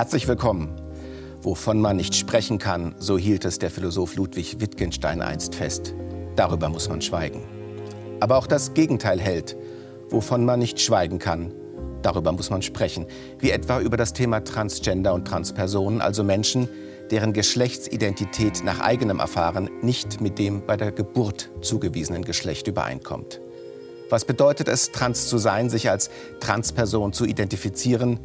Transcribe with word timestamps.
Herzlich 0.00 0.26
willkommen. 0.26 0.70
Wovon 1.42 1.78
man 1.78 1.98
nicht 1.98 2.14
sprechen 2.14 2.56
kann, 2.56 2.94
so 2.96 3.18
hielt 3.18 3.44
es 3.44 3.58
der 3.58 3.70
Philosoph 3.70 4.16
Ludwig 4.16 4.58
Wittgenstein 4.58 5.20
einst 5.20 5.54
fest. 5.54 5.92
Darüber 6.36 6.70
muss 6.70 6.88
man 6.88 7.02
schweigen. 7.02 7.42
Aber 8.18 8.38
auch 8.38 8.46
das 8.46 8.72
Gegenteil 8.72 9.20
hält. 9.20 9.58
Wovon 10.08 10.46
man 10.46 10.58
nicht 10.58 10.80
schweigen 10.80 11.18
kann, 11.18 11.52
darüber 12.00 12.32
muss 12.32 12.48
man 12.48 12.62
sprechen. 12.62 13.04
Wie 13.40 13.50
etwa 13.50 13.78
über 13.78 13.98
das 13.98 14.14
Thema 14.14 14.42
Transgender 14.42 15.12
und 15.12 15.26
Transpersonen, 15.26 16.00
also 16.00 16.24
Menschen, 16.24 16.70
deren 17.10 17.34
Geschlechtsidentität 17.34 18.64
nach 18.64 18.80
eigenem 18.80 19.18
Erfahren 19.18 19.68
nicht 19.82 20.22
mit 20.22 20.38
dem 20.38 20.64
bei 20.64 20.78
der 20.78 20.92
Geburt 20.92 21.50
zugewiesenen 21.60 22.24
Geschlecht 22.24 22.68
übereinkommt. 22.68 23.42
Was 24.08 24.24
bedeutet 24.24 24.66
es, 24.66 24.92
trans 24.92 25.28
zu 25.28 25.36
sein, 25.36 25.68
sich 25.68 25.90
als 25.90 26.08
Transperson 26.40 27.12
zu 27.12 27.26
identifizieren? 27.26 28.18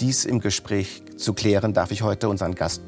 Dies 0.00 0.24
im 0.24 0.40
Gespräch 0.40 1.02
zu 1.16 1.34
klären, 1.34 1.74
darf 1.74 1.90
ich 1.90 2.02
heute 2.02 2.28
unseren 2.28 2.54
Gast 2.54 2.82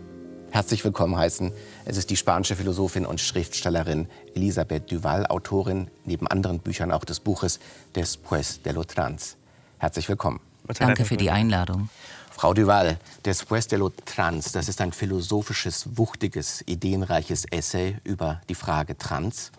herzlich 0.55 0.85
willkommen 0.85 1.17
heißen. 1.17 1.53
Es 1.85 1.97
ist 1.97 2.11
die 2.11 2.17
spanische 2.17 2.55
Philosophin 2.55 3.07
und 3.07 3.21
Schriftstellerin 3.21 4.07
Elisabeth 4.37 4.91
Duval, 4.91 5.27
Autorin 5.27 5.91
neben 6.05 6.29
anderen 6.29 6.61
Büchern 6.61 6.93
auch 6.93 7.05
des 7.05 7.19
Buches 7.19 7.59
Después 7.97 8.63
de 8.63 8.73
lo 8.73 8.85
Trans. 8.85 9.37
Herzlich 9.79 10.09
willkommen. 10.09 10.39
Danke 10.79 11.05
für 11.05 11.17
die 11.17 11.31
Einladung. 11.31 11.89
Frau 12.31 12.55
Duval, 12.55 12.99
Después 13.25 13.69
de 13.69 13.79
lo 13.79 13.91
Trans, 13.91 14.53
das 14.53 14.69
ist 14.69 14.81
ein 14.81 14.93
philosophisches, 14.93 15.97
wuchtiges, 15.97 16.63
ideenreiches 16.67 17.47
Essay 17.47 17.97
über 18.05 18.41
die 18.49 18.55
Frage 18.55 18.97
Trans. 18.97 19.51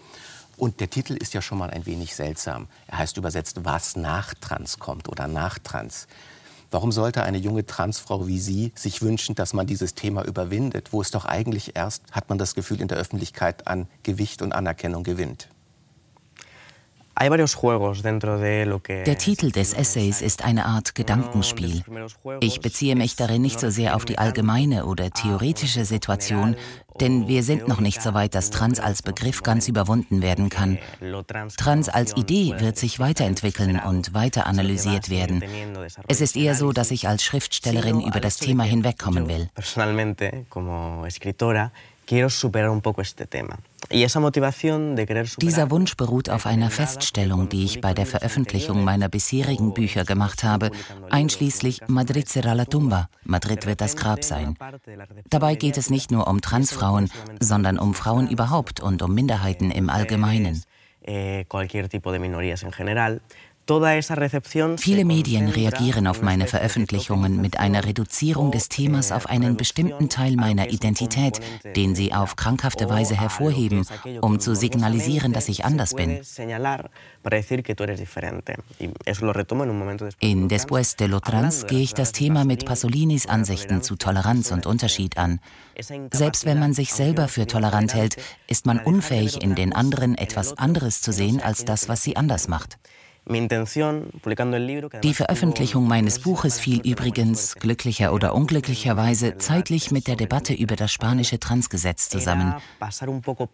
Und 0.56 0.80
der 0.80 0.90
Titel 0.90 1.16
ist 1.16 1.34
ja 1.34 1.42
schon 1.42 1.58
mal 1.58 1.70
ein 1.70 1.86
wenig 1.86 2.16
seltsam. 2.16 2.68
Er 2.88 3.00
heißt 3.00 3.18
übersetzt, 3.18 3.66
was 3.66 3.98
nach 3.98 4.34
Trans 4.36 4.80
kommt 4.80 5.10
oder 5.10 5.28
nach 5.28 5.60
Trans. 5.60 6.08
Warum 6.76 6.92
sollte 6.92 7.24
eine 7.24 7.38
junge 7.38 7.66
Transfrau 7.66 8.28
wie 8.28 8.38
Sie 8.38 8.74
sich 8.76 9.02
wünschen, 9.02 9.34
dass 9.34 9.54
man 9.54 9.66
dieses 9.66 9.96
Thema 9.96 10.26
überwindet, 10.26 10.92
wo 10.92 11.00
es 11.00 11.10
doch 11.10 11.24
eigentlich 11.24 11.78
erst, 11.78 12.04
hat 12.12 12.28
man 12.28 12.38
das 12.38 12.54
Gefühl, 12.54 12.82
in 12.82 12.90
der 12.90 12.98
Öffentlichkeit 12.98 13.66
an 13.66 13.88
Gewicht 14.04 14.42
und 14.42 14.52
Anerkennung 14.52 15.04
gewinnt? 15.04 15.48
Der 19.06 19.18
Titel 19.18 19.52
des 19.52 19.74
Essays 19.74 20.22
ist 20.22 20.44
eine 20.44 20.66
Art 20.66 20.96
Gedankenspiel. 20.96 21.82
Ich 22.42 22.60
beziehe 22.60 22.96
mich 22.96 23.16
darin 23.16 23.42
nicht 23.42 23.60
so 23.60 23.70
sehr 23.70 23.96
auf 23.96 24.04
die 24.04 24.18
allgemeine 24.18 24.86
oder 24.86 25.10
theoretische 25.12 25.86
Situation, 25.86 26.58
denn 27.00 27.28
wir 27.28 27.44
sind 27.44 27.68
noch 27.68 27.80
nicht 27.80 28.02
so 28.02 28.14
weit, 28.14 28.36
dass 28.36 28.50
Trans 28.50 28.80
als 28.80 29.02
Begriff 29.02 29.44
ganz 29.44 29.68
überwunden 29.68 30.22
werden 30.22 30.50
kann. 30.50 30.78
Trans 31.58 31.90
als 31.90 32.16
Idee 32.18 32.56
wird 32.60 32.78
sich 32.78 33.00
weiterentwickeln 33.00 33.80
und 33.80 34.14
weiter 34.14 34.46
analysiert 34.46 35.10
werden. 35.10 35.42
Es 36.08 36.20
ist 36.20 36.36
eher 36.36 36.56
so, 36.56 36.74
dass 36.74 36.92
ich 36.92 37.08
als 37.08 37.24
Schriftstellerin 37.24 38.02
über 38.02 38.20
das 38.20 38.38
Thema 38.38 38.64
hinwegkommen 38.64 39.28
will. 39.30 39.50
Dieser 45.42 45.72
Wunsch 45.72 45.96
beruht 45.96 46.30
auf 46.30 46.46
einer 46.46 46.70
Feststellung, 46.70 47.50
die 47.50 47.66
ich 47.66 47.82
bei 47.82 47.94
der 47.94 48.06
Veröffentlichung 48.06 48.84
meiner 48.84 49.10
bisherigen 49.10 49.74
Bücher 49.74 50.06
gemacht 50.06 50.44
habe, 50.44 50.72
einschließlich 51.10 51.82
Madrid 51.88 52.28
será 52.28 52.54
la 52.54 52.66
tumba, 52.66 53.10
Madrid 53.24 53.66
wird 53.66 53.82
das 53.82 53.96
Grab 53.96 54.24
sein. 54.24 54.56
Dabei 55.30 55.56
geht 55.56 55.78
es 55.78 55.90
nicht 55.90 56.12
nur 56.12 56.28
um 56.28 56.42
Transfrauen, 56.42 57.10
sondern 57.40 57.78
um 57.78 57.94
Frauen 57.94 58.28
überhaupt 58.28 58.80
und 58.80 59.02
um 59.02 59.14
Minderheiten 59.14 59.72
im 59.72 59.90
Allgemeinen. 59.90 60.64
Viele 63.68 65.06
Medien 65.06 65.48
reagieren 65.50 66.06
auf 66.08 66.22
meine 66.22 66.46
Veröffentlichungen 66.46 67.42
mit 67.42 67.60
einer 67.60 67.84
Reduzierung 67.84 68.52
des 68.52 68.70
Themas 68.70 69.12
auf 69.12 69.28
einen 69.28 69.58
bestimmten 69.58 70.08
Teil 70.10 70.36
meiner 70.36 70.70
Identität, 70.70 71.40
den 71.76 71.96
sie 71.96 72.14
auf 72.14 72.36
krankhafte 72.36 72.90
Weise 72.90 73.20
hervorheben, 73.20 73.86
um 74.22 74.40
zu 74.40 74.56
signalisieren, 74.56 75.34
dass 75.34 75.50
ich 75.50 75.66
anders 75.66 75.96
bin. 75.96 76.22
In 80.20 80.48
Después 80.48 80.96
de 80.96 81.08
lo 81.08 81.20
Trans 81.20 81.66
gehe 81.66 81.82
ich 81.82 81.94
das 81.94 82.12
Thema 82.12 82.46
mit 82.46 82.66
Pasolinis 82.66 83.26
Ansichten 83.26 83.82
zu 83.82 83.96
Toleranz 83.96 84.52
und 84.52 84.68
Unterschied 84.68 85.18
an. 85.18 85.40
Selbst 86.12 86.46
wenn 86.46 86.60
man 86.60 86.74
sich 86.74 86.94
selber 86.94 87.28
für 87.28 87.48
tolerant 87.48 87.94
hält, 87.96 88.18
ist 88.48 88.66
man 88.66 88.80
unfähig, 88.80 89.42
in 89.42 89.56
den 89.56 89.74
anderen 89.74 90.16
etwas 90.18 90.58
anderes 90.58 91.02
zu 91.02 91.12
sehen 91.12 91.42
als 91.42 91.66
das, 91.66 91.90
was 91.90 92.04
sie 92.04 92.16
anders 92.16 92.48
macht. 92.48 92.78
Die 93.28 95.14
Veröffentlichung 95.14 95.88
meines 95.88 96.20
Buches 96.20 96.60
fiel 96.60 96.82
übrigens, 96.82 97.56
glücklicher 97.56 98.14
oder 98.14 98.36
unglücklicherweise, 98.36 99.38
zeitlich 99.38 99.90
mit 99.92 100.08
der 100.08 100.16
Debatte 100.16 100.54
über 100.54 100.76
das 100.76 100.92
spanische 100.92 101.40
Transgesetz 101.40 102.10
zusammen. 102.10 102.56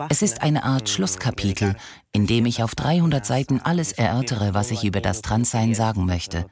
Es 0.09 0.21
ist 0.21 0.41
eine 0.41 0.63
Art 0.63 0.89
Schlusskapitel, 0.89 1.75
in 2.11 2.27
dem 2.27 2.45
ich 2.45 2.63
auf 2.63 2.75
300 2.75 3.25
Seiten 3.25 3.61
alles 3.61 3.93
erörtere, 3.93 4.53
was 4.53 4.71
ich 4.71 4.83
über 4.83 4.99
das 4.99 5.21
Transsein 5.21 5.73
sagen 5.73 6.05
möchte. 6.05 6.45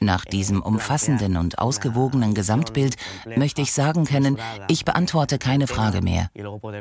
Nach 0.00 0.24
diesem 0.24 0.60
umfassenden 0.60 1.36
und 1.36 1.58
ausgewogenen 1.58 2.34
Gesamtbild 2.34 2.96
möchte 3.36 3.62
ich 3.62 3.72
sagen 3.72 4.04
können, 4.04 4.38
ich 4.68 4.84
beantworte 4.84 5.38
keine 5.38 5.66
Frage 5.66 6.02
mehr. 6.02 6.30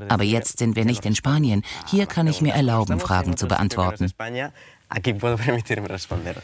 Aber 0.10 0.24
jetzt 0.24 0.58
sind 0.58 0.76
wir 0.76 0.84
nicht 0.84 1.06
in 1.06 1.16
Spanien. 1.16 1.64
Hier 1.88 2.06
kann 2.06 2.28
ich 2.28 2.42
mir 2.42 2.54
erlauben, 2.54 3.00
Fragen 3.00 3.38
zu 3.38 3.48
beantworten. 3.48 4.12
Aquí 4.94 5.12
puedo 5.14 5.38
permitirme 5.38 5.90
responder. 5.90 6.36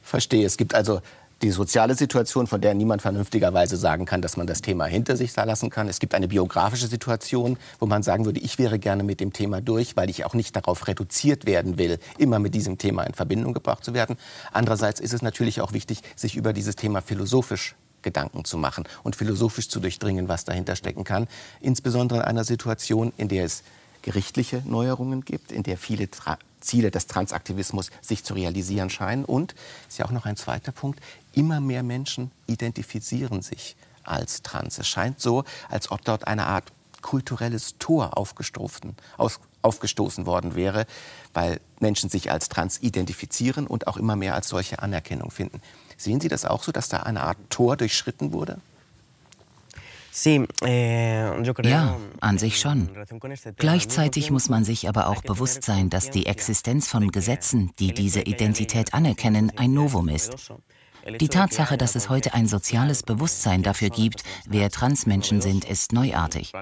Verstehe. 0.00 0.46
Es 0.46 0.56
gibt 0.56 0.76
also 0.76 1.00
die 1.42 1.50
soziale 1.50 1.96
Situation, 1.96 2.46
von 2.46 2.60
der 2.60 2.72
niemand 2.72 3.02
vernünftigerweise 3.02 3.76
sagen 3.76 4.04
kann, 4.04 4.22
dass 4.22 4.36
man 4.36 4.46
das 4.46 4.62
Thema 4.62 4.84
hinter 4.86 5.16
sich 5.16 5.34
lassen 5.34 5.70
kann. 5.70 5.88
Es 5.88 5.98
gibt 5.98 6.14
eine 6.14 6.28
biografische 6.28 6.86
Situation, 6.86 7.58
wo 7.80 7.86
man 7.86 8.04
sagen 8.04 8.24
würde, 8.24 8.38
ich 8.38 8.60
wäre 8.60 8.78
gerne 8.78 9.02
mit 9.02 9.18
dem 9.18 9.32
Thema 9.32 9.60
durch, 9.60 9.96
weil 9.96 10.08
ich 10.08 10.24
auch 10.24 10.34
nicht 10.34 10.54
darauf 10.54 10.86
reduziert 10.86 11.46
werden 11.46 11.78
will, 11.78 11.98
immer 12.16 12.38
mit 12.38 12.54
diesem 12.54 12.78
Thema 12.78 13.02
in 13.02 13.12
Verbindung 13.12 13.52
gebracht 13.52 13.84
zu 13.84 13.92
werden. 13.92 14.16
Andererseits 14.52 15.00
ist 15.00 15.12
es 15.12 15.20
natürlich 15.20 15.60
auch 15.60 15.72
wichtig, 15.72 16.00
sich 16.14 16.36
über 16.36 16.52
dieses 16.52 16.76
Thema 16.76 17.02
philosophisch 17.02 17.74
Gedanken 18.02 18.44
zu 18.44 18.56
machen 18.56 18.84
und 19.02 19.16
philosophisch 19.16 19.68
zu 19.68 19.80
durchdringen, 19.80 20.28
was 20.28 20.44
dahinter 20.44 20.76
stecken 20.76 21.02
kann. 21.02 21.26
Insbesondere 21.60 22.20
in 22.20 22.24
einer 22.24 22.44
Situation, 22.44 23.12
in 23.16 23.26
der 23.26 23.44
es 23.44 23.64
gerichtliche 24.02 24.62
Neuerungen 24.64 25.24
gibt, 25.24 25.50
in 25.50 25.64
der 25.64 25.76
viele 25.76 26.08
Tra 26.08 26.38
Ziele 26.60 26.90
des 26.90 27.06
Transaktivismus 27.06 27.90
sich 28.00 28.24
zu 28.24 28.34
realisieren 28.34 28.90
scheinen. 28.90 29.24
Und, 29.24 29.54
ist 29.88 29.98
ja 29.98 30.06
auch 30.06 30.10
noch 30.10 30.26
ein 30.26 30.36
zweiter 30.36 30.72
Punkt, 30.72 31.00
immer 31.32 31.60
mehr 31.60 31.82
Menschen 31.82 32.30
identifizieren 32.46 33.42
sich 33.42 33.76
als 34.04 34.42
trans. 34.42 34.78
Es 34.78 34.88
scheint 34.88 35.20
so, 35.20 35.44
als 35.68 35.90
ob 35.90 36.04
dort 36.04 36.26
eine 36.26 36.46
Art 36.46 36.72
kulturelles 37.02 37.76
Tor 37.78 38.16
aufgestoßen, 38.16 38.96
aus, 39.16 39.38
aufgestoßen 39.62 40.26
worden 40.26 40.54
wäre, 40.54 40.86
weil 41.34 41.60
Menschen 41.78 42.10
sich 42.10 42.30
als 42.30 42.48
trans 42.48 42.82
identifizieren 42.82 43.66
und 43.66 43.86
auch 43.86 43.96
immer 43.96 44.16
mehr 44.16 44.34
als 44.34 44.48
solche 44.48 44.80
Anerkennung 44.80 45.30
finden. 45.30 45.60
Sehen 45.96 46.20
Sie 46.20 46.28
das 46.28 46.44
auch 46.44 46.62
so, 46.62 46.72
dass 46.72 46.88
da 46.88 47.00
eine 47.00 47.22
Art 47.22 47.38
Tor 47.50 47.76
durchschritten 47.76 48.32
wurde? 48.32 48.58
Eh, 50.24 51.42
ja, 51.62 51.96
an 52.20 52.38
sich 52.38 52.58
schon. 52.58 52.88
Gleichzeitig 53.56 54.30
muss 54.30 54.48
man 54.48 54.64
sich 54.64 54.88
aber 54.88 55.08
auch 55.08 55.22
bewusst 55.22 55.62
sein, 55.64 55.90
dass 55.90 56.10
die 56.10 56.26
Existenz 56.26 56.88
von 56.88 57.10
Gesetzen, 57.10 57.72
die 57.78 57.92
diese 57.92 58.22
Identität 58.22 58.94
anerkennen, 58.94 59.52
ein 59.56 59.74
Novum 59.74 60.08
ist. 60.08 60.52
Die 61.20 61.28
Tatsache, 61.28 61.76
dass 61.76 61.94
es 61.94 62.08
heute 62.08 62.34
ein 62.34 62.48
soziales 62.48 63.02
Bewusstsein 63.02 63.62
dafür 63.62 63.90
gibt, 63.90 64.24
wer 64.48 64.70
Transmenschen 64.70 65.40
sind, 65.40 65.64
ist 65.64 65.92
neuartig. 65.92 66.52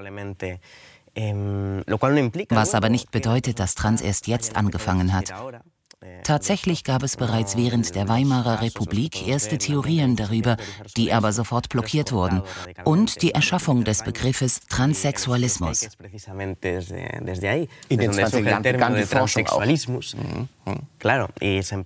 Was 2.49 2.75
aber 2.75 2.89
nicht 2.89 3.11
bedeutet, 3.11 3.59
dass 3.59 3.75
Trans 3.75 4.01
erst 4.01 4.27
jetzt 4.27 4.55
angefangen 4.55 5.13
hat. 5.13 5.33
Tatsächlich 6.23 6.83
gab 6.83 7.03
es 7.03 7.17
bereits 7.17 7.55
während 7.55 7.93
der 7.93 8.09
Weimarer 8.09 8.61
Republik 8.61 9.27
erste 9.27 9.57
Theorien 9.59 10.15
darüber, 10.15 10.57
die 10.97 11.13
aber 11.13 11.31
sofort 11.31 11.69
blockiert 11.69 12.11
wurden, 12.11 12.41
und 12.83 13.21
die 13.21 13.31
Erschaffung 13.31 13.83
des 13.83 14.03
Begriffes 14.03 14.61
Transsexualismus. 14.61 15.89
In 17.89 17.99
den 17.99 18.11
20 18.11 18.45
Jahren 18.45 18.63
begann 18.63 18.95
die 18.95 19.03
Forschung 19.03 19.47
auch. 19.47 19.63
Mhm. 19.63 20.47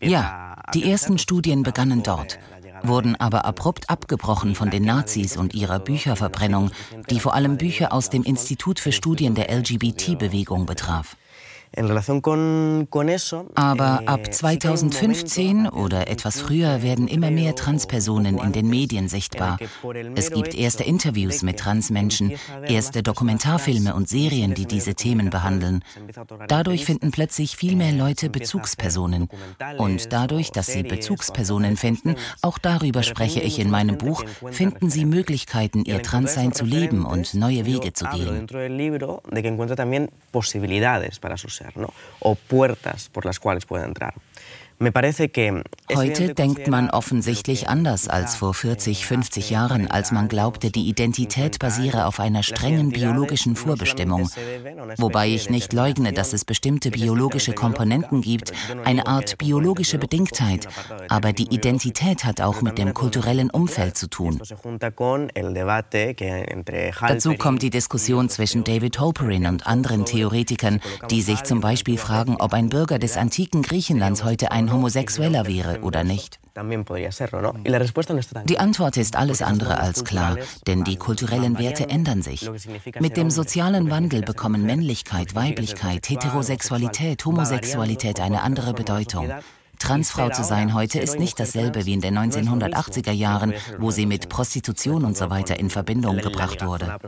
Ja, 0.02 0.56
die 0.74 0.90
ersten 0.90 1.18
Studien 1.18 1.64
begannen 1.64 2.04
dort 2.04 2.40
wurden 2.84 3.16
aber 3.16 3.46
abrupt 3.46 3.90
abgebrochen 3.90 4.56
von 4.56 4.70
den 4.70 4.84
Nazis 4.84 5.38
und 5.38 5.54
ihrer 5.54 5.80
Bücherverbrennung, 5.80 6.72
die 7.10 7.20
vor 7.20 7.34
allem 7.34 7.58
Bücher 7.58 7.92
aus 7.94 8.10
dem 8.10 8.24
Institut 8.24 8.80
für 8.80 8.92
Studien 8.92 9.36
der 9.36 9.52
LGBT-Bewegung 9.52 10.66
betraf. 10.66 11.16
Aber 13.56 14.02
ab 14.08 14.34
2015 14.34 15.68
oder 15.68 16.08
etwas 16.08 16.42
früher 16.42 16.82
werden 16.82 17.08
immer 17.08 17.30
mehr 17.32 17.56
Transpersonen 17.56 18.40
in 18.40 18.52
den 18.52 18.70
Medien 18.70 19.08
sichtbar. 19.08 19.58
Es 20.16 20.32
gibt 20.32 20.56
erste 20.56 20.84
Interviews 20.84 21.44
mit 21.44 21.60
Transmenschen, 21.60 22.34
erste 22.68 23.04
Dokumentarfilme 23.04 23.94
und 23.94 24.10
Serien, 24.10 24.56
die 24.56 24.66
diese 24.66 24.96
Themen 24.96 25.30
behandeln. 25.30 25.84
Dadurch 26.48 26.86
finden 26.86 27.12
plötzlich 27.12 27.56
viel 27.56 27.76
mehr 27.76 27.92
Leute 27.92 28.30
Bezugspersonen. 28.30 29.30
Und 29.78 30.12
dadurch, 30.12 30.52
dass 30.52 30.68
sie 30.68 30.84
Bezugspersonen 30.84 31.78
finden, 31.78 32.16
auch 32.42 32.58
darüber 32.58 33.04
spreche 33.04 33.42
ich 33.42 33.60
in 33.60 33.70
meinem 33.70 33.98
Buch, 33.98 34.24
finden 34.52 34.90
sie 34.90 35.06
Möglichkeiten, 35.06 35.84
ihr 35.86 36.02
Transsein 36.02 36.52
zu 36.52 36.66
leben 36.66 37.06
und 37.06 37.36
neue 37.36 37.66
Wege 37.66 37.94
zu 37.94 38.06
gehen 38.06 38.48
o 42.20 42.36
puertas 42.36 43.10
por 43.10 43.26
las 43.26 43.40
cuales 43.40 43.66
puede 43.66 43.86
entrar. 43.86 44.14
Heute 45.94 46.34
denkt 46.34 46.68
man 46.70 46.90
offensichtlich 46.90 47.68
anders 47.68 48.08
als 48.08 48.38
vor 48.38 48.54
40, 48.54 49.06
50 49.06 49.50
Jahren, 49.50 49.92
als 49.92 50.14
man 50.14 50.30
glaubte, 50.30 50.72
die 50.72 50.88
Identität 50.88 51.60
basiere 51.60 52.06
auf 52.06 52.22
einer 52.22 52.44
strengen 52.44 52.90
biologischen 52.90 53.58
Vorbestimmung. 53.58 54.30
Wobei 54.98 55.28
ich 55.28 55.50
nicht 55.50 55.74
leugne, 55.74 56.14
dass 56.14 56.32
es 56.32 56.46
bestimmte 56.46 56.92
biologische 56.92 57.52
Komponenten 57.52 58.22
gibt, 58.22 58.54
eine 58.86 59.06
Art 59.06 59.38
biologische 59.38 59.98
Bedingtheit. 59.98 60.70
Aber 61.10 61.34
die 61.34 61.54
Identität 61.54 62.24
hat 62.24 62.40
auch 62.40 62.62
mit 62.62 62.78
dem 62.78 62.94
kulturellen 62.94 63.50
Umfeld 63.50 63.98
zu 63.98 64.08
tun. 64.10 64.40
Dazu 67.02 67.34
kommt 67.34 67.62
die 67.64 67.70
Diskussion 67.70 68.30
zwischen 68.30 68.64
David 68.64 68.98
Holperin 68.98 69.46
und 69.46 69.68
anderen 69.68 70.06
Theoretikern, 70.06 70.80
die 71.10 71.22
sich 71.22 71.44
zum 71.44 71.60
Beispiel 71.60 71.98
fragen, 71.98 72.38
ob 72.40 72.54
ein 72.54 72.70
Bürger 72.70 72.98
des 72.98 73.18
antiken 73.18 73.62
Griechenlands 73.62 74.24
heute 74.24 74.54
ein 74.54 74.69
Homosexueller 74.72 75.48
wäre 75.48 75.82
oder 75.82 76.04
nicht. 76.04 76.40
Die 78.46 78.60
Antwort 78.60 78.98
ist 78.98 79.16
alles 79.16 79.42
andere 79.42 79.80
als 79.80 80.04
klar, 80.04 80.38
denn 80.68 80.84
die 80.84 80.98
kulturellen 80.98 81.58
Werte 81.58 81.90
ändern 81.90 82.22
sich. 82.22 82.50
Mit 83.00 83.18
dem 83.18 83.30
sozialen 83.30 83.90
Wandel 83.90 84.22
bekommen 84.22 84.66
Männlichkeit, 84.66 85.36
Weiblichkeit, 85.36 86.10
Heterosexualität, 86.10 87.24
Homosexualität 87.26 88.20
eine 88.20 88.42
andere 88.42 88.74
Bedeutung. 88.74 89.32
Transfrau 89.80 90.30
zu 90.30 90.44
sein 90.44 90.74
heute 90.74 91.00
ist 91.00 91.18
nicht 91.18 91.40
dasselbe 91.40 91.86
wie 91.86 91.94
in 91.94 92.02
den 92.02 92.18
1980er 92.18 93.12
Jahren, 93.12 93.54
wo 93.78 93.92
sie 93.92 94.06
mit 94.06 94.30
Prostitution 94.30 95.06
und 95.06 95.18
so 95.18 95.30
weiter 95.30 95.60
in 95.60 95.70
Verbindung 95.70 96.18
gebracht 96.18 96.64
wurde. 96.66 97.00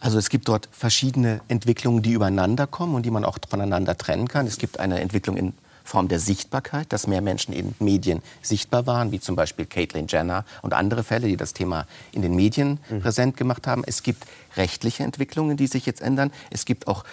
Also 0.00 0.18
es 0.18 0.28
gibt 0.28 0.48
dort 0.48 0.68
verschiedene 0.70 1.40
Entwicklungen, 1.48 2.02
die 2.02 2.12
übereinander 2.12 2.66
kommen 2.66 2.94
und 2.94 3.04
die 3.04 3.10
man 3.10 3.24
auch 3.24 3.38
voneinander 3.48 3.96
trennen 3.96 4.28
kann. 4.28 4.46
Es 4.46 4.58
gibt 4.58 4.78
eine 4.78 5.00
Entwicklung 5.00 5.36
in 5.36 5.54
Form 5.86 6.08
der 6.08 6.18
Sichtbarkeit, 6.18 6.92
dass 6.92 7.06
mehr 7.06 7.20
Menschen 7.20 7.54
in 7.54 7.74
Medien 7.78 8.20
sichtbar 8.42 8.86
waren, 8.86 9.12
wie 9.12 9.20
zum 9.20 9.36
Beispiel 9.36 9.66
Caitlyn 9.66 10.06
Jenner 10.08 10.44
und 10.62 10.74
andere 10.74 11.04
Fälle, 11.04 11.28
die 11.28 11.36
das 11.36 11.54
Thema 11.54 11.86
in 12.12 12.22
den 12.22 12.34
Medien 12.34 12.80
mhm. 12.90 13.00
präsent 13.00 13.36
gemacht 13.36 13.66
haben. 13.66 13.84
Es 13.86 14.02
gibt 14.02 14.24
rechtliche 14.56 15.04
Entwicklungen, 15.04 15.56
die 15.56 15.68
sich 15.68 15.86
jetzt 15.86 16.02
ändern. 16.02 16.32
Es 16.50 16.64
gibt 16.64 16.88
auch 16.88 17.04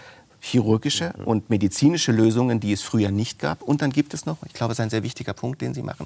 chirurgische 0.46 1.14
mhm. 1.18 1.24
und 1.24 1.50
medizinische 1.50 2.12
Lösungen, 2.12 2.60
die 2.60 2.74
es 2.74 2.82
früher 2.82 3.12
nicht 3.12 3.40
gab. 3.40 3.62
Und 3.62 3.82
dann 3.82 3.92
gibt 3.92 4.14
es 4.14 4.26
noch, 4.26 4.38
ich 4.46 4.52
glaube, 4.52 4.74
es 4.74 4.80
ist 4.80 4.84
ein 4.84 4.90
sehr 4.90 5.02
wichtiger 5.02 5.34
Punkt, 5.34 5.62
den 5.62 5.74
Sie 5.74 5.82
machen, 5.82 6.06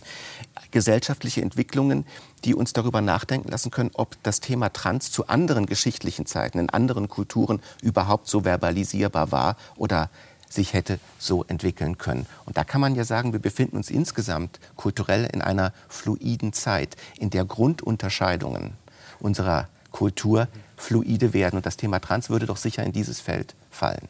gesellschaftliche 0.69 1.41
Entwicklungen, 1.41 2.05
die 2.45 2.53
uns 2.53 2.71
darüber 2.71 3.01
nachdenken 3.01 3.49
lassen 3.49 3.71
können, 3.71 3.89
ob 3.95 4.15
das 4.21 4.39
Thema 4.39 4.69
Trans 4.69 5.11
zu 5.11 5.27
anderen 5.27 5.65
geschichtlichen 5.65 6.27
Zeiten, 6.27 6.59
in 6.59 6.69
anderen 6.69 7.09
Kulturen 7.09 7.61
überhaupt 7.81 8.27
so 8.27 8.43
verbalisierbar 8.43 9.31
war 9.31 9.57
oder 9.75 10.11
sich 10.47 10.73
hätte 10.73 10.99
so 11.17 11.43
entwickeln 11.45 11.97
können. 11.97 12.27
Und 12.45 12.57
da 12.57 12.63
kann 12.63 12.79
man 12.79 12.93
ja 12.93 13.05
sagen, 13.05 13.33
wir 13.33 13.39
befinden 13.39 13.75
uns 13.75 13.89
insgesamt 13.89 14.59
kulturell 14.75 15.27
in 15.33 15.41
einer 15.41 15.73
fluiden 15.89 16.53
Zeit, 16.53 16.95
in 17.17 17.31
der 17.31 17.43
Grundunterscheidungen 17.43 18.73
unserer 19.19 19.67
Kultur 19.91 20.47
fluide 20.77 21.33
werden. 21.33 21.57
Und 21.57 21.65
das 21.65 21.75
Thema 21.75 21.99
Trans 21.99 22.29
würde 22.29 22.45
doch 22.45 22.57
sicher 22.57 22.83
in 22.83 22.93
dieses 22.93 23.19
Feld 23.19 23.55
fallen. 23.71 24.07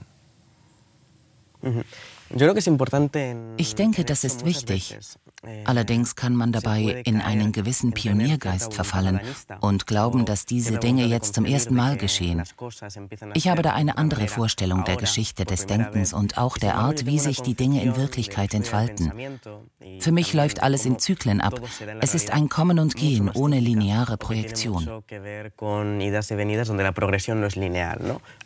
Ich 3.57 3.75
denke, 3.75 4.04
das 4.04 4.24
ist 4.24 4.45
wichtig. 4.45 4.98
Allerdings 5.66 6.16
kann 6.16 6.36
man 6.36 6.51
dabei 6.51 7.01
in 7.06 7.22
einen 7.22 7.51
gewissen 7.51 7.92
Pioniergeist 7.94 8.74
verfallen 8.74 9.19
und 9.62 9.86
glauben, 9.86 10.25
dass 10.25 10.45
diese 10.45 10.80
Dinge 10.80 11.06
jetzt 11.06 11.36
zum 11.36 11.45
ersten 11.45 11.75
Mal 11.75 11.95
geschehen. 11.95 12.44
Ich 13.36 13.48
habe 13.48 13.62
da 13.62 13.74
eine 13.74 13.98
andere 13.98 14.28
Vorstellung 14.28 14.84
der 14.84 14.98
Geschichte 14.98 15.45
des 15.45 15.68
Denkens 15.68 16.13
und 16.13 16.38
auch 16.38 16.57
der 16.57 16.75
Art, 16.75 17.06
wie 17.06 17.19
sich 17.19 17.42
die 17.42 17.54
Dinge 17.54 17.84
in 17.84 17.95
Wirklichkeit 17.95 18.54
entfalten. 18.54 19.12
Für 20.00 20.12
mich 20.12 20.34
läuft 20.34 20.63
alles 20.63 20.86
in 20.86 20.98
Zyklen 20.98 21.40
ab. 21.40 21.62
Es 22.01 22.16
ist 22.16 22.31
ein 22.31 22.50
Kommen 22.50 22.80
und 22.80 22.95
Gehen 22.95 23.30
ohne 23.30 23.60
lineare 23.60 24.18
Projektion. 24.18 24.88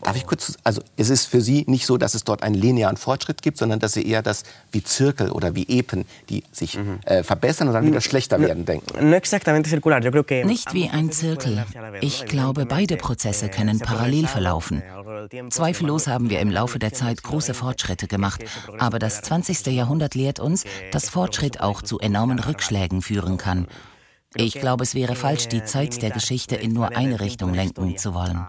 Darf 0.03 0.15
ich 0.15 0.25
kurz, 0.25 0.57
also 0.63 0.81
es 0.97 1.09
ist 1.09 1.25
für 1.25 1.41
Sie 1.41 1.63
nicht 1.67 1.85
so, 1.85 1.97
dass 1.97 2.15
es 2.15 2.23
dort 2.25 2.43
einen 2.43 2.55
linearen 2.55 2.97
Fortschritt 2.97 3.41
gibt, 3.41 3.57
sondern 3.57 3.79
dass 3.79 3.93
Sie 3.93 4.05
eher 4.05 4.21
das 4.21 4.43
wie 4.71 4.83
Zirkel 4.83 5.31
oder 5.31 5.55
wie 5.55 5.67
Epen, 5.69 6.05
die 6.29 6.43
sich. 6.51 6.80
Äh, 7.05 7.23
verbessern 7.23 7.67
und 7.67 7.73
dann 7.73 7.85
wieder 7.85 8.01
schlechter 8.01 8.39
werden, 8.39 8.65
denken. 8.65 9.09
Nicht 10.45 10.73
wie 10.73 10.89
ein 10.89 11.11
Zirkel. 11.11 11.63
Ich 12.01 12.25
glaube, 12.25 12.65
beide 12.65 12.97
Prozesse 12.97 13.49
können 13.49 13.79
parallel 13.79 14.27
verlaufen. 14.27 14.83
Zweifellos 15.49 16.07
haben 16.07 16.29
wir 16.29 16.39
im 16.39 16.49
Laufe 16.49 16.79
der 16.79 16.93
Zeit 16.93 17.23
große 17.23 17.53
Fortschritte 17.53 18.07
gemacht, 18.07 18.43
aber 18.79 18.99
das 18.99 19.21
20. 19.21 19.67
Jahrhundert 19.67 20.15
lehrt 20.15 20.39
uns, 20.39 20.63
dass 20.91 21.09
Fortschritt 21.09 21.61
auch 21.61 21.81
zu 21.81 21.99
enormen 21.99 22.39
Rückschlägen 22.39 23.01
führen 23.01 23.37
kann. 23.37 23.67
Ich 24.35 24.53
glaube, 24.53 24.83
es 24.83 24.95
wäre 24.95 25.15
falsch, 25.15 25.49
die 25.49 25.65
Zeit 25.65 26.01
der 26.01 26.09
Geschichte 26.09 26.55
in 26.55 26.71
nur 26.71 26.95
eine 26.95 27.19
Richtung 27.19 27.53
lenken 27.53 27.97
zu 27.97 28.13
wollen. 28.13 28.45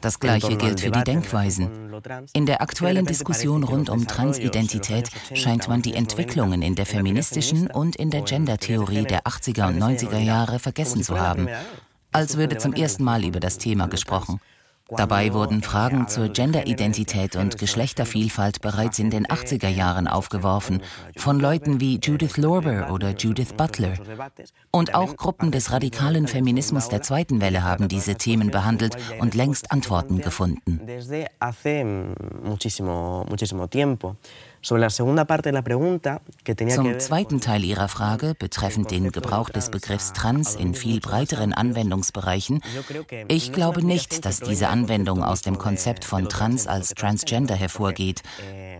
Das 0.00 0.20
Gleiche 0.20 0.56
gilt 0.56 0.80
für 0.80 0.90
die 0.90 1.04
Denkweisen. 1.04 1.70
In 2.32 2.46
der 2.46 2.62
aktuellen 2.62 3.06
Diskussion 3.06 3.62
rund 3.62 3.88
um 3.90 4.06
Transidentität 4.06 5.08
scheint 5.34 5.68
man 5.68 5.82
die 5.82 5.94
Entwicklungen 5.94 6.62
in 6.62 6.74
der 6.74 6.86
feministischen 6.86 7.70
und 7.70 7.96
in 7.96 8.10
der 8.10 8.22
Gendertheorie 8.22 9.04
der 9.04 9.22
80er 9.22 9.68
und 9.68 9.80
90er 9.80 10.18
Jahre 10.18 10.58
vergessen 10.58 11.02
zu 11.02 11.18
haben, 11.20 11.48
als 12.10 12.36
würde 12.36 12.58
zum 12.58 12.72
ersten 12.72 13.04
Mal 13.04 13.24
über 13.24 13.40
das 13.40 13.58
Thema 13.58 13.86
gesprochen. 13.86 14.40
Dabei 14.96 15.32
wurden 15.32 15.62
Fragen 15.62 16.08
zur 16.08 16.28
Genderidentität 16.28 17.36
und 17.36 17.58
Geschlechtervielfalt 17.58 18.60
bereits 18.60 18.98
in 18.98 19.10
den 19.10 19.26
80er 19.26 19.68
Jahren 19.68 20.06
aufgeworfen, 20.06 20.82
von 21.16 21.40
Leuten 21.40 21.80
wie 21.80 21.98
Judith 21.98 22.36
Lorber 22.36 22.90
oder 22.92 23.10
Judith 23.10 23.54
Butler. 23.56 23.94
Und 24.70 24.94
auch 24.94 25.16
Gruppen 25.16 25.50
des 25.50 25.72
radikalen 25.72 26.26
Feminismus 26.26 26.88
der 26.88 27.02
zweiten 27.02 27.40
Welle 27.40 27.62
haben 27.62 27.88
diese 27.88 28.16
Themen 28.16 28.50
behandelt 28.50 28.96
und 29.20 29.34
längst 29.34 29.70
Antworten 29.72 30.20
gefunden. 30.20 30.80
Zum 34.62 34.78
zweiten 36.98 37.40
Teil 37.40 37.64
Ihrer 37.64 37.88
Frage 37.88 38.34
betreffend 38.38 38.92
den 38.92 39.10
Gebrauch 39.10 39.50
des 39.50 39.70
Begriffs 39.70 40.12
Trans 40.12 40.54
in 40.54 40.74
viel 40.74 41.00
breiteren 41.00 41.52
Anwendungsbereichen. 41.52 42.62
Ich 43.26 43.52
glaube 43.52 43.84
nicht, 43.84 44.24
dass 44.24 44.38
diese 44.38 44.68
Anwendung 44.68 45.24
aus 45.24 45.42
dem 45.42 45.58
Konzept 45.58 46.04
von 46.04 46.28
Trans 46.28 46.68
als 46.68 46.94
Transgender 46.94 47.56
hervorgeht. 47.56 48.22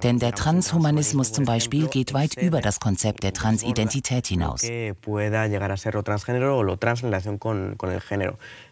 Denn 0.05 0.21
der 0.21 0.33
Transhumanismus 0.33 1.33
zum 1.33 1.45
Beispiel 1.45 1.89
geht 1.89 2.15
weit 2.15 2.37
über 2.37 2.61
das 2.61 2.79
Konzept 2.79 3.25
der 3.25 3.33
Transidentität 3.33 4.29
hinaus. 4.29 4.63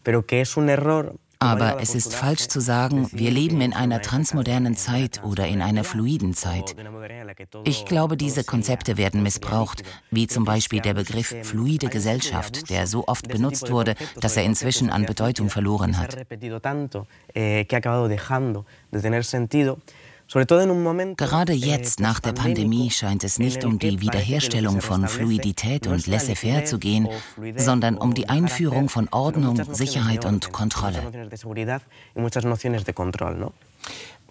Pero 0.02 0.22
que 0.22 0.40
es 0.40 0.56
un 0.56 0.68
error 0.68 1.14
aber 1.40 1.80
es 1.80 1.94
ist 1.94 2.14
falsch 2.14 2.48
zu 2.48 2.60
sagen, 2.60 3.08
wir 3.12 3.30
leben 3.30 3.62
in 3.62 3.72
einer 3.72 4.02
transmodernen 4.02 4.76
Zeit 4.76 5.24
oder 5.24 5.48
in 5.48 5.62
einer 5.62 5.84
fluiden 5.84 6.34
Zeit. 6.34 6.76
Ich 7.64 7.86
glaube, 7.86 8.18
diese 8.18 8.44
Konzepte 8.44 8.98
werden 8.98 9.22
missbraucht, 9.22 9.82
wie 10.10 10.26
zum 10.26 10.44
Beispiel 10.44 10.82
der 10.82 10.92
Begriff 10.92 11.34
fluide 11.42 11.88
Gesellschaft, 11.88 12.68
der 12.68 12.86
so 12.86 13.08
oft 13.08 13.26
benutzt 13.28 13.70
wurde, 13.70 13.94
dass 14.20 14.36
er 14.36 14.44
inzwischen 14.44 14.90
an 14.90 15.06
Bedeutung 15.06 15.48
verloren 15.48 15.96
hat. 15.96 16.18
Gerade 20.32 21.52
jetzt 21.52 21.98
nach 21.98 22.20
der 22.20 22.32
Pandemie 22.32 22.90
scheint 22.90 23.24
es 23.24 23.40
nicht 23.40 23.64
um 23.64 23.80
die 23.80 24.00
Wiederherstellung 24.00 24.80
von 24.80 25.08
Fluidität 25.08 25.88
und 25.88 26.06
Laissez-faire 26.06 26.64
zu 26.64 26.78
gehen, 26.78 27.08
sondern 27.56 27.98
um 27.98 28.14
die 28.14 28.28
Einführung 28.28 28.88
von 28.88 29.08
Ordnung, 29.10 29.60
Sicherheit 29.72 30.24
und 30.24 30.52
Kontrolle. 30.52 31.02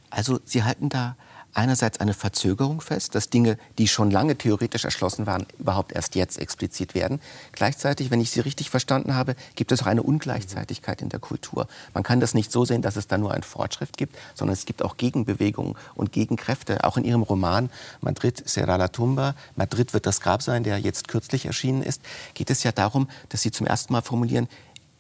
Also 0.10 0.40
Sie 0.46 0.64
halten 0.64 0.90
da 0.90 1.18
einerseits 1.54 2.00
eine 2.00 2.14
Verzögerung 2.14 2.82
fest, 2.82 3.16
dass 3.16 3.30
Dinge, 3.30 3.58
die 3.78 3.88
schon 3.88 4.12
lange 4.12 4.38
theoretisch 4.38 4.86
erschlossen 4.86 5.26
waren, 5.26 5.46
überhaupt 5.58 5.92
erst 5.92 6.16
jetzt 6.16 6.38
explizit 6.38 6.96
werden. 6.96 7.20
Gleichzeitig, 7.52 8.12
wenn 8.12 8.22
ich 8.22 8.32
Sie 8.32 8.40
richtig 8.40 8.70
verstanden 8.70 9.16
habe, 9.16 9.36
gibt 9.56 9.72
es 9.72 9.82
auch 9.82 9.88
eine 9.88 10.04
Ungleichzeitigkeit 10.04 11.02
in 11.02 11.10
der 11.10 11.20
Kultur. 11.20 11.68
Man 11.94 12.04
kann 12.04 12.20
das 12.20 12.34
nicht 12.34 12.52
so 12.52 12.66
sehen, 12.66 12.82
dass 12.82 12.96
es 12.96 13.08
da 13.08 13.18
nur 13.18 13.34
einen 13.34 13.44
Fortschritt 13.44 13.98
gibt, 13.98 14.18
sondern 14.36 14.54
es 14.54 14.66
gibt 14.66 14.84
auch 14.84 14.98
Gegenbewegungen 14.98 15.76
und 15.96 16.12
Gegenkräfte. 16.12 16.84
Auch 16.84 16.98
in 16.98 17.04
Ihrem 17.04 17.24
Roman 17.24 17.70
Madrid 18.02 18.44
será 18.48 18.78
la 18.78 18.88
tumba, 18.88 19.36
Madrid 19.56 19.94
wird 19.94 20.06
das 20.06 20.22
Grab 20.22 20.42
sein, 20.42 20.64
der 20.64 20.78
jetzt 20.80 21.08
kürzlich 21.08 21.46
erschienen 21.46 21.84
ist, 21.84 22.02
geht 22.34 22.50
es 22.50 22.64
ja 22.64 22.72
darum, 22.72 23.10
dass 23.30 23.42
Sie 23.42 23.52
zum 23.52 23.68
ersten 23.68 23.94
Mal 23.94 24.02
formulieren, 24.02 24.48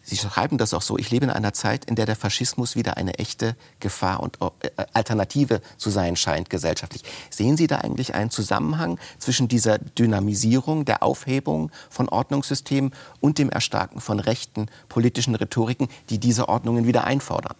Sie 0.01 0.17
schreiben 0.17 0.57
das 0.57 0.73
auch 0.73 0.81
so, 0.81 0.97
ich 0.97 1.11
lebe 1.11 1.25
in 1.25 1.29
einer 1.29 1.53
Zeit, 1.53 1.85
in 1.85 1.95
der 1.95 2.05
der 2.05 2.15
Faschismus 2.15 2.75
wieder 2.75 2.97
eine 2.97 3.19
echte 3.19 3.55
Gefahr 3.79 4.21
und 4.21 4.39
äh, 4.41 4.69
Alternative 4.93 5.61
zu 5.77 5.89
sein 5.89 6.15
scheint 6.15 6.49
gesellschaftlich. 6.49 7.03
Sehen 7.29 7.57
Sie 7.57 7.67
da 7.67 7.79
eigentlich 7.79 8.15
einen 8.15 8.31
Zusammenhang 8.31 8.99
zwischen 9.19 9.47
dieser 9.47 9.77
Dynamisierung, 9.77 10.85
der 10.85 11.03
Aufhebung 11.03 11.71
von 11.89 12.09
Ordnungssystemen 12.09 12.93
und 13.19 13.37
dem 13.37 13.49
Erstarken 13.49 14.01
von 14.01 14.19
rechten 14.19 14.67
politischen 14.87 15.35
Rhetoriken, 15.35 15.89
die 16.09 16.17
diese 16.17 16.49
Ordnungen 16.49 16.87
wieder 16.87 17.03
einfordern? 17.03 17.55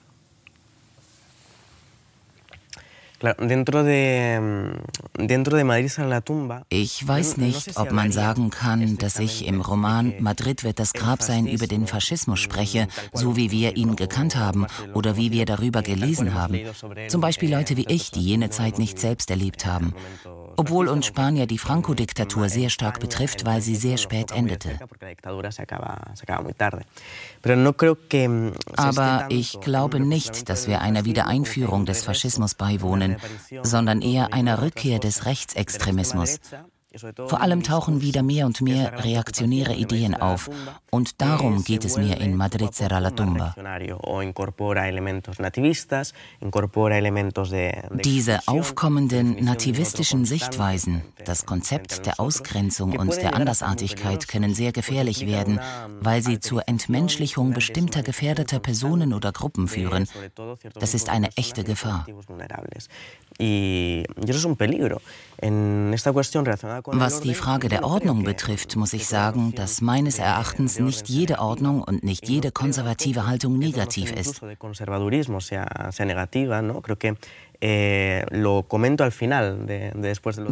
Ich 6.70 7.08
weiß 7.08 7.38
nicht, 7.38 7.78
ob 7.78 7.92
man 7.92 8.12
sagen 8.12 8.50
kann, 8.50 8.98
dass 8.98 9.20
ich 9.20 9.46
im 9.46 9.62
Roman 9.62 10.14
Madrid 10.20 10.64
wird 10.64 10.80
das 10.80 10.94
Grab 10.94 11.22
sein 11.22 11.46
über 11.48 11.68
den 11.68 11.86
Faschismus 11.86 12.40
spreche, 12.40 12.88
so 13.14 13.36
wie 13.36 13.52
wir 13.52 13.76
ihn 13.76 13.96
gekannt 13.96 14.36
haben 14.36 14.66
oder 14.94 15.18
wie 15.18 15.32
wir 15.32 15.46
darüber 15.46 15.82
gelesen 15.82 16.34
haben. 16.34 16.60
Zum 17.10 17.22
Beispiel 17.22 17.54
Leute 17.54 17.76
wie 17.78 17.86
ich, 17.88 18.12
die 18.12 18.22
jene 18.22 18.50
Zeit 18.50 18.80
nicht 18.80 19.00
selbst 19.00 19.30
erlebt 19.30 19.66
haben 19.66 19.94
obwohl 20.60 20.90
uns 20.90 21.06
Spanier 21.06 21.48
die 21.48 21.58
Franco-Diktatur 21.58 22.50
sehr 22.50 22.70
stark 22.70 23.00
betrifft, 23.00 23.46
weil 23.46 23.62
sie 23.62 23.78
sehr 23.78 23.98
spät 23.98 24.34
endete. 24.34 24.78
Aber 28.76 29.26
ich 29.30 29.60
glaube 29.62 30.00
nicht, 30.00 30.50
dass 30.50 30.68
wir 30.68 30.82
einer 30.82 31.06
Wiedereinführung 31.06 31.86
des 31.86 32.04
Faschismus 32.04 32.56
beiwohnen, 32.56 33.18
sondern 33.64 34.02
eher 34.02 34.34
einer 34.34 34.62
Rückkehr 34.62 35.00
des 35.00 35.26
Rechtsextremismus. 35.26 36.40
Vor 37.28 37.42
allem 37.42 37.62
tauchen 37.62 38.02
wieder 38.02 38.24
mehr 38.24 38.48
und 38.48 38.62
mehr 38.62 39.04
reaktionäre 39.04 39.76
Ideen 39.76 40.16
auf. 40.16 40.50
Und 40.90 41.22
darum 41.22 41.64
geht 41.64 41.86
es 41.86 41.98
mir 41.98 42.20
in 42.20 42.36
Madrid 42.36 42.74
será 42.74 43.00
la 43.00 43.12
tumba. 43.12 43.54
Diese 48.04 48.40
aufkommenden 48.48 49.44
nativistischen 49.44 50.26
Sichtweisen, 50.26 51.02
das 51.26 51.46
Konzept 51.46 52.08
der 52.08 52.20
Ausgrenzung 52.20 52.98
und 52.98 53.16
der 53.18 53.36
Andersartigkeit 53.36 54.28
können 54.28 54.56
sehr 54.56 54.72
gefährlich 54.72 55.28
werden, 55.28 55.60
weil 56.00 56.24
sie 56.24 56.40
zur 56.40 56.68
Entmenschlichung 56.68 57.54
bestimmter 57.54 58.02
gefährdeter 58.02 58.60
Personen 58.60 59.14
oder 59.14 59.32
Gruppen 59.32 59.68
führen. 59.68 60.08
Das 60.74 60.96
ist 60.96 61.10
eine 61.10 61.30
echte 61.38 61.64
Gefahr. 61.64 62.08
Was 66.86 67.22
die 67.22 67.34
Frage 67.34 67.70
der 67.70 67.84
Ordnung 67.84 68.24
betrifft, 68.24 68.76
muss 68.76 68.94
ich 68.94 69.08
sagen, 69.08 69.54
dass 69.56 69.82
meines 69.82 70.20
Erachtens 70.20 70.80
nicht 70.80 71.10
jede 71.10 71.40
Ordnung 71.40 71.82
und 71.84 72.04
nicht 72.04 72.28
jede 72.28 72.52
konservative 72.52 73.28
Haltung 73.28 73.58
negativ 73.58 74.12
ist. 74.12 74.42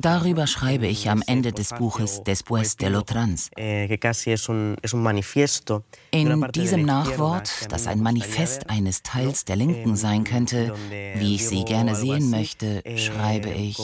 Darüber 0.02 0.48
schreibe 0.48 0.88
ich 0.88 1.10
am 1.10 1.24
Ende 1.26 1.54
des 1.54 1.70
Buches 1.70 2.22
Después 2.24 2.76
de 2.78 2.90
lo 2.90 3.02
Trans. 3.02 3.50
Eh, 3.56 3.98
In 6.12 6.48
diesem 6.54 6.86
Nachwort, 6.86 7.50
das 7.70 7.88
ein 7.88 8.02
Manifest 8.02 8.70
eines 8.70 9.04
Teils 9.04 9.46
der 9.46 9.56
Linken 9.56 9.96
sein 9.96 10.26
könnte, 10.26 10.74
wie 11.16 11.36
ich 11.36 11.48
sie 11.48 11.64
gerne 11.64 11.96
sehen 11.96 12.30
möchte, 12.30 12.82
eh, 12.86 12.98
schreibe 12.98 13.50
ich, 13.52 13.78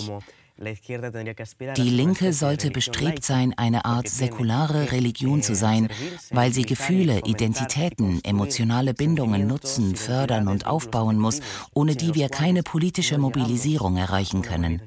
die 0.57 1.89
Linke 1.89 2.31
sollte 2.31 2.69
bestrebt 2.69 3.25
sein, 3.25 3.53
eine 3.57 3.85
Art 3.85 4.07
säkulare 4.07 4.91
Religion 4.91 5.41
zu 5.41 5.55
sein, 5.55 5.89
weil 6.29 6.53
sie 6.53 6.63
Gefühle, 6.63 7.21
Identitäten, 7.25 8.23
emotionale 8.23 8.93
Bindungen 8.93 9.47
nutzen, 9.47 9.95
fördern 9.95 10.47
und 10.47 10.67
aufbauen 10.67 11.17
muss, 11.17 11.41
ohne 11.73 11.95
die 11.95 12.13
wir 12.13 12.29
keine 12.29 12.61
politische 12.61 13.17
Mobilisierung 13.17 13.97
erreichen 13.97 14.43
können. 14.43 14.81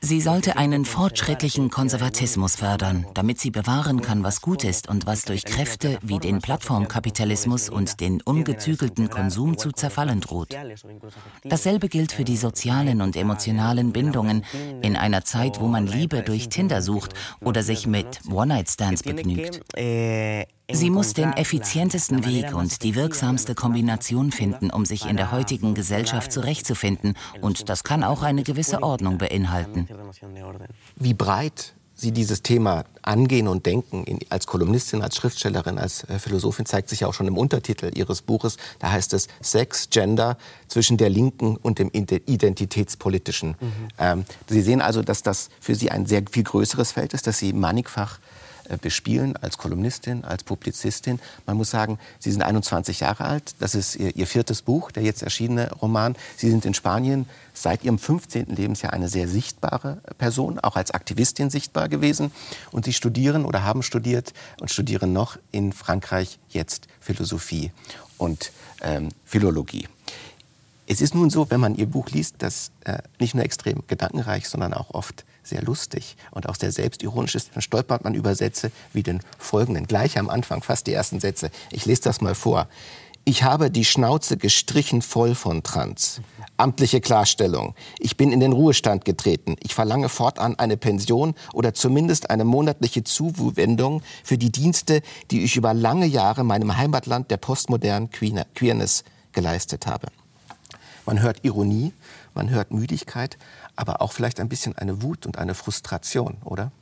Sie 0.00 0.20
sollte 0.20 0.56
einen 0.56 0.84
fortschrittlichen 0.84 1.70
Konservatismus 1.70 2.56
fördern, 2.56 3.06
damit 3.14 3.40
sie 3.40 3.50
bewahren 3.50 4.00
kann, 4.00 4.22
was 4.22 4.40
gut 4.40 4.62
ist 4.64 4.88
und 4.88 5.06
was 5.06 5.24
durch 5.24 5.44
Kräfte 5.44 5.98
wie 6.02 6.18
den 6.18 6.40
Plattformkapitalismus 6.40 7.68
und 7.68 8.00
den 8.00 8.20
ungezügelten 8.22 9.10
Konsum 9.10 9.58
zu 9.58 9.72
zerfallen 9.72 10.20
droht. 10.20 10.56
Dasselbe 11.44 11.88
gilt 11.88 12.12
für 12.12 12.24
die 12.24 12.36
sozialen 12.36 13.02
und 13.02 13.16
emotionalen 13.16 13.92
Bindungen 13.92 14.44
in 14.82 14.96
einer 14.96 15.24
Zeit, 15.24 15.60
wo 15.60 15.66
man 15.66 15.86
Liebe 15.86 16.22
durch 16.22 16.48
Tinder 16.48 16.82
sucht 16.82 17.12
oder 17.40 17.62
sich 17.62 17.86
mit 17.86 18.20
One-Night-Stands 18.30 19.02
begnügt. 19.02 19.60
Sie 20.70 20.90
muss 20.90 21.14
den 21.14 21.32
effizientesten 21.32 22.24
Weg 22.24 22.54
und 22.54 22.82
die 22.82 22.96
wirksamste 22.96 23.54
Kombination 23.54 24.32
finden, 24.32 24.70
um 24.70 24.84
sich 24.84 25.06
in 25.06 25.16
der 25.16 25.30
heutigen 25.30 25.74
Gesellschaft 25.74 26.32
zurechtzufinden. 26.32 27.14
Und 27.40 27.68
das 27.68 27.84
kann 27.84 28.02
auch 28.02 28.22
eine 28.22 28.42
gewisse 28.42 28.82
Ordnung 28.82 29.18
beinhalten. 29.18 29.88
Wie 30.96 31.14
breit 31.14 31.74
Sie 31.98 32.12
dieses 32.12 32.42
Thema 32.42 32.84
angehen 33.00 33.48
und 33.48 33.64
denken, 33.64 34.04
als 34.28 34.46
Kolumnistin, 34.46 35.00
als 35.00 35.16
Schriftstellerin, 35.16 35.78
als 35.78 36.04
äh, 36.04 36.18
Philosophin, 36.18 36.66
zeigt 36.66 36.90
sich 36.90 37.00
ja 37.00 37.08
auch 37.08 37.14
schon 37.14 37.26
im 37.26 37.38
Untertitel 37.38 37.90
Ihres 37.94 38.20
Buches. 38.20 38.58
Da 38.80 38.90
heißt 38.92 39.14
es 39.14 39.28
Sex, 39.40 39.88
Gender 39.88 40.36
zwischen 40.68 40.98
der 40.98 41.08
Linken 41.08 41.56
und 41.56 41.78
dem 41.78 41.90
Identitätspolitischen. 41.90 43.56
Mhm. 43.58 43.72
Ähm, 43.98 44.24
Sie 44.46 44.60
sehen 44.60 44.82
also, 44.82 45.00
dass 45.00 45.22
das 45.22 45.48
für 45.58 45.74
Sie 45.74 45.90
ein 45.90 46.04
sehr 46.04 46.22
viel 46.30 46.42
größeres 46.42 46.92
Feld 46.92 47.14
ist, 47.14 47.26
dass 47.26 47.38
Sie 47.38 47.54
mannigfach 47.54 48.18
äh, 48.18 48.35
bespielen 48.80 49.36
als 49.36 49.58
Kolumnistin, 49.58 50.24
als 50.24 50.44
Publizistin. 50.44 51.20
Man 51.46 51.56
muss 51.56 51.70
sagen, 51.70 51.98
Sie 52.18 52.30
sind 52.30 52.42
21 52.42 53.00
Jahre 53.00 53.24
alt. 53.24 53.54
Das 53.58 53.74
ist 53.74 53.96
Ihr, 53.96 54.14
Ihr 54.16 54.26
viertes 54.26 54.62
Buch, 54.62 54.90
der 54.90 55.02
jetzt 55.02 55.22
erschienene 55.22 55.72
Roman. 55.72 56.16
Sie 56.36 56.50
sind 56.50 56.64
in 56.64 56.74
Spanien 56.74 57.26
seit 57.54 57.84
Ihrem 57.84 57.98
15. 57.98 58.46
Lebensjahr 58.46 58.92
eine 58.92 59.08
sehr 59.08 59.28
sichtbare 59.28 59.98
Person, 60.18 60.58
auch 60.58 60.76
als 60.76 60.90
Aktivistin 60.90 61.50
sichtbar 61.50 61.88
gewesen. 61.88 62.30
Und 62.72 62.84
Sie 62.84 62.92
studieren 62.92 63.44
oder 63.44 63.62
haben 63.64 63.82
studiert 63.82 64.32
und 64.60 64.70
studieren 64.70 65.12
noch 65.12 65.38
in 65.52 65.72
Frankreich 65.72 66.38
jetzt 66.48 66.88
Philosophie 67.00 67.72
und 68.18 68.52
ähm, 68.82 69.08
Philologie. 69.24 69.88
Es 70.88 71.00
ist 71.00 71.14
nun 71.14 71.30
so, 71.30 71.50
wenn 71.50 71.60
man 71.60 71.74
Ihr 71.74 71.86
Buch 71.86 72.08
liest, 72.10 72.36
dass 72.38 72.70
äh, 72.84 72.98
nicht 73.18 73.34
nur 73.34 73.44
extrem 73.44 73.82
gedankenreich, 73.88 74.48
sondern 74.48 74.72
auch 74.72 74.90
oft 74.90 75.24
sehr 75.46 75.62
lustig 75.62 76.16
und 76.30 76.48
auch 76.48 76.56
sehr 76.56 76.72
selbstironisch 76.72 77.34
ist, 77.34 77.50
dann 77.54 77.62
stolpert 77.62 78.04
man 78.04 78.14
über 78.14 78.34
Sätze 78.34 78.70
wie 78.92 79.02
den 79.02 79.20
folgenden. 79.38 79.86
Gleich 79.86 80.18
am 80.18 80.28
Anfang, 80.28 80.62
fast 80.62 80.86
die 80.86 80.92
ersten 80.92 81.20
Sätze. 81.20 81.50
Ich 81.70 81.86
lese 81.86 82.02
das 82.02 82.20
mal 82.20 82.34
vor. 82.34 82.68
Ich 83.28 83.42
habe 83.42 83.72
die 83.72 83.84
Schnauze 83.84 84.36
gestrichen 84.36 85.02
voll 85.02 85.34
von 85.34 85.64
Trans. 85.64 86.20
Amtliche 86.58 87.00
Klarstellung. 87.00 87.74
Ich 87.98 88.16
bin 88.16 88.30
in 88.30 88.38
den 88.38 88.52
Ruhestand 88.52 89.04
getreten. 89.04 89.56
Ich 89.64 89.74
verlange 89.74 90.08
fortan 90.08 90.56
eine 90.60 90.76
Pension 90.76 91.34
oder 91.52 91.74
zumindest 91.74 92.30
eine 92.30 92.44
monatliche 92.44 93.02
Zuwendung 93.02 94.02
für 94.22 94.38
die 94.38 94.52
Dienste, 94.52 95.02
die 95.32 95.42
ich 95.42 95.56
über 95.56 95.74
lange 95.74 96.06
Jahre 96.06 96.44
meinem 96.44 96.76
Heimatland 96.76 97.32
der 97.32 97.38
postmodernen 97.38 98.10
Queerness 98.10 99.02
geleistet 99.32 99.88
habe. 99.88 100.06
Man 101.04 101.20
hört 101.20 101.44
Ironie, 101.44 101.92
man 102.34 102.50
hört 102.50 102.70
Müdigkeit, 102.70 103.38
aber 103.76 104.02
auch 104.02 104.12
vielleicht 104.12 104.40
ein 104.40 104.48
bisschen 104.48 104.76
eine 104.76 105.02
Wut 105.02 105.26
und 105.26 105.38
eine 105.38 105.54
Frustration, 105.54 106.38
oder? 106.44 106.72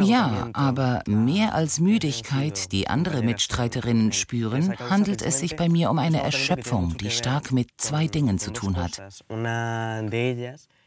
Ja, 0.00 0.48
aber 0.54 1.02
mehr 1.06 1.54
als 1.54 1.80
Müdigkeit, 1.80 2.72
die 2.72 2.88
andere 2.88 3.22
Mitstreiterinnen 3.22 4.12
spüren, 4.12 4.78
handelt 4.78 5.20
es 5.20 5.40
sich 5.40 5.56
bei 5.56 5.68
mir 5.68 5.90
um 5.90 5.98
eine 5.98 6.22
Erschöpfung, 6.22 6.96
die 6.96 7.10
stark 7.10 7.52
mit 7.52 7.68
zwei 7.76 8.06
Dingen 8.06 8.38
zu 8.38 8.52
tun 8.52 8.76
hat. 8.76 9.02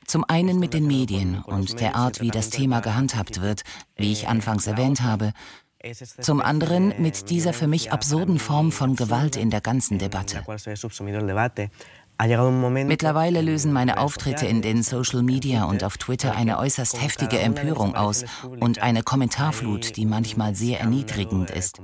Zum 0.08 0.24
einen 0.24 0.60
mit 0.60 0.74
den 0.74 0.88
Medien 0.88 1.44
und 1.44 1.82
der 1.82 1.96
Art, 1.96 2.22
wie 2.22 2.32
das 2.32 2.50
Thema 2.50 2.80
gehandhabt 2.80 3.42
wird, 3.42 3.64
wie 3.98 4.14
ich 4.14 4.30
anfangs 4.30 4.66
erwähnt 4.66 5.02
habe, 5.02 5.34
zum 6.22 6.42
anderen 6.42 6.94
mit 6.98 7.30
dieser 7.30 7.54
für 7.54 7.68
mich 7.68 7.92
absurden 7.92 8.40
Form 8.40 8.72
von 8.72 8.96
Gewalt 8.96 9.36
in 9.36 9.50
der 9.50 9.62
ganzen 9.62 9.98
Debatte. 10.00 10.44
Mittlerweile 12.20 13.42
lösen 13.42 13.72
meine 13.72 14.00
Auftritte 14.00 14.48
in 14.48 14.64
den 14.64 14.82
Social 14.82 15.22
Media 15.22 15.66
und 15.66 15.84
auf 15.84 15.98
Twitter 15.98 16.36
eine 16.36 16.58
äußerst 16.58 17.00
heftige 17.00 17.38
Empörung 17.38 17.96
aus 17.96 18.26
und 18.60 18.82
eine 18.82 19.04
Kommentarflut, 19.04 19.96
die 19.98 20.06
manchmal 20.08 20.56
sehr 20.56 20.80
erniedrigend 20.80 21.52
ist. 21.52 21.80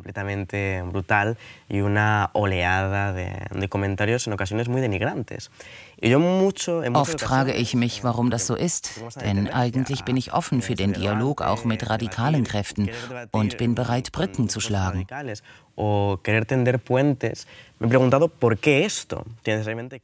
Oft 6.04 7.22
frage 7.22 7.54
ich 7.54 7.76
mich, 7.76 8.04
warum 8.04 8.30
das 8.30 8.46
so 8.46 8.56
ist, 8.56 9.02
denn 9.22 9.48
eigentlich 9.48 10.04
bin 10.04 10.18
ich 10.18 10.34
offen 10.34 10.62
für 10.62 10.76
den 10.76 10.92
Dialog 10.92 11.42
auch 11.42 11.64
mit 11.64 11.90
radikalen 11.90 12.44
Kräften 12.44 12.90
und 13.32 13.58
bin 13.58 13.74
bereit, 13.74 14.12
Brücken 14.12 14.50
zu 14.50 14.60
schlagen. 14.60 15.08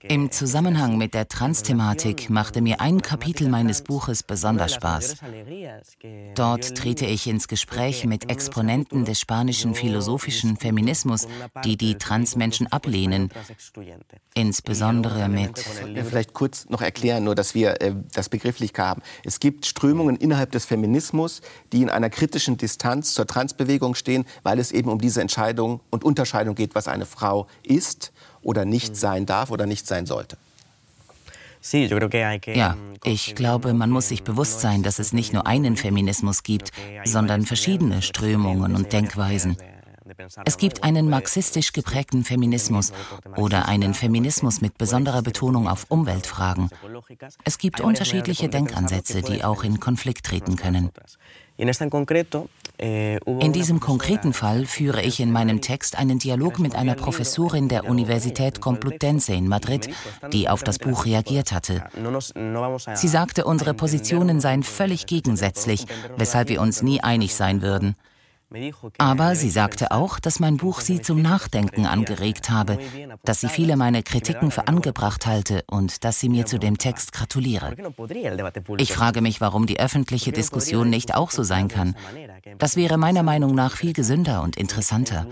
Im 0.02 0.32
Zusammenhang 0.32 0.98
mit 0.98 1.14
der 1.14 1.28
Trans-Thematik 1.28 2.30
machte 2.30 2.62
mir 2.62 2.82
ein 2.82 3.02
Kapitel 3.02 3.48
meines 3.50 3.84
Buches 3.84 4.24
besonders 4.24 4.74
Spaß. 4.74 5.18
Dort 6.34 6.76
trete 6.76 7.06
ich 7.06 7.28
ins 7.28 7.48
Gespräch 7.48 8.06
mit 8.06 8.32
Exponenten 8.32 9.06
des 9.06 9.20
spanischen 9.20 9.76
philosophischen 9.76 10.58
Feminismus, 10.58 11.28
die 11.64 11.78
die 11.78 11.96
Transmenschen 11.96 12.66
ablehnen, 12.68 13.30
insbesondere 14.34 15.30
mit. 15.30 15.64
Vielleicht 16.06 16.34
kurz 16.34 16.70
noch 16.70 16.82
erklären, 16.82 17.24
nur 17.24 17.36
dass 17.36 17.56
wir 17.56 17.82
äh, 17.82 17.94
das 18.14 18.30
begrifflich 18.30 18.72
haben. 18.78 19.02
Es 19.24 19.40
gibt 19.40 19.66
Strömungen 19.66 20.16
innerhalb 20.16 20.52
des 20.52 20.66
Feminismus, 20.66 21.42
die 21.72 21.82
in 21.82 21.90
einer 21.90 22.10
kritischen 22.10 22.58
Distanz 22.58 23.14
zur 23.14 23.28
Transbewegung 23.28 23.96
stehen, 23.96 24.26
weil 24.44 24.60
es 24.60 24.72
eben 24.72 24.90
um 24.90 25.00
diese 25.00 25.22
Entscheidung 25.22 25.82
und 25.90 26.04
Unterscheidung 26.04 26.56
geht, 26.56 26.76
was 26.76 26.88
eine 26.88 27.06
Frau 27.06 27.48
ist 27.64 28.12
oder 28.42 28.66
nicht 28.66 28.96
sein 28.96 29.26
darf 29.26 29.52
oder 29.52 29.66
nicht 29.66 29.88
sein 29.88 30.06
sollte. 30.06 30.38
Ja, 32.56 32.78
ich 33.04 33.36
glaube, 33.36 33.74
man 33.74 33.90
muss 33.90 34.08
sich 34.08 34.24
bewusst 34.24 34.62
sein, 34.62 34.82
dass 34.82 34.98
es 34.98 35.12
nicht 35.12 35.34
nur 35.34 35.46
einen 35.46 35.76
Feminismus 35.76 36.44
gibt, 36.44 36.72
sondern 37.04 37.46
verschiedene 37.46 38.02
Strömungen 38.02 38.76
und 38.76 38.94
Denkweisen. 38.94 39.58
Es 40.46 40.58
gibt 40.58 40.84
einen 40.84 41.10
marxistisch 41.10 41.74
geprägten 41.74 42.24
Feminismus 42.24 42.92
oder 43.38 43.68
einen 43.68 43.94
Feminismus 43.94 44.62
mit 44.62 44.78
besonderer 44.78 45.22
Betonung 45.22 45.68
auf 45.68 45.86
Umweltfragen. 45.90 46.70
Es 47.44 47.58
gibt 47.58 47.80
unterschiedliche 47.82 48.50
Denkansätze, 48.50 49.22
die 49.22 49.44
auch 49.44 49.64
in 49.64 49.80
Konflikt 49.80 50.26
treten 50.26 50.56
können. 50.56 50.92
In 51.58 53.52
diesem 53.52 53.80
konkreten 53.82 54.32
Fall 54.32 54.66
führe 54.66 55.02
ich 55.02 55.20
in 55.20 55.32
meinem 55.34 55.60
Text 55.60 56.00
einen 56.00 56.18
Dialog 56.18 56.60
mit 56.60 56.74
einer 56.76 56.96
Professorin 56.96 57.68
der 57.68 57.86
Universität 57.86 58.62
Complutense 58.62 59.34
in 59.34 59.50
Madrid, 59.50 59.90
die 60.32 60.48
auf 60.48 60.64
das 60.64 60.80
Buch 60.80 61.06
reagiert 61.06 61.52
hatte. 61.52 61.84
Sie 62.94 63.10
sagte, 63.10 63.44
unsere 63.44 63.74
Positionen 63.74 64.40
seien 64.40 64.64
völlig 64.64 65.06
gegensätzlich, 65.06 65.86
weshalb 66.16 66.48
wir 66.48 66.62
uns 66.62 66.82
nie 66.82 67.02
einig 67.02 67.36
sein 67.36 67.62
würden. 67.62 67.96
Aber 68.98 69.36
sie 69.36 69.50
sagte 69.50 69.92
auch, 69.92 70.20
dass 70.20 70.40
mein 70.40 70.58
Buch 70.58 70.82
sie 70.82 71.02
zum 71.02 71.22
Nachdenken 71.22 71.86
angeregt 71.86 72.50
habe, 72.50 72.80
dass 73.24 73.42
sie 73.42 73.48
viele 73.48 73.76
meiner 73.76 74.02
Kritiken 74.02 74.50
für 74.50 74.68
angebracht 74.68 75.28
halte 75.28 75.64
und 75.68 76.04
dass 76.04 76.20
sie 76.20 76.30
mir 76.30 76.46
zu 76.46 76.58
dem 76.58 76.78
Text 76.78 77.14
gratuliere. 77.14 77.76
Ich 78.78 78.94
frage 78.94 79.22
mich, 79.22 79.40
warum 79.40 79.68
die 79.68 79.80
öffentliche 79.80 80.32
Diskussion 80.32 80.90
nicht 80.90 81.16
auch 81.16 81.30
so 81.30 81.44
sein 81.44 81.68
kann. 81.68 81.96
Das 82.58 82.76
wäre 82.76 82.98
meiner 82.98 83.24
Meinung 83.24 83.54
nach 83.54 83.76
viel 83.76 83.94
gesünder 83.94 84.42
und 84.42 84.58
interessanter. 84.58 85.28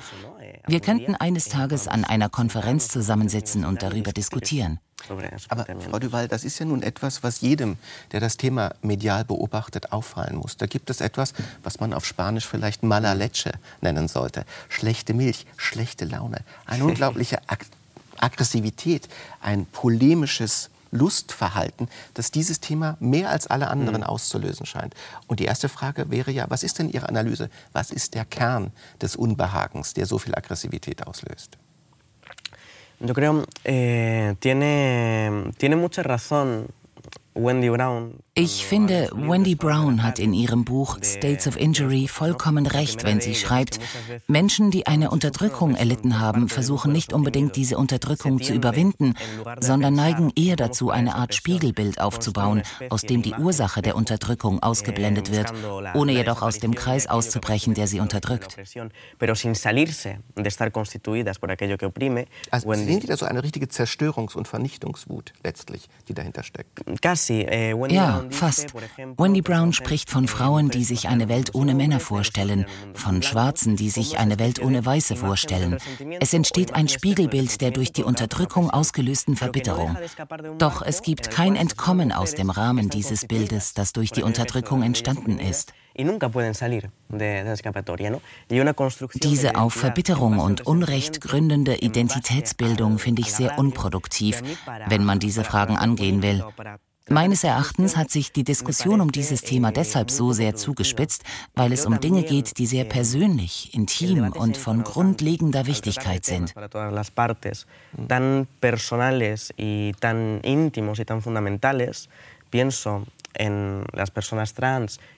Wir 0.68 0.82
könnten 0.82 1.16
eines 1.16 1.46
Tages 1.46 1.88
an 1.88 2.04
einer 2.04 2.30
Konferenz 2.30 2.90
zusammensitzen 2.90 3.66
und 3.66 3.82
darüber 3.82 4.12
diskutieren. 4.12 4.80
Aber 5.48 5.66
Frau 5.90 6.00
Duval, 6.00 6.28
das 6.28 6.44
ist 6.44 6.60
ja 6.60 6.66
nun 6.66 6.84
etwas, 6.84 7.24
was 7.24 7.40
jedem, 7.40 7.78
der 8.12 8.20
das 8.20 8.36
Thema 8.36 8.74
medial 8.82 9.24
beobachtet, 9.24 9.94
auffallen 9.94 10.36
muss. 10.36 10.58
Da 10.58 10.66
gibt 10.66 10.90
es 10.90 11.00
etwas, 11.00 11.34
was 11.64 11.80
man 11.80 11.94
auf 11.94 12.06
Spanisch 12.06 12.46
vielleicht 12.46 12.84
mala 12.84 13.14
leche 13.14 13.54
nennen 13.80 14.08
sollte. 14.08 14.46
Schlechte 14.68 15.14
Milch, 15.14 15.46
schlechte 15.56 16.04
Laune, 16.04 16.40
eine 16.66 16.84
unglaubliche 16.86 17.40
Ag 17.48 17.66
Aggressivität, 18.20 19.08
ein 19.42 19.68
polemisches 19.68 20.72
Lustverhalten, 20.92 21.88
das 22.14 22.32
dieses 22.32 22.60
Thema 22.60 22.98
mehr 23.00 23.30
als 23.30 23.48
alle 23.48 23.70
anderen 23.70 24.02
mhm. 24.02 24.08
auszulösen 24.08 24.66
scheint. 24.66 24.96
Und 25.28 25.40
die 25.40 25.46
erste 25.46 25.70
Frage 25.70 26.10
wäre 26.10 26.32
ja, 26.32 26.46
was 26.50 26.64
ist 26.64 26.80
denn 26.80 26.90
Ihre 26.90 27.10
Analyse? 27.10 27.50
Was 27.74 27.92
ist 27.92 28.14
der 28.16 28.26
Kern 28.26 28.72
des 29.02 29.16
Unbehagens, 29.16 29.94
der 29.94 30.06
so 30.06 30.18
viel 30.18 30.36
Aggressivität 30.36 31.06
auslöst? 31.06 31.58
Yo 33.00 33.14
creo, 33.14 33.44
eh, 33.64 34.34
tiene, 34.40 35.52
tiene 35.58 35.76
mucha 35.76 36.02
razón. 36.02 36.66
Ich 38.34 38.66
finde, 38.66 39.10
Wendy 39.14 39.56
Brown 39.56 40.04
hat 40.04 40.20
in 40.20 40.34
ihrem 40.34 40.64
Buch 40.64 41.00
States 41.04 41.48
of 41.48 41.58
Injury 41.58 42.08
vollkommen 42.08 42.68
recht, 42.68 43.04
wenn 43.04 43.20
sie 43.20 43.34
schreibt, 43.34 43.80
Menschen, 44.28 44.70
die 44.70 44.86
eine 44.86 45.10
Unterdrückung 45.10 45.76
erlitten 45.76 46.20
haben, 46.20 46.50
versuchen 46.50 46.92
nicht 46.92 47.14
unbedingt 47.14 47.56
diese 47.56 47.78
Unterdrückung 47.78 48.42
zu 48.42 48.54
überwinden, 48.54 49.16
sondern 49.60 49.96
neigen 49.96 50.32
eher 50.36 50.56
dazu, 50.56 50.92
eine 50.92 51.16
Art 51.16 51.34
Spiegelbild 51.34 52.00
aufzubauen, 52.00 52.62
aus 52.90 53.02
dem 53.02 53.22
die 53.22 53.34
Ursache 53.34 53.82
der 53.82 53.96
Unterdrückung 53.96 54.62
ausgeblendet 54.62 55.32
wird, 55.32 55.54
ohne 55.96 56.12
jedoch 56.12 56.42
aus 56.42 56.60
dem 56.60 56.76
Kreis 56.76 57.08
auszubrechen, 57.08 57.74
der 57.74 57.88
sie 57.88 58.00
unterdrückt. 58.00 58.58
Also 62.52 62.74
sehen 62.74 63.02
Sie 63.02 63.08
da 63.08 63.18
so 63.18 63.26
eine 63.26 63.44
richtige 63.44 63.66
Zerstörungs- 63.66 64.36
und 64.36 64.48
Vernichtungswut 64.48 65.34
letztlich, 65.44 65.88
die 66.08 66.14
dahinter 66.14 66.44
steckt? 66.44 66.86
Ja, 67.30 68.26
fast. 68.30 68.74
Wendy 69.18 69.42
Brown 69.42 69.74
spricht 69.74 70.10
von 70.10 70.28
Frauen, 70.28 70.70
die 70.70 70.84
sich 70.84 71.08
eine 71.08 71.30
Welt 71.30 71.56
ohne 71.56 71.74
Männer 71.76 72.00
vorstellen, 72.00 72.66
von 72.94 73.22
Schwarzen, 73.24 73.76
die 73.76 73.90
sich 73.90 74.18
eine 74.18 74.40
Welt 74.40 74.62
ohne 74.62 74.86
Weiße 74.86 75.16
vorstellen. 75.16 75.78
Es 76.20 76.34
entsteht 76.34 76.76
ein 76.76 76.88
Spiegelbild 76.88 77.62
der 77.62 77.72
durch 77.72 77.92
die 77.92 78.04
Unterdrückung 78.04 78.70
ausgelösten 78.70 79.36
Verbitterung. 79.36 79.98
Doch 80.58 80.82
es 80.82 81.02
gibt 81.02 81.30
kein 81.32 81.56
Entkommen 81.56 82.12
aus 82.12 82.36
dem 82.36 82.50
Rahmen 82.50 82.90
dieses 82.90 83.26
Bildes, 83.26 83.74
das 83.74 83.94
durch 83.94 84.12
die 84.12 84.24
Unterdrückung 84.24 84.84
entstanden 84.84 85.40
ist. 85.40 85.74
Diese 89.16 89.56
auf 89.56 89.74
Verbitterung 89.74 90.40
und 90.40 90.68
Unrecht 90.68 91.22
gründende 91.22 91.76
Identitätsbildung 91.78 93.00
finde 93.00 93.22
ich 93.24 93.34
sehr 93.34 93.58
unproduktiv, 93.58 94.44
wenn 94.88 95.04
man 95.04 95.20
diese 95.20 95.44
Fragen 95.44 95.76
angehen 95.76 96.22
will. 96.22 96.44
Meines 97.10 97.44
Erachtens 97.44 97.96
hat 97.96 98.12
sich 98.12 98.32
die 98.34 98.44
Diskussion 98.44 99.00
um 99.00 99.12
dieses 99.12 99.42
Thema 99.42 99.72
deshalb 99.72 100.12
so 100.12 100.34
sehr 100.34 100.56
zugespitzt, 100.56 101.24
weil 101.56 101.72
es 101.72 101.86
um 101.86 102.00
Dinge 102.02 102.24
geht, 102.24 102.58
die 102.58 102.68
sehr 102.68 102.84
persönlich, 102.84 103.74
intim 103.74 104.32
und 104.32 104.58
von 104.58 104.84
grundlegender 104.84 105.68
Wichtigkeit 105.68 106.26
sind. 106.26 106.54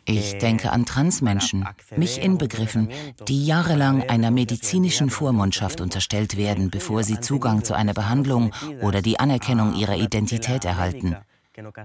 Ich 0.06 0.38
denke 0.38 0.71
an 0.71 0.86
Transmenschen, 0.86 1.65
mich 1.95 2.21
inbegriffen, 2.21 2.89
die 3.28 3.45
jahrelang 3.45 4.04
einer 4.04 4.32
medizinischen 4.32 5.10
Vormundschaft 5.10 5.82
unterstellt 5.82 6.38
werden, 6.38 6.69
bevor 6.69 7.04
sie 7.04 7.19
Zugang 7.19 7.63
zu 7.63 7.73
einer 7.73 7.93
Behandlung 7.93 8.52
oder 8.82 9.02
die 9.02 9.19
Anerkennung 9.19 9.73
ihrer 9.73 9.95
Identität 9.95 10.65
erhalten. 10.65 11.15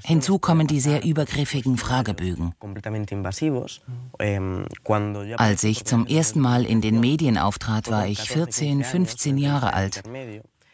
Hinzu 0.05 0.39
kommen 0.39 0.67
die 0.67 0.81
sehr 0.81 1.05
übergriffigen 1.05 1.77
Fragebögen. 1.79 2.55
Als 5.37 5.65
ich 5.65 5.85
zum 5.85 6.07
ersten 6.07 6.41
Mal 6.41 6.65
in 6.65 6.81
den 6.81 7.01
Medien 7.01 7.39
auftrat, 7.39 7.91
war 7.91 8.07
ich 8.07 8.21
14, 8.21 8.85
15 8.85 9.39
Jahre 9.39 9.75
alt. 9.75 10.03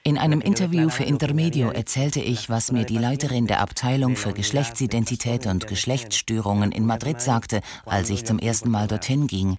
In 0.02 0.16
einem 0.16 0.40
Interview 0.40 0.88
für 0.88 1.04
Intermedio 1.04 1.68
erzählte 1.70 2.20
ich, 2.20 2.48
was 2.48 2.72
mir 2.72 2.84
die 2.84 2.96
Leiterin 2.96 3.46
der 3.46 3.60
Abteilung 3.60 4.16
für 4.16 4.32
Geschlechtsidentität 4.32 5.46
und 5.46 5.66
Geschlechtsstörungen 5.66 6.72
in 6.72 6.86
Madrid 6.86 7.20
sagte, 7.20 7.60
als 7.84 8.08
ich 8.08 8.24
zum 8.24 8.38
ersten 8.38 8.70
Mal 8.70 8.86
dorthin 8.86 9.26
ging. 9.26 9.58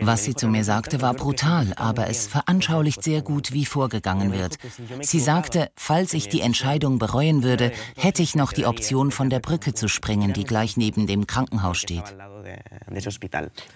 Was 0.00 0.24
sie 0.24 0.34
zu 0.34 0.48
mir 0.48 0.64
sagte, 0.64 1.00
war 1.00 1.14
brutal, 1.14 1.72
aber 1.76 2.08
es 2.08 2.26
veranschaulicht 2.26 3.02
sehr 3.02 3.22
gut, 3.22 3.52
wie 3.52 3.64
vorgegangen 3.64 4.32
wird. 4.32 4.58
Sie 5.00 5.20
sagte, 5.20 5.70
falls 5.76 6.14
ich 6.14 6.28
die 6.28 6.40
Entscheidung 6.40 6.98
bereuen 6.98 7.42
würde, 7.42 7.72
hätte 7.96 8.22
ich 8.22 8.34
noch 8.34 8.52
die 8.52 8.66
Option, 8.66 9.10
von 9.10 9.30
der 9.30 9.40
Brücke 9.40 9.74
zu 9.74 9.88
springen, 9.88 10.32
die 10.32 10.44
gleich 10.44 10.76
neben 10.76 11.06
dem 11.06 11.26
Krankenhaus 11.26 11.78
steht. 11.78 12.04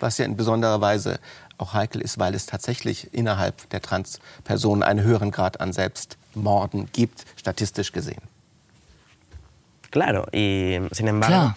Was 0.01 0.19
ja 0.19 0.25
in 0.25 0.37
besonderer 0.37 0.81
Weise 0.81 1.19
auch 1.57 1.75
heikel 1.75 2.01
ist, 2.01 2.19
weil 2.19 2.35
es 2.35 2.47
tatsächlich 2.47 3.13
innerhalb 3.13 3.69
der 3.71 3.83
Transpersonen 3.83 4.83
einen 4.83 5.03
höheren 5.03 5.31
Grad 5.31 5.61
an 5.61 5.73
Selbstmorden 5.73 6.89
gibt, 6.93 7.25
statistisch 7.37 7.93
gesehen. 7.93 8.23
Klar, 11.27 11.57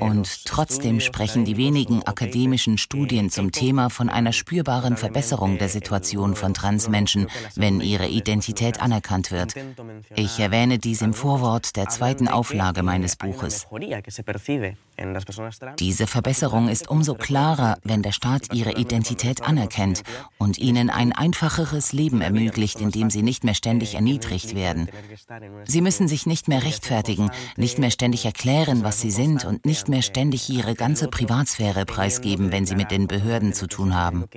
Und 0.00 0.46
trotzdem 0.46 1.00
sprechen 1.00 1.44
die 1.44 1.56
wenigen 1.56 2.02
akademischen 2.04 2.78
Studien 2.78 3.28
zum 3.28 3.52
Thema 3.52 3.90
von 3.90 4.08
einer 4.08 4.32
spürbaren 4.32 4.96
Verbesserung 4.96 5.58
der 5.58 5.68
Situation 5.68 6.34
von 6.34 6.54
Transmenschen, 6.54 7.26
wenn 7.54 7.80
ihre 7.80 8.08
Identität 8.08 8.80
anerkannt 8.80 9.30
wird. 9.30 9.54
Ich 10.16 10.38
erwähne 10.38 10.78
dies 10.78 11.02
im 11.02 11.12
Vorwort 11.12 11.76
der 11.76 11.88
zweiten 11.88 12.28
Auflage 12.28 12.82
meines 12.82 13.16
Buches. 13.16 13.66
Diese 15.78 16.06
Verbesserung 16.06 16.68
ist 16.68 16.88
umso 16.88 17.14
klarer, 17.14 17.78
wenn 17.84 18.02
der 18.02 18.12
Staat 18.12 18.52
ihre 18.52 18.72
Identität 18.72 19.42
anerkennt 19.42 20.02
und 20.38 20.58
ihnen 20.58 20.90
ein 20.90 21.12
einfacheres 21.12 21.92
Leben 21.92 22.20
ermöglicht, 22.20 22.80
in 22.80 22.90
dem 22.90 23.10
sie 23.10 23.22
nicht 23.22 23.44
mehr 23.44 23.54
ständig 23.54 23.94
erniedrigt 23.94 24.54
werden. 24.54 24.88
Sie 25.64 25.80
müssen 25.80 26.08
sich 26.08 26.26
nicht 26.26 26.48
mehr 26.48 26.64
rechtfertigen, 26.64 27.30
nicht 27.56 27.78
mehr 27.78 27.90
ständig 27.90 28.24
erklären, 28.24 28.82
was 28.84 29.00
sie 29.00 29.10
sind 29.10 29.44
und 29.50 29.66
nicht 29.66 29.88
mehr 29.88 30.02
ständig 30.02 30.48
ihre 30.48 30.76
ganze 30.76 31.08
Privatsphäre 31.08 31.84
preisgeben, 31.84 32.52
wenn 32.52 32.66
sie 32.66 32.76
mit 32.76 32.92
den 32.92 33.08
Behörden 33.08 33.52
zu 33.52 33.66
tun 33.66 33.96
haben. 33.96 34.28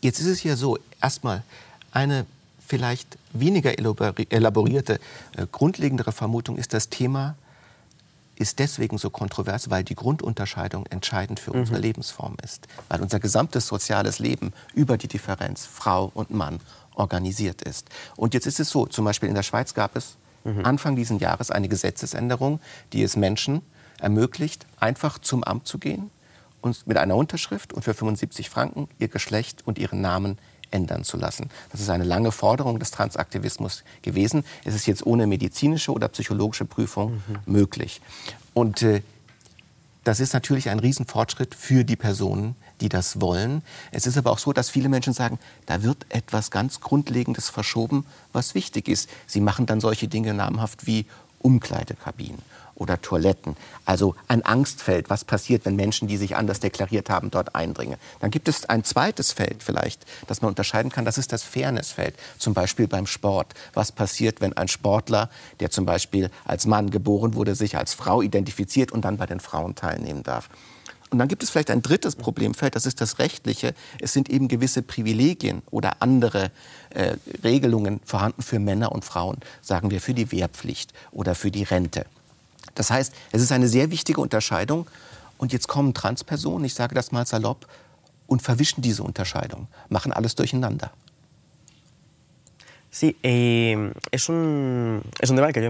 Jetzt 0.00 0.20
ist 0.20 0.26
es 0.26 0.44
ja 0.44 0.54
so, 0.54 0.78
erstmal 1.02 1.42
eine 1.90 2.24
vielleicht 2.64 3.18
weniger 3.32 3.76
elaborierte, 3.78 5.00
äh, 5.36 5.46
grundlegendere 5.50 6.12
Vermutung 6.12 6.56
ist, 6.56 6.72
das 6.72 6.88
Thema 6.88 7.34
ist 8.36 8.58
deswegen 8.58 8.98
so 8.98 9.10
kontrovers, 9.10 9.70
weil 9.70 9.82
die 9.82 9.94
Grundunterscheidung 9.94 10.86
entscheidend 10.86 11.40
für 11.40 11.52
mhm. 11.52 11.60
unsere 11.60 11.78
Lebensform 11.78 12.36
ist. 12.44 12.68
Weil 12.88 13.00
unser 13.00 13.18
gesamtes 13.18 13.66
soziales 13.66 14.18
Leben 14.20 14.52
über 14.74 14.98
die 14.98 15.08
Differenz 15.08 15.66
Frau 15.66 16.12
und 16.14 16.30
Mann 16.30 16.60
organisiert 16.94 17.62
ist. 17.62 17.88
Und 18.16 18.34
jetzt 18.34 18.46
ist 18.46 18.60
es 18.60 18.70
so, 18.70 18.86
zum 18.86 19.04
Beispiel 19.04 19.28
in 19.28 19.34
der 19.34 19.42
Schweiz 19.42 19.74
gab 19.74 19.96
es 19.96 20.16
mhm. 20.44 20.64
Anfang 20.64 20.96
dieses 20.96 21.20
Jahres 21.20 21.50
eine 21.50 21.68
Gesetzesänderung, 21.68 22.60
die 22.92 23.02
es 23.02 23.16
Menschen 23.16 23.62
ermöglicht, 24.00 24.66
einfach 24.78 25.18
zum 25.18 25.44
Amt 25.44 25.66
zu 25.66 25.78
gehen 25.78 26.10
und 26.60 26.86
mit 26.86 26.96
einer 26.96 27.16
Unterschrift 27.16 27.72
und 27.72 27.82
für 27.82 27.94
75 27.94 28.50
Franken 28.50 28.88
ihr 28.98 29.08
Geschlecht 29.08 29.66
und 29.66 29.78
ihren 29.78 30.00
Namen 30.00 30.38
ändern 30.70 31.04
zu 31.04 31.16
lassen. 31.16 31.50
Das 31.70 31.80
ist 31.80 31.88
eine 31.90 32.04
lange 32.04 32.32
Forderung 32.32 32.78
des 32.78 32.90
Transaktivismus 32.90 33.84
gewesen. 34.02 34.44
Es 34.64 34.74
ist 34.74 34.86
jetzt 34.86 35.06
ohne 35.06 35.26
medizinische 35.26 35.92
oder 35.92 36.08
psychologische 36.08 36.64
Prüfung 36.64 37.22
mhm. 37.28 37.38
möglich. 37.46 38.00
Und 38.54 38.82
äh, 38.82 39.02
das 40.02 40.20
ist 40.20 40.34
natürlich 40.34 40.68
ein 40.68 40.80
Riesenfortschritt 40.80 41.54
für 41.54 41.84
die 41.84 41.96
Personen, 41.96 42.56
die 42.80 42.88
das 42.88 43.20
wollen. 43.20 43.62
Es 43.92 44.06
ist 44.06 44.16
aber 44.18 44.30
auch 44.30 44.38
so, 44.38 44.52
dass 44.52 44.70
viele 44.70 44.88
Menschen 44.88 45.12
sagen, 45.12 45.38
da 45.66 45.82
wird 45.82 46.06
etwas 46.08 46.50
ganz 46.50 46.80
Grundlegendes 46.80 47.48
verschoben, 47.48 48.06
was 48.32 48.54
wichtig 48.54 48.88
ist. 48.88 49.08
Sie 49.26 49.40
machen 49.40 49.66
dann 49.66 49.80
solche 49.80 50.08
Dinge 50.08 50.34
namhaft 50.34 50.86
wie 50.86 51.06
Umkleidekabinen 51.40 52.40
oder 52.74 53.00
Toiletten. 53.00 53.56
Also 53.84 54.14
ein 54.28 54.44
Angstfeld, 54.44 55.10
was 55.10 55.24
passiert, 55.24 55.64
wenn 55.64 55.76
Menschen, 55.76 56.08
die 56.08 56.16
sich 56.16 56.36
anders 56.36 56.60
deklariert 56.60 57.10
haben, 57.10 57.30
dort 57.30 57.54
eindringen. 57.54 57.98
Dann 58.20 58.30
gibt 58.30 58.48
es 58.48 58.68
ein 58.68 58.84
zweites 58.84 59.32
Feld 59.32 59.62
vielleicht, 59.62 60.04
das 60.26 60.42
man 60.42 60.48
unterscheiden 60.48 60.90
kann, 60.90 61.04
das 61.04 61.18
ist 61.18 61.32
das 61.32 61.42
Fairnessfeld, 61.42 62.16
zum 62.38 62.54
Beispiel 62.54 62.88
beim 62.88 63.06
Sport. 63.06 63.54
Was 63.74 63.92
passiert, 63.92 64.40
wenn 64.40 64.56
ein 64.56 64.68
Sportler, 64.68 65.30
der 65.60 65.70
zum 65.70 65.86
Beispiel 65.86 66.30
als 66.44 66.66
Mann 66.66 66.90
geboren 66.90 67.34
wurde, 67.34 67.54
sich 67.54 67.76
als 67.76 67.94
Frau 67.94 68.22
identifiziert 68.22 68.92
und 68.92 69.04
dann 69.04 69.16
bei 69.16 69.26
den 69.26 69.40
Frauen 69.40 69.74
teilnehmen 69.74 70.22
darf? 70.22 70.48
Und 71.14 71.20
dann 71.20 71.28
gibt 71.28 71.44
es 71.44 71.50
vielleicht 71.50 71.70
ein 71.70 71.80
drittes 71.80 72.16
Problemfeld, 72.16 72.74
das 72.74 72.86
ist 72.86 73.00
das 73.00 73.20
rechtliche. 73.20 73.72
Es 74.00 74.12
sind 74.12 74.28
eben 74.28 74.48
gewisse 74.48 74.82
Privilegien 74.82 75.62
oder 75.70 76.02
andere 76.02 76.50
äh, 76.90 77.14
Regelungen 77.44 78.00
vorhanden 78.04 78.42
für 78.42 78.58
Männer 78.58 78.90
und 78.90 79.04
Frauen, 79.04 79.36
sagen 79.62 79.92
wir 79.92 80.00
für 80.00 80.12
die 80.12 80.32
Wehrpflicht 80.32 80.92
oder 81.12 81.36
für 81.36 81.52
die 81.52 81.62
Rente. 81.62 82.04
Das 82.74 82.90
heißt, 82.90 83.14
es 83.30 83.42
ist 83.42 83.52
eine 83.52 83.68
sehr 83.68 83.92
wichtige 83.92 84.20
Unterscheidung. 84.20 84.88
Und 85.38 85.52
jetzt 85.52 85.68
kommen 85.68 85.94
Transpersonen, 85.94 86.64
ich 86.64 86.74
sage 86.74 86.96
das 86.96 87.12
mal 87.12 87.24
salopp, 87.24 87.68
und 88.26 88.42
verwischen 88.42 88.82
diese 88.82 89.04
Unterscheidung, 89.04 89.68
machen 89.88 90.12
alles 90.12 90.34
durcheinander. 90.34 90.90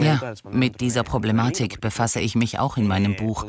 Ja, 0.05 0.35
mit 0.51 0.81
dieser 0.81 1.03
Problematik 1.05 1.81
befasse 1.81 2.21
ich 2.21 2.35
mich 2.35 2.59
auch 2.59 2.77
in 2.77 2.87
meinem 2.87 3.17
Buch, 3.17 3.47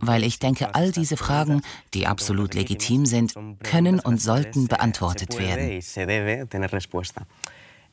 weil 0.00 0.24
ich 0.24 0.40
denke, 0.40 0.74
all 0.74 0.90
diese 0.90 1.16
Fragen, 1.16 1.62
die 1.94 2.08
absolut 2.08 2.54
legitim 2.54 3.06
sind, 3.06 3.34
können 3.62 4.00
und 4.00 4.20
sollten 4.20 4.66
beantwortet 4.66 5.38
werden. 5.38 5.80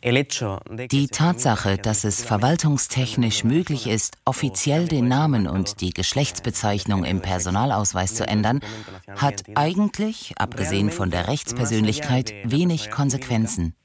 Die 0.01 1.07
Tatsache, 1.07 1.77
dass 1.77 2.05
es 2.05 2.23
verwaltungstechnisch 2.23 3.43
möglich 3.43 3.85
ist, 3.87 4.17
offiziell 4.23 4.87
den 4.87 5.09
Namen 5.09 5.45
und 5.45 5.81
die 5.81 5.89
Geschlechtsbezeichnung 5.89 7.03
im 7.03 7.19
Personalausweis 7.21 8.15
zu 8.15 8.25
ändern, 8.25 8.61
hat 9.17 9.43
eigentlich, 9.55 10.35
abgesehen 10.37 10.89
von 10.89 11.11
der 11.11 11.27
Rechtspersönlichkeit, 11.27 12.33
wenig 12.45 12.91
Konsequenzen. 12.91 13.75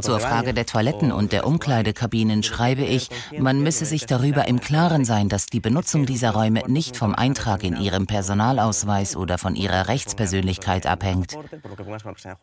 Zur 0.00 0.20
Frage 0.20 0.54
der 0.54 0.64
Toiletten 0.64 1.12
und 1.12 1.32
der 1.32 1.46
Umkleidekabinen 1.46 2.42
schreibe 2.44 2.84
ich, 2.84 3.08
man 3.36 3.60
müsse 3.62 3.84
sich 3.84 4.06
darüber 4.06 4.46
im 4.46 4.60
Klaren 4.60 5.04
sein, 5.04 5.28
dass 5.28 5.46
die 5.46 5.60
Benutzung 5.60 6.06
dieser 6.06 6.30
Räume 6.30 6.62
nicht 6.68 6.96
vom 6.96 7.14
Eintrag 7.14 7.64
in 7.64 7.76
ihrem 7.76 8.06
Personalausweis 8.06 9.16
oder 9.16 9.38
von 9.38 9.56
ihrer 9.56 9.88
Rechtspersönlichkeit 9.88 10.86
abhängt. 10.86 11.36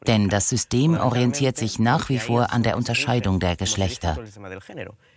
Denn 0.05 0.29
das 0.35 0.49
System 0.49 0.97
orientiert 0.97 1.55
sich 1.55 1.79
nach 1.79 2.09
wie 2.09 2.19
vor 2.19 2.51
an 2.51 2.61
der 2.61 2.75
Unterscheidung 2.75 3.39
der 3.39 3.55
Geschlechter. 3.55 4.17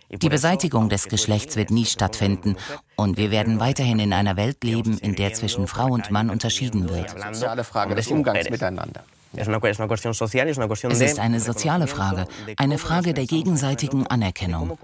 Die 0.09 0.29
Beseitigung 0.29 0.87
des 0.87 1.09
Geschlechts 1.09 1.57
wird 1.57 1.71
nie 1.71 1.83
stattfinden 1.83 2.55
und 2.95 3.17
wir 3.17 3.29
werden 3.29 3.59
weiterhin 3.59 3.99
in 3.99 4.13
einer 4.13 4.37
Welt 4.37 4.63
leben, 4.63 4.97
in 4.97 5.15
der 5.15 5.33
zwischen 5.33 5.67
Frau 5.67 5.87
und 5.87 6.09
Mann 6.09 6.29
unterschieden 6.29 6.87
wird. 6.87 7.09
Soziale 7.09 7.65
Frage 7.65 7.95
des 7.95 8.07
Umgangs 8.07 8.49
miteinander. 8.49 9.03
Es 9.33 11.01
ist 11.01 11.19
eine 11.19 11.39
soziale 11.39 11.87
Frage, 11.87 12.25
eine 12.57 12.77
Frage 12.77 13.13
der 13.13 13.25
gegenseitigen 13.25 14.07
Anerkennung. 14.07 14.77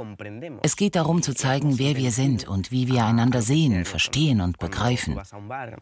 Es 0.62 0.75
geht 0.75 0.95
darum 0.95 1.23
zu 1.23 1.34
zeigen, 1.34 1.79
wer 1.79 1.95
wir 1.97 2.12
sind 2.12 2.47
und 2.47 2.71
wie 2.71 2.88
wir 2.88 3.05
einander 3.05 3.41
sehen, 3.41 3.86
verstehen 3.86 4.41
und 4.41 4.60
begreifen. 4.60 5.19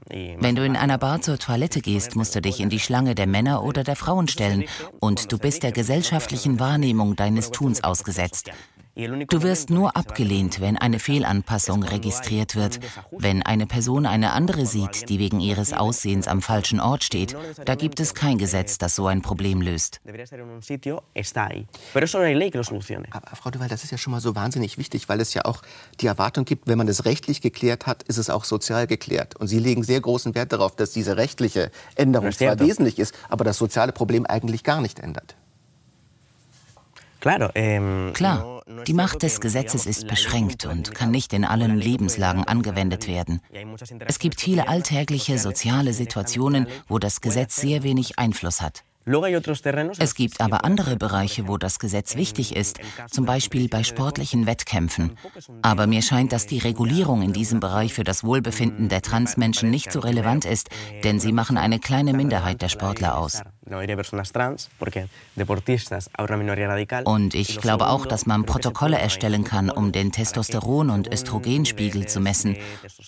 Wenn 0.09 0.55
du 0.55 0.65
in 0.65 0.77
einer 0.77 0.97
Bar 0.97 1.21
zur 1.21 1.37
Toilette 1.37 1.81
gehst, 1.81 2.15
musst 2.15 2.35
du 2.35 2.41
dich 2.41 2.61
in 2.61 2.69
die 2.69 2.79
Schlange 2.79 3.15
der 3.15 3.27
Männer 3.27 3.63
oder 3.63 3.83
der 3.83 3.97
Frauen 3.97 4.29
stellen 4.29 4.63
und 5.01 5.31
du 5.31 5.37
bist 5.37 5.63
der 5.63 5.73
gesellschaftlichen 5.73 6.59
Wahrnehmung 6.59 7.15
deines 7.15 7.51
Tuns 7.51 7.83
ausgesetzt. 7.83 8.49
Du 8.95 9.41
wirst 9.41 9.71
nur 9.71 9.97
abgelehnt, 9.97 10.61
wenn 10.61 10.77
eine 10.77 10.99
Fehlanpassung 10.99 11.81
registriert 11.81 12.55
wird, 12.55 12.79
wenn 13.11 13.41
eine 13.41 13.65
Person 13.65 14.05
eine 14.05 14.33
andere 14.33 14.67
sieht, 14.67 15.09
die 15.09 15.17
wegen 15.17 15.39
ihres 15.39 15.73
Aussehens 15.73 16.27
am 16.27 16.43
falschen 16.43 16.79
Ort 16.79 17.03
steht. 17.03 17.35
Da 17.65 17.73
gibt 17.73 17.99
es 17.99 18.13
kein 18.13 18.37
Gesetz, 18.37 18.77
das 18.77 18.95
so 18.95 19.07
ein 19.07 19.23
Problem 19.23 19.61
löst. 19.61 19.99
Aber 20.05 20.19
Frau 23.35 23.49
Duval, 23.49 23.67
das 23.67 23.83
ist 23.83 23.89
ja 23.89 23.97
schon 23.97 24.11
mal 24.11 24.21
so 24.21 24.35
wahnsinnig 24.35 24.77
wichtig, 24.77 25.09
weil 25.09 25.19
es 25.21 25.33
ja 25.33 25.45
auch 25.45 25.63
die 25.99 26.05
Erwartung 26.05 26.45
gibt, 26.45 26.67
wenn 26.67 26.77
man 26.77 26.87
es 26.87 27.05
rechtlich 27.05 27.41
geklärt 27.41 27.87
hat, 27.87 28.03
ist 28.03 28.17
es 28.17 28.29
auch 28.29 28.43
sozial 28.43 28.85
geklärt. 28.85 29.35
Und 29.37 29.47
Sie 29.47 29.57
legen 29.57 29.83
sehr 29.83 30.01
großen 30.01 30.35
Wert 30.35 30.53
darauf, 30.53 30.75
dass 30.75 30.91
diese 30.91 31.17
rechtliche 31.17 31.71
Änderung 31.95 32.31
zwar 32.31 32.59
wesentlich 32.59 32.99
ist, 32.99 33.15
aber 33.27 33.43
das 33.43 33.57
soziale 33.57 33.91
Problem 33.91 34.27
eigentlich 34.27 34.63
gar 34.63 34.81
nicht 34.81 34.99
ändert. 34.99 35.35
Klar, 38.13 38.61
die 38.85 38.93
Macht 38.93 39.23
des 39.23 39.39
Gesetzes 39.39 39.85
ist 39.85 40.07
beschränkt 40.07 40.65
und 40.65 40.93
kann 40.93 41.09
nicht 41.09 41.31
in 41.31 41.45
allen 41.45 41.77
Lebenslagen 41.77 42.43
angewendet 42.43 43.07
werden. 43.07 43.39
Es 44.05 44.19
gibt 44.19 44.41
viele 44.41 44.67
alltägliche 44.67 45.37
soziale 45.37 45.93
Situationen, 45.93 46.67
wo 46.87 46.99
das 46.99 47.21
Gesetz 47.21 47.55
sehr 47.55 47.83
wenig 47.83 48.19
Einfluss 48.19 48.61
hat. 48.61 48.83
Es 49.97 50.15
gibt 50.15 50.39
aber 50.39 50.63
andere 50.63 50.95
Bereiche, 50.95 51.47
wo 51.47 51.57
das 51.57 51.79
Gesetz 51.79 52.15
wichtig 52.15 52.55
ist, 52.55 52.79
zum 53.09 53.25
Beispiel 53.25 53.67
bei 53.67 53.83
sportlichen 53.83 54.45
Wettkämpfen. 54.45 55.17
Aber 55.61 55.87
mir 55.87 56.01
scheint, 56.01 56.31
dass 56.31 56.45
die 56.47 56.59
Regulierung 56.59 57.21
in 57.21 57.33
diesem 57.33 57.59
Bereich 57.59 57.93
für 57.93 58.03
das 58.03 58.23
Wohlbefinden 58.23 58.87
der 58.87 59.01
Transmenschen 59.01 59.69
nicht 59.69 59.91
so 59.91 59.99
relevant 59.99 60.45
ist, 60.45 60.69
denn 61.03 61.19
sie 61.19 61.33
machen 61.33 61.57
eine 61.57 61.79
kleine 61.79 62.13
Minderheit 62.13 62.61
der 62.61 62.69
Sportler 62.69 63.17
aus. 63.17 63.41
Und 67.05 67.33
ich 67.33 67.61
glaube 67.61 67.87
auch, 67.87 68.05
dass 68.05 68.25
man 68.25 68.45
Protokolle 68.45 68.97
erstellen 68.97 69.43
kann, 69.45 69.69
um 69.69 69.91
den 69.93 70.11
Testosteron- 70.11 70.93
und 70.93 71.11
Östrogenspiegel 71.11 72.05
zu 72.07 72.19
messen. 72.19 72.57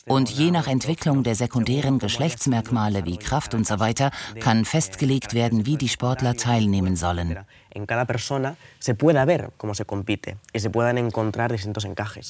Und 0.08 0.30
je 0.30 0.52
nach 0.52 0.68
Entwicklung 0.68 1.24
der 1.24 1.36
sekundären 1.36 2.00
Geschlechtsmerkmale 2.00 3.06
wie 3.06 3.18
Kraft 3.18 3.54
und 3.54 3.68
so 3.68 3.80
weiter 3.80 4.12
kann 4.40 4.64
festgelegt 4.64 5.34
werden, 5.34 5.66
wie 5.66 5.76
die 5.76 5.85
Sportler 5.90 6.36
teilnehmen 6.36 6.96
sollen. 6.96 7.38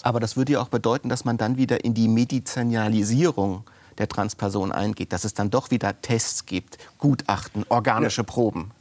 Aber 0.03 0.19
das 0.19 0.37
würde 0.37 0.53
ja 0.53 0.61
auch 0.61 0.69
bedeuten, 0.69 1.09
dass 1.09 1.25
man 1.25 1.37
dann 1.37 1.57
wieder 1.57 1.83
in 1.83 1.93
die 1.93 2.07
Medizinalisierung 2.07 3.63
der 3.97 4.07
Transperson 4.09 4.71
eingeht, 4.71 5.13
dass 5.13 5.23
es 5.23 5.33
dann 5.33 5.49
doch 5.49 5.71
wieder 5.71 6.01
Tests 6.01 6.45
gibt, 6.45 6.77
Gutachten, 6.97 7.65
organische 7.69 8.23
Proben. 8.23 8.71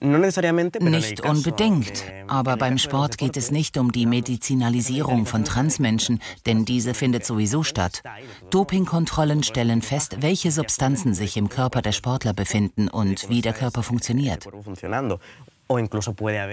Nicht 0.00 1.20
unbedingt, 1.24 2.04
aber 2.28 2.56
beim 2.56 2.78
Sport 2.78 3.18
geht 3.18 3.36
es 3.36 3.50
nicht 3.50 3.76
um 3.78 3.90
die 3.90 4.06
Medizinalisierung 4.06 5.26
von 5.26 5.44
Transmenschen, 5.44 6.20
denn 6.46 6.64
diese 6.64 6.94
findet 6.94 7.26
sowieso 7.26 7.64
statt. 7.64 8.02
Dopingkontrollen 8.50 9.42
stellen 9.42 9.82
fest, 9.82 10.18
welche 10.20 10.52
Substanzen 10.52 11.14
sich 11.14 11.36
im 11.36 11.48
Körper 11.48 11.82
der 11.82 11.92
Sportler 11.92 12.32
befinden 12.32 12.88
und 12.88 13.28
wie 13.28 13.40
der 13.40 13.52
Körper 13.52 13.82
funktioniert. 13.82 14.46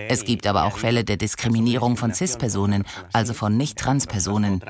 Es 0.09 0.25
gibt 0.25 0.45
aber 0.45 0.65
auch 0.65 0.77
Fälle 0.77 1.05
der 1.05 1.15
Diskriminierung 1.15 1.95
von 1.95 2.13
CIS-Personen, 2.13 2.83
also 3.13 3.33
von 3.33 3.55
Nicht-Trans-Personen. 3.55 4.61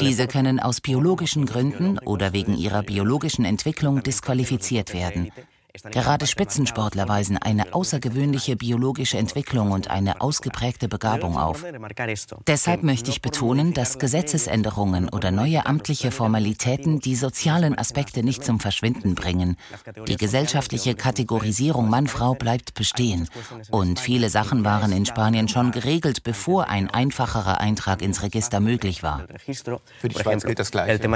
Diese 0.00 0.26
können 0.26 0.58
aus 0.58 0.80
biologischen 0.80 1.46
Gründen 1.46 1.98
oder 2.00 2.32
wegen 2.32 2.56
ihrer 2.56 2.82
biologischen 2.82 3.44
Entwicklung 3.44 4.02
disqualifiziert 4.02 4.92
werden. 4.94 5.30
Gerade 5.90 6.26
Spitzensportler 6.26 7.08
weisen 7.08 7.38
eine 7.38 7.72
außergewöhnliche 7.72 8.56
biologische 8.56 9.16
Entwicklung 9.16 9.70
und 9.70 9.90
eine 9.90 10.20
ausgeprägte 10.20 10.86
Begabung 10.86 11.38
auf. 11.38 11.64
Deshalb 12.46 12.82
möchte 12.82 13.10
ich 13.10 13.22
betonen, 13.22 13.72
dass 13.72 13.98
Gesetzesänderungen 13.98 15.08
oder 15.08 15.30
neue 15.30 15.64
amtliche 15.64 16.10
Formalitäten 16.10 17.00
die 17.00 17.16
sozialen 17.16 17.78
Aspekte 17.78 18.22
nicht 18.22 18.44
zum 18.44 18.60
Verschwinden 18.60 19.14
bringen. 19.14 19.56
Die 20.06 20.18
gesellschaftliche 20.18 20.94
Kategorisierung 20.94 21.88
Mann-Frau 21.88 22.34
bleibt 22.34 22.74
bestehen. 22.74 23.28
Und 23.70 23.98
viele 23.98 24.28
Sachen 24.28 24.66
waren 24.66 24.92
in 24.92 25.06
Spanien 25.06 25.48
schon 25.48 25.70
geregelt, 25.70 26.22
bevor 26.22 26.68
ein 26.68 26.90
einfacherer 26.90 27.60
Eintrag 27.60 28.02
ins 28.02 28.22
Register 28.22 28.60
möglich 28.60 29.02
war. 29.02 29.26
Für 29.46 30.08
die 30.08 30.18
Schweiz 30.18 30.44
gilt 30.44 30.58
das 30.58 30.70
Gleiche. 30.70 31.08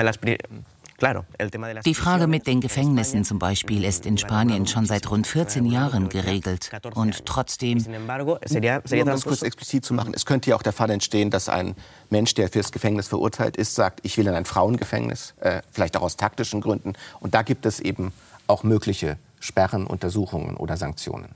Die 1.84 1.94
Frage 1.94 2.26
mit 2.26 2.46
den 2.46 2.60
Gefängnissen 2.60 3.24
zum 3.24 3.38
Beispiel 3.38 3.84
ist 3.84 4.06
in 4.06 4.16
Spanien 4.16 4.66
schon 4.66 4.86
seit 4.86 5.10
rund 5.10 5.26
14 5.26 5.66
Jahren 5.66 6.08
geregelt. 6.08 6.70
Und 6.94 7.26
trotzdem. 7.26 7.84
Um 7.84 9.06
das 9.06 9.24
kurz 9.24 9.42
explizit 9.42 9.84
zu 9.84 9.94
machen, 9.94 10.12
es 10.14 10.24
könnte 10.24 10.50
ja 10.50 10.56
auch 10.56 10.62
der 10.62 10.72
Fall 10.72 10.90
entstehen, 10.90 11.30
dass 11.30 11.48
ein 11.48 11.74
Mensch, 12.08 12.34
der 12.34 12.48
fürs 12.48 12.72
Gefängnis 12.72 13.08
verurteilt 13.08 13.56
ist, 13.56 13.74
sagt, 13.74 14.00
ich 14.04 14.16
will 14.16 14.26
in 14.26 14.34
ein 14.34 14.46
Frauengefängnis, 14.46 15.34
äh, 15.40 15.60
vielleicht 15.70 15.96
auch 15.96 16.02
aus 16.02 16.16
taktischen 16.16 16.60
Gründen. 16.60 16.94
Und 17.20 17.34
da 17.34 17.42
gibt 17.42 17.66
es 17.66 17.80
eben 17.80 18.12
auch 18.46 18.62
mögliche 18.62 19.18
Sperren, 19.40 19.86
Untersuchungen 19.86 20.56
oder 20.56 20.76
Sanktionen. 20.76 21.34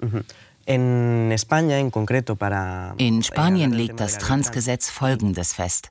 Mhm. 0.00 0.24
In 0.66 1.36
Spanien 3.22 3.72
legt 3.72 3.98
das 3.98 4.18
Transgesetz 4.18 4.90
Folgendes 4.90 5.52
fest. 5.52 5.90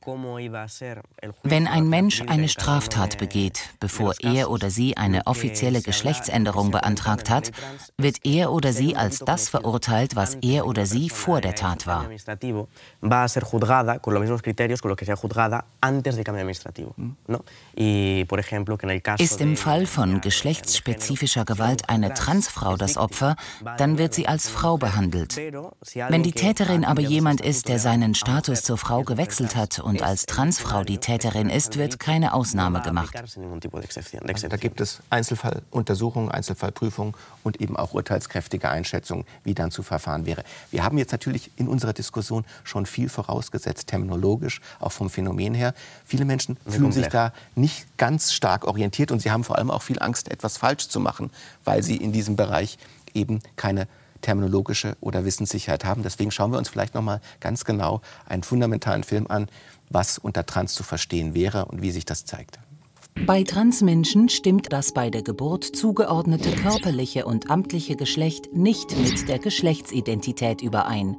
Wenn 1.44 1.68
ein 1.68 1.90
Mensch 1.90 2.22
eine 2.22 2.48
Straftat 2.48 3.18
begeht, 3.18 3.62
bevor 3.80 4.14
er 4.22 4.50
oder 4.50 4.70
sie 4.70 4.96
eine 4.96 5.28
offizielle 5.28 5.82
Geschlechtsänderung 5.82 6.72
beantragt 6.72 7.30
hat, 7.30 7.52
wird 7.98 8.26
er 8.26 8.52
oder 8.52 8.72
sie 8.72 8.96
als 8.96 9.20
das 9.20 9.50
verurteilt, 9.50 10.16
was 10.16 10.36
er 10.36 10.66
oder 10.66 10.86
sie 10.86 11.10
vor 11.10 11.42
der 11.42 11.56
Tat 11.56 11.86
war. 11.88 12.08
Ist 19.20 19.42
im 19.42 19.58
Fall 19.58 19.86
von 19.86 20.22
geschlechtsspezifischer 20.22 21.46
Gewalt 21.46 21.90
eine 21.90 22.14
Transfrau 22.14 22.78
das 22.78 22.98
Opfer, 22.98 23.36
dann 23.78 23.98
wird 23.98 24.14
sie 24.14 24.28
als 24.28 24.48
Frau 24.50 24.69
Frau 24.70 24.78
behandelt. 24.78 25.36
Wenn 25.36 26.22
die 26.22 26.32
Täterin 26.32 26.86
aber 26.86 27.02
jemand 27.02 27.42
ist, 27.42 27.70
der 27.70 27.80
seinen 27.80 28.14
Status 28.14 28.62
zur 28.62 28.78
Frau 28.78 29.02
gewechselt 29.02 29.56
hat 29.56 29.80
und 29.80 30.04
als 30.04 30.28
Transfrau 30.28 30.84
die 30.84 31.00
Täterin 31.00 31.50
ist, 31.50 31.78
wird 31.78 32.00
keine 32.00 32.36
Ausnahme 32.36 32.80
gemacht. 32.82 33.16
Da 33.16 34.58
gibt 34.58 34.80
es 34.80 35.00
Einzelfalluntersuchungen, 35.10 36.30
Einzelfallprüfungen 36.30 37.16
und 37.44 37.60
eben 37.60 37.78
auch 37.78 37.96
urteilskräftige 37.96 38.70
Einschätzungen, 38.70 39.26
wie 39.44 39.56
dann 39.56 39.72
zu 39.72 39.82
verfahren 39.82 40.28
wäre. 40.28 40.44
Wir 40.70 40.84
haben 40.84 41.00
jetzt 41.00 41.14
natürlich 41.14 41.50
in 41.56 41.68
unserer 41.68 41.94
Diskussion 41.94 42.46
schon 42.64 42.86
viel 42.86 43.10
vorausgesetzt, 43.10 43.88
terminologisch, 43.88 44.62
auch 44.80 44.92
vom 44.92 45.10
Phänomen 45.10 45.56
her. 45.56 45.74
Viele 46.06 46.26
Menschen 46.26 46.58
fühlen 46.68 46.92
sich 46.92 47.08
da 47.08 47.34
nicht 47.56 47.98
ganz 47.98 48.34
stark 48.34 48.66
orientiert 48.66 49.12
und 49.12 49.20
sie 49.20 49.32
haben 49.32 49.44
vor 49.44 49.58
allem 49.58 49.72
auch 49.72 49.82
viel 49.82 49.98
Angst, 50.00 50.30
etwas 50.30 50.58
falsch 50.58 50.90
zu 50.90 51.00
machen, 51.00 51.32
weil 51.66 51.82
sie 51.82 51.98
in 51.98 52.12
diesem 52.12 52.36
Bereich 52.36 52.78
eben 53.16 53.40
keine 53.56 53.88
terminologische 54.22 54.98
oder 55.02 55.26
Wissenssicherheit 55.26 55.86
haben. 55.86 56.04
Deswegen 56.04 56.32
schauen 56.32 56.52
wir 56.52 56.58
uns 56.58 56.70
vielleicht 56.70 56.96
noch 56.96 57.02
mal 57.02 57.22
ganz 57.40 57.66
genau 57.66 58.02
einen 58.26 58.44
fundamentalen 58.44 59.04
Film 59.04 59.28
an, 59.28 59.48
was 59.90 60.18
unter 60.18 60.46
Trans 60.46 60.74
zu 60.74 60.84
verstehen 60.84 61.34
wäre 61.34 61.66
und 61.66 61.82
wie 61.82 61.92
sich 61.92 62.06
das 62.06 62.26
zeigt. 62.26 62.60
Bei 63.26 63.44
Transmenschen 63.44 64.30
stimmt 64.30 64.72
das 64.72 64.94
bei 64.94 65.10
der 65.10 65.24
Geburt 65.24 65.64
zugeordnete 65.64 66.52
körperliche 66.52 67.26
und 67.26 67.50
amtliche 67.50 67.96
Geschlecht 67.96 68.54
nicht 68.54 68.96
mit 68.98 69.28
der 69.28 69.40
Geschlechtsidentität 69.40 70.62
überein. 70.62 71.18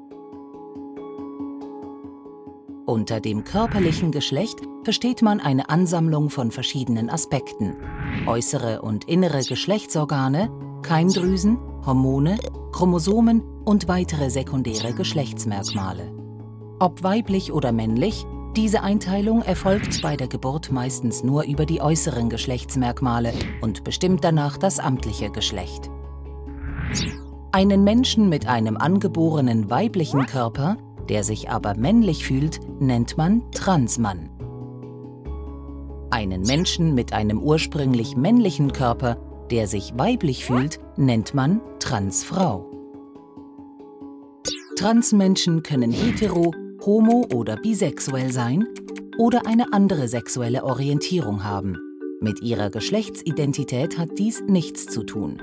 Unter 2.86 3.20
dem 3.20 3.44
körperlichen 3.44 4.10
Geschlecht 4.10 4.60
versteht 4.82 5.22
man 5.22 5.40
eine 5.40 5.68
Ansammlung 5.68 6.30
von 6.30 6.50
verschiedenen 6.50 7.10
Aspekten. 7.10 7.76
Äußere 8.26 8.82
und 8.82 9.04
innere 9.04 9.44
Geschlechtsorgane, 9.44 10.50
Keimdrüsen, 10.82 11.58
Hormone, 11.84 12.38
Chromosomen 12.72 13.42
und 13.64 13.88
weitere 13.88 14.30
sekundäre 14.30 14.92
Geschlechtsmerkmale. 14.92 16.12
Ob 16.78 17.02
weiblich 17.02 17.52
oder 17.52 17.72
männlich, 17.72 18.26
diese 18.56 18.82
Einteilung 18.82 19.42
erfolgt 19.42 20.02
bei 20.02 20.16
der 20.16 20.26
Geburt 20.26 20.72
meistens 20.72 21.22
nur 21.22 21.44
über 21.44 21.66
die 21.66 21.80
äußeren 21.80 22.28
Geschlechtsmerkmale 22.28 23.32
und 23.60 23.84
bestimmt 23.84 24.24
danach 24.24 24.56
das 24.56 24.80
amtliche 24.80 25.30
Geschlecht. 25.30 25.90
Einen 27.52 27.84
Menschen 27.84 28.28
mit 28.28 28.46
einem 28.48 28.76
angeborenen 28.76 29.70
weiblichen 29.70 30.26
Körper, 30.26 30.78
der 31.08 31.22
sich 31.22 31.50
aber 31.50 31.76
männlich 31.76 32.24
fühlt, 32.24 32.60
nennt 32.80 33.16
man 33.16 33.50
Transmann. 33.52 34.30
Einen 36.10 36.42
Menschen 36.42 36.94
mit 36.94 37.12
einem 37.12 37.40
ursprünglich 37.40 38.16
männlichen 38.16 38.72
Körper, 38.72 39.16
der 39.50 39.66
sich 39.66 39.92
weiblich 39.96 40.44
fühlt, 40.44 40.78
nennt 40.96 41.34
man 41.34 41.60
Transfrau. 41.78 42.70
Transmenschen 44.76 45.62
können 45.62 45.92
hetero, 45.92 46.52
homo 46.84 47.26
oder 47.34 47.56
bisexuell 47.56 48.32
sein 48.32 48.66
oder 49.18 49.46
eine 49.46 49.72
andere 49.72 50.08
sexuelle 50.08 50.64
Orientierung 50.64 51.44
haben. 51.44 51.76
Mit 52.22 52.42
ihrer 52.42 52.70
Geschlechtsidentität 52.70 53.98
hat 53.98 54.18
dies 54.18 54.42
nichts 54.46 54.86
zu 54.86 55.02
tun. 55.02 55.40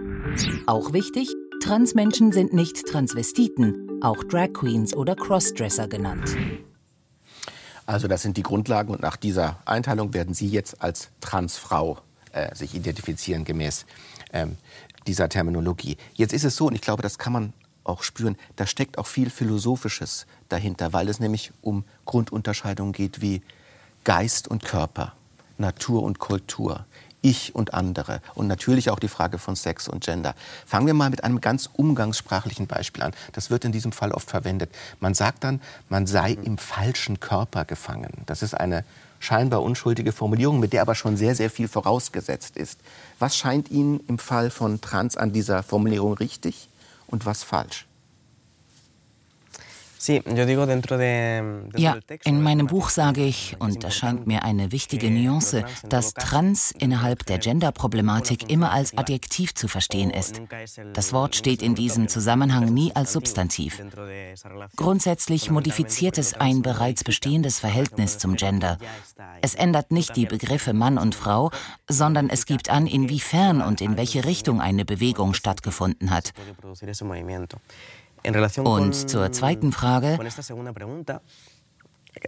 Auch 0.68 0.94
wichtig, 0.94 1.34
Transmenschen 1.62 2.32
sind 2.32 2.54
nicht 2.54 2.86
Transvestiten, 2.86 4.00
auch 4.02 4.24
Drag 4.24 4.54
Queens 4.54 4.96
oder 4.96 5.16
Crossdresser 5.16 5.88
genannt. 5.88 6.36
Also 7.86 8.08
das 8.08 8.22
sind 8.22 8.38
die 8.38 8.44
Grundlagen 8.44 8.94
und 8.94 9.02
nach 9.02 9.18
dieser 9.18 9.60
Einteilung 9.66 10.14
werden 10.14 10.34
Sie 10.34 10.48
jetzt 10.48 10.82
als 10.82 11.10
Transfrau 11.22 11.98
äh, 12.38 12.56
sich 12.56 12.76
identifizieren 12.76 13.46
gemäß 13.46 13.86
ähm, 14.32 14.58
dieser 15.08 15.28
Terminologie. 15.28 15.98
Jetzt 16.14 16.34
ist 16.34 16.44
es 16.44 16.56
so, 16.56 16.68
und 16.68 16.76
ich 16.76 16.82
glaube, 16.82 17.02
das 17.02 17.18
kann 17.18 17.34
man 17.34 17.54
auch 17.84 18.04
spüren, 18.04 18.38
da 18.58 18.68
steckt 18.68 18.98
auch 18.98 19.08
viel 19.08 19.30
Philosophisches 19.30 20.28
dahinter, 20.50 20.94
weil 20.94 21.10
es 21.10 21.20
nämlich 21.20 21.52
um 21.62 21.84
Grundunterscheidungen 22.06 22.94
geht 22.94 23.22
wie 23.22 23.42
Geist 24.04 24.48
und 24.48 24.64
Körper, 24.64 25.14
Natur 25.58 26.04
und 26.04 26.20
Kultur, 26.20 26.86
ich 27.22 27.56
und 27.56 27.74
andere 27.74 28.22
und 28.36 28.48
natürlich 28.48 28.90
auch 28.90 29.00
die 29.00 29.08
Frage 29.08 29.40
von 29.40 29.56
Sex 29.56 29.88
und 29.88 30.04
Gender. 30.04 30.36
Fangen 30.66 30.86
wir 30.86 30.94
mal 30.94 31.10
mit 31.10 31.24
einem 31.24 31.42
ganz 31.42 31.70
umgangssprachlichen 31.74 32.68
Beispiel 32.68 33.04
an. 33.04 33.14
Das 33.34 33.50
wird 33.50 33.66
in 33.66 33.72
diesem 33.72 33.92
Fall 33.92 34.12
oft 34.12 34.30
verwendet. 34.30 34.70
Man 35.00 35.14
sagt 35.14 35.44
dann, 35.44 35.62
man 35.90 36.06
sei 36.06 36.34
im 36.34 36.58
falschen 36.58 37.20
Körper 37.20 37.66
gefangen. 37.66 38.12
Das 38.28 38.44
ist 38.44 38.54
eine 38.54 38.84
scheinbar 39.20 39.64
unschuldige 39.64 40.12
Formulierung, 40.12 40.60
mit 40.60 40.74
der 40.74 40.82
aber 40.82 40.96
schon 40.96 41.18
sehr, 41.18 41.36
sehr 41.36 41.50
viel 41.50 41.68
vorausgesetzt 41.68 42.58
ist. 42.58 42.80
Was 43.20 43.38
scheint 43.38 43.72
Ihnen 43.72 44.00
im 44.08 44.20
Fall 44.20 44.50
von 44.50 44.82
Trans 44.82 45.18
an 45.18 45.34
dieser 45.34 45.64
Formulierung 45.64 46.14
richtig 46.14 46.70
und 47.08 47.26
was 47.26 47.44
falsch? 47.44 47.88
Ja, 51.76 51.98
in 52.24 52.42
meinem 52.42 52.68
Buch 52.68 52.90
sage 52.90 53.24
ich, 53.24 53.56
und 53.60 53.84
das 53.84 53.96
scheint 53.96 54.28
mir 54.28 54.44
eine 54.44 54.72
wichtige 54.72 55.10
Nuance, 55.10 55.66
dass 55.88 56.14
Trans 56.14 56.72
innerhalb 56.72 57.26
der 57.26 57.40
Gender-Problematik 57.40 58.50
immer 58.50 58.72
als 58.72 58.98
Adjektiv 58.98 59.56
zu 59.56 59.68
verstehen 59.68 60.10
ist. 60.10 60.42
Das 60.94 61.14
Wort 61.14 61.36
steht 61.36 61.62
in 61.62 61.76
diesem 61.76 62.08
Zusammenhang 62.08 62.74
nie 62.74 62.96
als 62.96 63.14
Substantiv. 63.14 63.82
Grundsätzlich 64.76 65.50
modifiziert 65.50 66.18
es 66.18 66.34
ein 66.34 66.62
bereits 66.62 67.04
bestehendes 67.04 67.60
Verhältnis 67.60 68.18
zum 68.18 68.36
Gender. 68.36 68.78
Es 69.42 69.56
ändert 69.56 69.92
nicht 69.92 70.16
die 70.16 70.26
Begriffe 70.26 70.74
Mann 70.74 70.98
und 70.98 71.16
Frau, 71.16 71.52
sondern 71.88 72.30
es 72.30 72.46
gibt 72.46 72.70
an, 72.70 72.88
inwiefern 72.88 73.62
und 73.62 73.82
in 73.82 73.98
welche 73.98 74.26
Richtung 74.26 74.62
eine 74.62 74.86
Bewegung 74.86 75.34
stattgefunden 75.34 76.12
hat. 76.12 76.34
Und 78.66 79.10
zur 79.10 79.32
zweiten 79.32 79.72
Frage. 79.72 80.18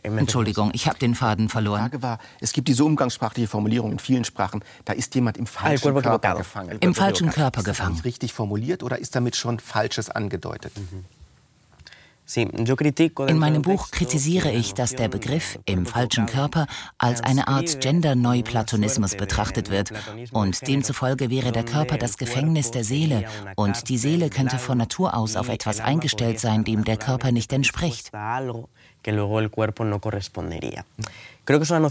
Entschuldigung, 0.03 0.71
ich 0.73 0.87
habe 0.87 0.99
den 0.99 1.15
Faden 1.15 1.49
verloren. 1.49 1.79
Die 1.85 1.89
Frage 1.89 2.03
war, 2.03 2.19
es 2.39 2.53
gibt 2.53 2.67
diese 2.67 2.83
umgangssprachliche 2.83 3.47
Formulierung 3.47 3.91
in 3.91 3.99
vielen 3.99 4.23
Sprachen, 4.23 4.63
da 4.85 4.93
ist 4.93 5.15
jemand 5.15 5.37
im 5.37 5.47
falschen 5.47 5.93
Körper 5.99 6.35
gefangen. 6.35 6.77
Im 6.79 6.93
falschen 6.93 7.29
Körper 7.31 7.63
gefangen. 7.63 7.93
Ist 7.93 7.99
das 7.99 8.05
richtig 8.05 8.33
formuliert 8.33 8.83
oder 8.83 8.99
ist 8.99 9.15
damit 9.15 9.35
schon 9.35 9.59
Falsches 9.59 10.09
angedeutet? 10.09 10.73
Mhm. 10.77 11.05
In 12.35 13.37
meinem 13.39 13.61
Buch 13.63 13.89
kritisiere 13.89 14.51
ich, 14.51 14.75
dass 14.75 14.95
der 14.95 15.07
Begriff 15.07 15.57
im 15.65 15.85
falschen 15.85 16.27
Körper 16.27 16.67
als 16.99 17.21
eine 17.21 17.47
Art 17.47 17.81
Gender-Neuplatonismus 17.81 19.15
betrachtet 19.15 19.71
wird 19.71 19.91
und 20.31 20.67
demzufolge 20.67 21.31
wäre 21.31 21.51
der 21.51 21.63
Körper 21.63 21.97
das 21.97 22.17
Gefängnis 22.17 22.69
der 22.69 22.83
Seele 22.83 23.25
und 23.55 23.89
die 23.89 23.97
Seele 23.97 24.29
könnte 24.29 24.59
von 24.59 24.77
Natur 24.77 25.15
aus 25.15 25.35
auf 25.35 25.49
etwas 25.49 25.79
eingestellt 25.79 26.39
sein, 26.39 26.63
dem 26.63 26.83
der 26.83 26.97
Körper 26.97 27.31
nicht 27.31 27.51
entspricht. 27.51 28.11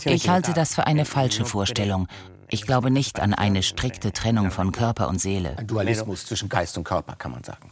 Ich 0.05 0.29
halte 0.29 0.53
das 0.53 0.74
für 0.74 0.87
eine 0.87 1.05
falsche 1.05 1.44
Vorstellung. 1.44 2.07
Ich 2.51 2.62
glaube 2.62 2.90
nicht 2.90 3.20
an 3.20 3.35
eine 3.35 3.62
strikte 3.62 4.12
Trennung 4.12 4.51
von 4.51 4.72
Körper 4.72 5.09
und 5.09 5.20
Seele. 5.20 5.59
Ein 5.59 5.66
Dualismus 5.66 6.27
zwischen 6.27 6.48
Geist 6.48 6.79
und 6.79 6.85
Körper, 6.85 7.16
kann 7.16 7.33
man 7.33 7.42
sagen. 7.42 7.67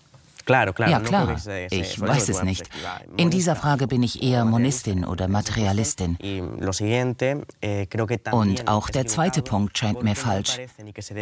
Ja, 0.90 1.00
klar. 1.00 1.36
Ich 1.70 2.00
weiß 2.00 2.28
es 2.28 2.42
nicht. 2.44 2.70
In 3.16 3.30
dieser 3.30 3.56
Frage 3.56 3.88
bin 3.88 4.02
ich 4.04 4.22
eher 4.22 4.44
Monistin 4.44 5.04
oder 5.04 5.26
Materialistin. 5.26 6.16
Eh, 6.20 7.86
Und 8.30 8.68
auch 8.68 8.88
der 8.88 9.06
zweite 9.06 9.42
Punkt 9.42 9.76
scheint 9.76 10.04
mir 10.04 10.14
falsch. 10.14 10.60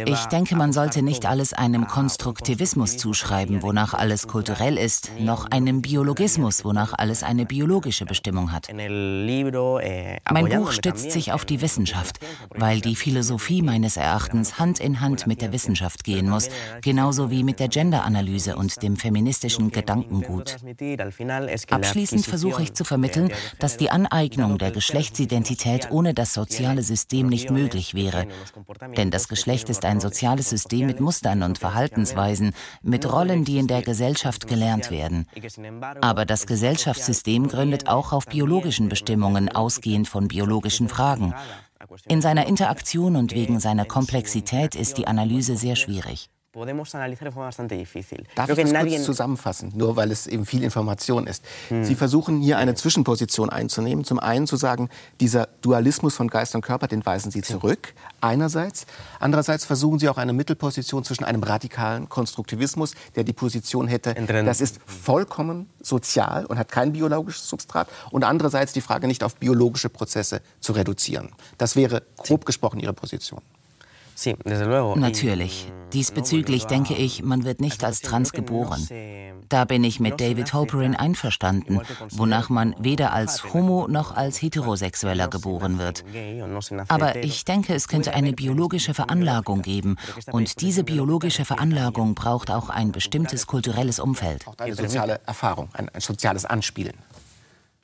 Ich 0.05 0.25
denke, 0.27 0.55
man 0.55 0.71
sollte 0.73 1.01
nicht 1.01 1.25
alles 1.25 1.53
einem 1.53 1.87
Konstruktivismus 1.87 2.97
zuschreiben, 2.97 3.63
wonach 3.63 3.95
alles 3.95 4.27
kulturell 4.27 4.77
ist, 4.77 5.11
noch 5.19 5.49
einem 5.49 5.81
Biologismus, 5.81 6.63
wonach 6.63 6.93
alles 6.93 7.23
eine 7.23 7.47
biologische 7.47 8.05
Bestimmung 8.05 8.51
hat. 8.51 8.69
Eh, 8.69 10.19
mein 10.31 10.49
Buch 10.49 10.71
stützt 10.71 11.11
sich 11.11 11.31
auf 11.31 11.45
die 11.45 11.61
Wissenschaft, 11.61 12.19
weil 12.49 12.79
die 12.79 12.95
Philosophie 12.95 13.63
meines 13.63 13.97
Erachtens 13.97 14.59
Hand 14.59 14.79
in 14.79 15.01
Hand 15.01 15.25
mit 15.25 15.41
der 15.41 15.51
Wissenschaft 15.51 16.03
gehen 16.03 16.29
muss, 16.29 16.49
genauso 16.81 17.31
wie 17.31 17.43
mit 17.43 17.59
der 17.59 17.69
Genderanalyse 17.69 18.55
und 18.55 18.83
dem 18.83 18.95
Feminismus 18.97 19.14
feministischen 19.15 19.71
Gedankengut. 19.71 20.57
Abschließend 21.69 22.25
versuche 22.25 22.63
ich 22.63 22.73
zu 22.73 22.83
vermitteln, 22.83 23.31
dass 23.59 23.77
die 23.77 23.89
Aneignung 23.89 24.57
der 24.57 24.71
Geschlechtsidentität 24.71 25.89
ohne 25.89 26.13
das 26.13 26.33
soziale 26.33 26.83
System 26.83 27.27
nicht 27.27 27.49
möglich 27.49 27.93
wäre. 27.93 28.27
Denn 28.97 29.11
das 29.11 29.29
Geschlecht 29.29 29.69
ist 29.69 29.85
ein 29.85 30.01
soziales 30.01 30.49
System 30.49 30.87
mit 30.87 30.99
Mustern 30.99 31.43
und 31.43 31.59
Verhaltensweisen, 31.59 32.51
mit 32.81 33.09
Rollen, 33.09 33.45
die 33.45 33.57
in 33.57 33.67
der 33.67 33.83
Gesellschaft 33.83 34.47
gelernt 34.47 34.91
werden. 34.91 35.27
Aber 36.01 36.25
das 36.25 36.45
Gesellschaftssystem 36.45 37.47
gründet 37.47 37.87
auch 37.87 38.11
auf 38.11 38.25
biologischen 38.25 38.89
Bestimmungen, 38.89 39.47
ausgehend 39.47 40.09
von 40.09 40.27
biologischen 40.27 40.89
Fragen. 40.89 41.33
In 42.09 42.21
seiner 42.21 42.47
Interaktion 42.47 43.15
und 43.15 43.33
wegen 43.33 43.61
seiner 43.61 43.85
Komplexität 43.85 44.75
ist 44.75 44.97
die 44.97 45.07
Analyse 45.07 45.55
sehr 45.55 45.77
schwierig 45.77 46.29
podemos 46.55 46.95
analizar 46.95 47.25
de 47.25 47.31
forma 47.33 47.47
bastante 47.47 47.75
difícil. 47.75 48.23
Darf 48.33 48.49
ich 48.49 48.55
das 48.55 48.71
kurz 48.71 49.03
zusammenfassen, 49.03 49.73
nur 49.75 49.97
weil 49.97 50.09
es 50.09 50.25
eben 50.25 50.45
viel 50.45 50.63
Information 50.63 51.27
ist. 51.27 51.43
Hm. 51.67 51.83
Sie 51.83 51.95
versuchen 51.95 52.39
hier 52.39 52.57
eine 52.57 52.75
Zwischenposition 52.75 53.49
einzunehmen. 53.49 54.05
Zum 54.05 54.19
einen 54.19 54.47
zu 54.47 54.55
sagen, 54.55 54.89
dieser 55.19 55.49
Dualismus 55.61 56.15
von 56.15 56.29
Geist 56.29 56.55
und 56.55 56.61
Körper, 56.61 56.87
den 56.87 57.05
weisen 57.05 57.29
Sie 57.29 57.41
zurück, 57.41 57.93
einerseits. 58.21 58.85
Andererseits 59.19 59.65
versuchen 59.65 59.99
Sie 59.99 60.07
auch 60.07 60.17
eine 60.17 60.31
Mittelposition 60.31 61.03
zwischen 61.03 61.25
einem 61.25 61.43
radikalen 61.43 62.07
Konstruktivismus, 62.07 62.93
der 63.17 63.25
die 63.25 63.33
Position 63.33 63.89
hätte, 63.89 64.13
das 64.13 64.61
ist 64.61 64.79
vollkommen 64.85 65.69
sozial 65.81 66.45
und 66.45 66.57
hat 66.57 66.71
kein 66.71 66.93
biologisches 66.93 67.49
Substrat, 67.49 67.89
und 68.11 68.23
andererseits 68.23 68.71
die 68.71 68.81
Frage 68.81 69.07
nicht 69.07 69.23
auf 69.23 69.35
biologische 69.35 69.89
Prozesse 69.89 70.41
zu 70.61 70.71
reduzieren. 70.71 71.33
Das 71.57 71.75
wäre 71.75 72.03
grob 72.15 72.45
gesprochen 72.45 72.79
Ihre 72.79 72.93
Position. 72.93 73.41
Natürlich. 74.95 75.71
Diesbezüglich 75.93 76.65
denke 76.65 76.93
ich, 76.93 77.23
man 77.23 77.45
wird 77.45 77.61
nicht 77.61 77.83
als 77.83 78.01
trans 78.01 78.31
geboren. 78.31 78.85
Da 79.47 79.65
bin 79.65 79.83
ich 79.83 79.99
mit 79.99 80.19
David 80.19 80.53
Halperin 80.53 80.95
einverstanden, 80.95 81.81
wonach 82.11 82.49
man 82.49 82.75
weder 82.79 83.13
als 83.13 83.53
Homo 83.53 83.87
noch 83.87 84.15
als 84.15 84.41
Heterosexueller 84.41 85.27
geboren 85.27 85.77
wird. 85.77 86.03
Aber 86.87 87.23
ich 87.23 87.45
denke, 87.45 87.73
es 87.73 87.87
könnte 87.87 88.13
eine 88.13 88.33
biologische 88.33 88.93
Veranlagung 88.93 89.61
geben. 89.61 89.97
Und 90.31 90.61
diese 90.61 90.83
biologische 90.83 91.45
Veranlagung 91.45 92.15
braucht 92.15 92.49
auch 92.51 92.69
ein 92.69 92.91
bestimmtes 92.91 93.47
kulturelles 93.47 93.99
Umfeld. 93.99 94.47
Auch 94.47 94.55
eine 94.57 94.75
soziale 94.75 95.19
Erfahrung, 95.25 95.69
ein, 95.73 95.89
ein 95.89 96.01
soziales 96.01 96.45
Anspielen. 96.45 96.95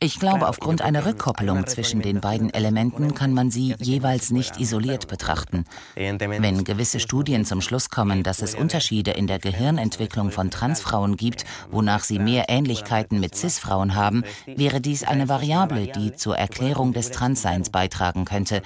Ich 0.03 0.19
glaube, 0.19 0.47
aufgrund 0.47 0.81
einer 0.81 1.05
Rückkopplung 1.05 1.67
zwischen 1.67 2.01
den 2.01 2.21
beiden 2.21 2.51
Elementen 2.51 3.13
kann 3.13 3.35
man 3.35 3.51
sie 3.51 3.75
jeweils 3.77 4.31
nicht 4.31 4.59
isoliert 4.59 5.07
betrachten. 5.07 5.65
Wenn 5.93 6.63
gewisse 6.63 6.99
Studien 6.99 7.45
zum 7.45 7.61
Schluss 7.61 7.91
kommen, 7.91 8.23
dass 8.23 8.41
es 8.41 8.55
Unterschiede 8.55 9.11
in 9.11 9.27
der 9.27 9.37
Gehirnentwicklung 9.37 10.31
von 10.31 10.49
Transfrauen 10.49 11.17
gibt, 11.17 11.45
wonach 11.69 12.03
sie 12.03 12.17
mehr 12.17 12.45
Ähnlichkeiten 12.47 13.19
mit 13.19 13.35
Cis-Frauen 13.35 13.93
haben, 13.93 14.23
wäre 14.47 14.81
dies 14.81 15.03
eine 15.03 15.29
Variable, 15.29 15.85
die 15.85 16.15
zur 16.15 16.35
Erklärung 16.35 16.93
des 16.93 17.11
Transseins 17.11 17.69
beitragen 17.69 18.25
könnte. 18.25 18.63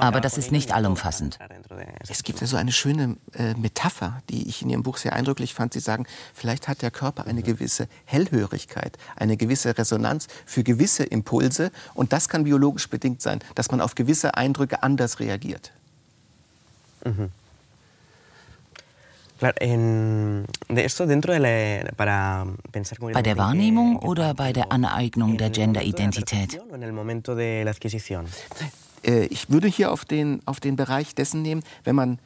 Aber 0.00 0.20
das 0.20 0.36
ist 0.36 0.50
nicht 0.50 0.74
allumfassend. 0.74 1.38
Es 2.08 2.24
gibt 2.24 2.40
ja 2.40 2.48
so 2.48 2.56
eine 2.56 2.72
schöne 2.72 3.18
äh, 3.34 3.54
Metapher, 3.54 4.20
die 4.30 4.48
ich 4.48 4.62
in 4.62 4.70
Ihrem 4.70 4.82
Buch 4.82 4.96
sehr 4.96 5.12
eindrücklich 5.12 5.54
fand. 5.54 5.74
Sie 5.74 5.80
sagen, 5.80 6.06
vielleicht 6.34 6.66
hat 6.66 6.82
der 6.82 6.90
Körper 6.90 7.28
eine 7.28 7.44
gewisse 7.44 7.86
Hellhörigkeit, 8.04 8.98
eine 9.14 9.36
gewisse 9.36 9.78
Resonanz 9.78 10.26
für 10.44 10.64
gewisse 10.64 10.71
Impulse 11.04 11.70
und 11.94 12.12
das 12.12 12.28
kann 12.28 12.44
biologisch 12.44 12.88
bedingt 12.88 13.22
sein, 13.22 13.40
dass 13.54 13.70
man 13.70 13.80
auf 13.80 13.94
gewisse 13.94 14.34
Eindrücke 14.34 14.82
anders 14.82 15.20
reagiert. 15.20 15.72
Mhm. 17.04 17.30
Bei 23.12 23.22
der 23.22 23.36
Wahrnehmung 23.36 23.96
oder 23.96 24.34
bei 24.34 24.52
der 24.52 24.70
Aneignung 24.70 25.36
der 25.36 25.50
Genderidentität? 25.50 26.60
Äh, 29.04 29.24
ich 29.26 29.50
würde 29.50 29.66
hier 29.66 29.90
auf 29.90 30.04
den, 30.04 30.40
auf 30.46 30.60
den 30.60 30.76
Bereich 30.76 31.16
dessen 31.16 31.42
nehmen, 31.42 31.64
wenn 31.82 31.96
man 31.96 32.18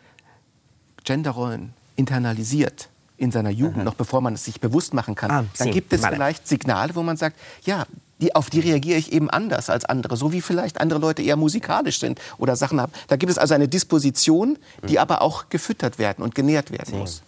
Genderrollen 1.05 1.73
internalisiert 1.97 2.91
in 3.17 3.31
seiner 3.31 3.51
Jugend, 3.51 3.79
Aha. 3.79 3.85
noch 3.85 3.95
bevor 3.95 4.21
man 4.21 4.35
es 4.35 4.45
sich 4.45 4.61
bewusst 4.61 4.93
machen 4.93 5.15
kann, 5.15 5.31
ah, 5.31 5.45
dann 5.57 5.71
gibt 5.71 5.93
es 5.95 6.05
vielleicht 6.05 6.47
Signale, 6.47 6.95
wo 6.95 7.03
man 7.03 7.17
sagt, 7.17 7.39
ja, 7.65 7.87
die, 8.21 8.35
auf 8.35 8.51
die 8.51 8.61
reagiere 8.61 8.99
ich 8.99 9.13
eben 9.13 9.31
anders 9.31 9.71
als 9.71 9.85
andere, 9.85 10.17
so 10.17 10.33
wie 10.33 10.41
vielleicht 10.41 10.81
andere 10.81 10.99
Leute 10.99 11.23
eher 11.23 11.37
musikalisch 11.37 12.01
sind 12.01 12.21
oder 12.39 12.57
Sachen 12.57 12.81
haben. 12.81 12.93
Da 13.09 13.17
gibt 13.17 13.31
es 13.31 13.39
also 13.39 13.55
eine 13.55 13.69
Disposition, 13.69 14.59
die 14.89 14.95
mhm. 14.95 14.99
aber 14.99 15.23
auch 15.23 15.49
gefüttert 15.49 15.99
werden 15.99 16.23
und 16.25 16.35
genährt 16.35 16.71
werden 16.71 16.95
sí. 16.95 16.97
muss. 16.97 17.23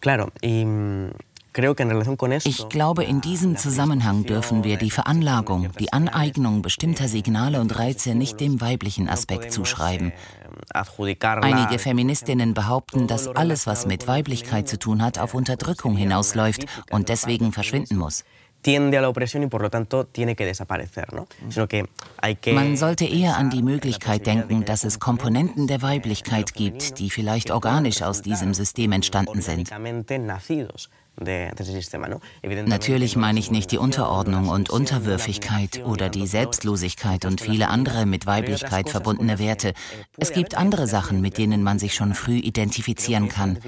Claro, 0.00 0.28
y 0.42 1.10
ich 1.56 2.68
glaube, 2.68 3.04
in 3.04 3.20
diesem 3.20 3.56
Zusammenhang 3.56 4.24
dürfen 4.24 4.64
wir 4.64 4.76
die 4.76 4.90
Veranlagung, 4.90 5.70
die 5.78 5.92
Aneignung 5.92 6.62
bestimmter 6.62 7.06
Signale 7.06 7.60
und 7.60 7.78
Reize 7.78 8.16
nicht 8.16 8.40
dem 8.40 8.60
weiblichen 8.60 9.08
Aspekt 9.08 9.52
zuschreiben. 9.52 10.12
Einige 11.20 11.78
Feministinnen 11.78 12.54
behaupten, 12.54 13.06
dass 13.06 13.28
alles, 13.28 13.68
was 13.68 13.86
mit 13.86 14.08
Weiblichkeit 14.08 14.66
zu 14.66 14.80
tun 14.80 15.00
hat, 15.00 15.20
auf 15.20 15.32
Unterdrückung 15.32 15.96
hinausläuft 15.96 16.66
und 16.90 17.08
deswegen 17.08 17.52
verschwinden 17.52 17.98
muss 17.98 18.24
tiende 18.64 18.96
a 18.96 19.02
la 19.02 19.10
opresión 19.10 19.42
y 19.42 19.46
por 19.46 19.60
lo 19.60 19.68
tanto 19.68 20.06
tiene 20.06 20.34
que 20.34 20.46
desaparecer. 20.46 21.12
¿no? 21.12 21.28
Sino 21.50 21.68
que 21.68 21.86
hay 22.22 22.36
que 22.36 22.54
Man 22.54 22.78
sollte 22.78 23.04
eher 23.04 23.36
an 23.36 23.50
die 23.50 23.62
Möglichkeit 23.62 24.26
denken, 24.26 24.64
dass 24.64 24.84
es 24.84 24.98
Komponenten 24.98 25.66
der 25.66 25.82
Weiblichkeit 25.82 26.54
gibt, 26.54 26.98
die 26.98 27.10
vielleicht 27.10 27.50
organisch 27.50 28.00
aus 28.00 28.22
diesem 28.22 28.54
System 28.54 28.92
entstanden 28.92 29.42
sind. 29.42 29.70
Natürlich 32.66 33.14
meine 33.14 33.38
ich 33.38 33.50
nicht 33.52 33.70
die 33.70 33.78
Unterordnung 33.78 34.48
und 34.48 34.68
Unterwürfigkeit 34.68 35.84
oder 35.84 36.08
die 36.08 36.26
Selbstlosigkeit 36.26 37.24
und 37.24 37.40
viele 37.40 37.68
andere 37.68 38.04
mit 38.04 38.26
Weiblichkeit 38.26 38.90
verbundene 38.90 39.38
Werte. 39.38 39.74
Es 40.16 40.32
gibt 40.32 40.56
andere 40.56 40.88
Sachen, 40.88 41.20
mit 41.20 41.38
denen 41.38 41.62
man 41.62 41.78
sich 41.78 41.94
schon 41.94 42.14
früh 42.14 42.38
identifizieren 42.38 43.28
kann. 43.28 43.58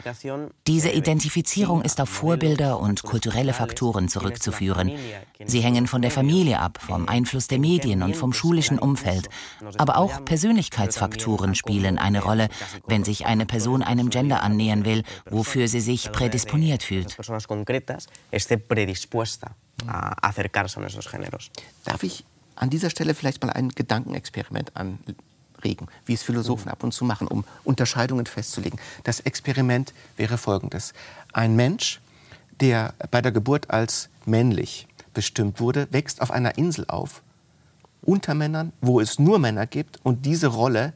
Diese 0.67 0.91
Identifizierung 0.91 1.83
ist 1.83 2.01
auf 2.01 2.09
Vorbilder 2.09 2.81
und 2.81 3.05
kulturelle 3.05 3.53
Faktoren 3.53 4.09
zurückzuführen. 4.09 4.91
Sie 5.45 5.61
hängen 5.61 5.87
von 5.87 6.03
der 6.03 6.11
Familie 6.11 6.59
ab, 6.59 6.79
vom 6.85 7.09
Einfluss 7.09 7.47
der 7.47 7.61
Medien 7.61 8.03
und 8.03 8.17
vom 8.17 8.33
schulischen 8.33 8.81
Umfeld. 8.81 9.29
Aber 9.79 9.99
auch 9.99 10.25
Persönlichkeitsfaktoren 10.25 11.55
spielen 11.55 11.99
eine 11.99 12.25
Rolle, 12.25 12.49
wenn 12.89 13.05
sich 13.05 13.25
eine 13.25 13.47
Person 13.47 13.85
einem 13.85 14.11
Gender 14.11 14.43
annähern 14.43 14.85
will, 14.85 15.05
wofür 15.31 15.69
sie 15.69 15.81
sich 15.81 16.11
prädisponiert 16.11 16.83
fühlt 16.83 17.17
personas 17.37 17.47
concretas 17.47 18.09
esté 18.33 18.57
predispuesta 18.57 19.55
a 19.87 20.29
acercarse 20.29 20.81
a 20.81 20.87
esos 20.87 21.07
géneros. 21.07 21.51
Darf 21.85 22.03
ich 22.03 22.25
an 22.57 22.71
dieser 22.71 22.91
Stelle 22.91 23.15
vielleicht 23.15 23.43
mal 23.43 23.53
ein 23.53 23.69
Gedankenexperiment 23.69 24.73
anregen, 24.75 25.89
wie 26.07 26.15
es 26.15 26.23
Philosophen 26.23 26.71
ab 26.71 26.83
und 26.83 26.93
zu 26.93 27.05
machen, 27.05 27.29
um 27.29 27.45
Unterscheidungen 27.65 28.27
festzulegen? 28.27 28.81
Das 29.05 29.21
Experiment 29.21 29.93
wäre 30.17 30.39
folgendes. 30.39 30.95
Ein 31.33 31.57
Mensch, 31.57 32.01
der 32.61 32.95
bei 33.11 33.21
der 33.21 33.33
Geburt 33.33 33.71
als 33.71 34.09
männlich 34.25 34.89
bestimmt 35.13 35.61
wurde, 35.61 35.89
wächst 35.91 36.21
auf 36.23 36.31
einer 36.31 36.57
Insel 36.57 36.87
auf, 36.89 37.23
unter 38.03 38.35
Männern, 38.35 38.73
wo 38.81 39.01
es 39.01 39.19
nur 39.19 39.39
Männer 39.39 39.67
gibt 39.67 39.99
und 40.05 40.25
diese 40.25 40.47
Rolle, 40.47 40.93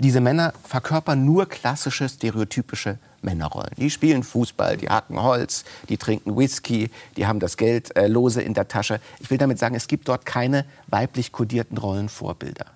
diese 0.00 0.20
Männer 0.20 0.52
verkörpern 0.64 1.24
nur 1.24 1.46
klassische, 1.46 2.08
stereotypische 2.08 2.98
Männerrollen. 3.22 3.72
Die 3.76 3.90
spielen 3.90 4.22
Fußball, 4.22 4.76
die 4.76 4.88
hacken 4.88 5.22
Holz, 5.22 5.64
die 5.88 5.96
trinken 5.96 6.36
Whisky, 6.36 6.90
die 7.16 7.26
haben 7.26 7.40
das 7.40 7.56
Geld 7.56 7.96
äh, 7.96 8.06
lose 8.06 8.42
in 8.42 8.54
der 8.54 8.68
Tasche. 8.68 9.00
Ich 9.20 9.30
will 9.30 9.38
damit 9.38 9.58
sagen, 9.58 9.74
es 9.74 9.88
gibt 9.88 10.08
dort 10.08 10.26
keine 10.26 10.64
weiblich 10.88 11.32
kodierten 11.32 11.78
Rollenvorbilder. 11.78 12.66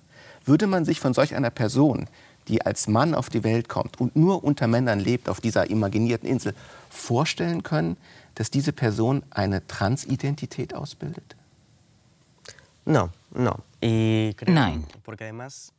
Würde 0.45 0.67
man 0.67 0.85
sich 0.85 0.99
von 0.99 1.13
solch 1.13 1.35
einer 1.35 1.49
Person, 1.49 2.07
die 2.47 2.65
als 2.65 2.87
Mann 2.87 3.13
auf 3.13 3.29
die 3.29 3.43
Welt 3.43 3.67
kommt 3.67 3.99
und 3.99 4.15
nur 4.15 4.43
unter 4.43 4.67
Männern 4.67 4.99
lebt 4.99 5.29
auf 5.29 5.41
dieser 5.41 5.69
imaginierten 5.69 6.27
Insel, 6.27 6.53
vorstellen 6.89 7.63
können, 7.63 7.97
dass 8.35 8.49
diese 8.51 8.71
Person 8.71 9.23
eine 9.29 9.65
Transidentität 9.67 10.73
ausbildet? 10.73 11.35
No. 12.85 13.09
Nein. 14.47 14.85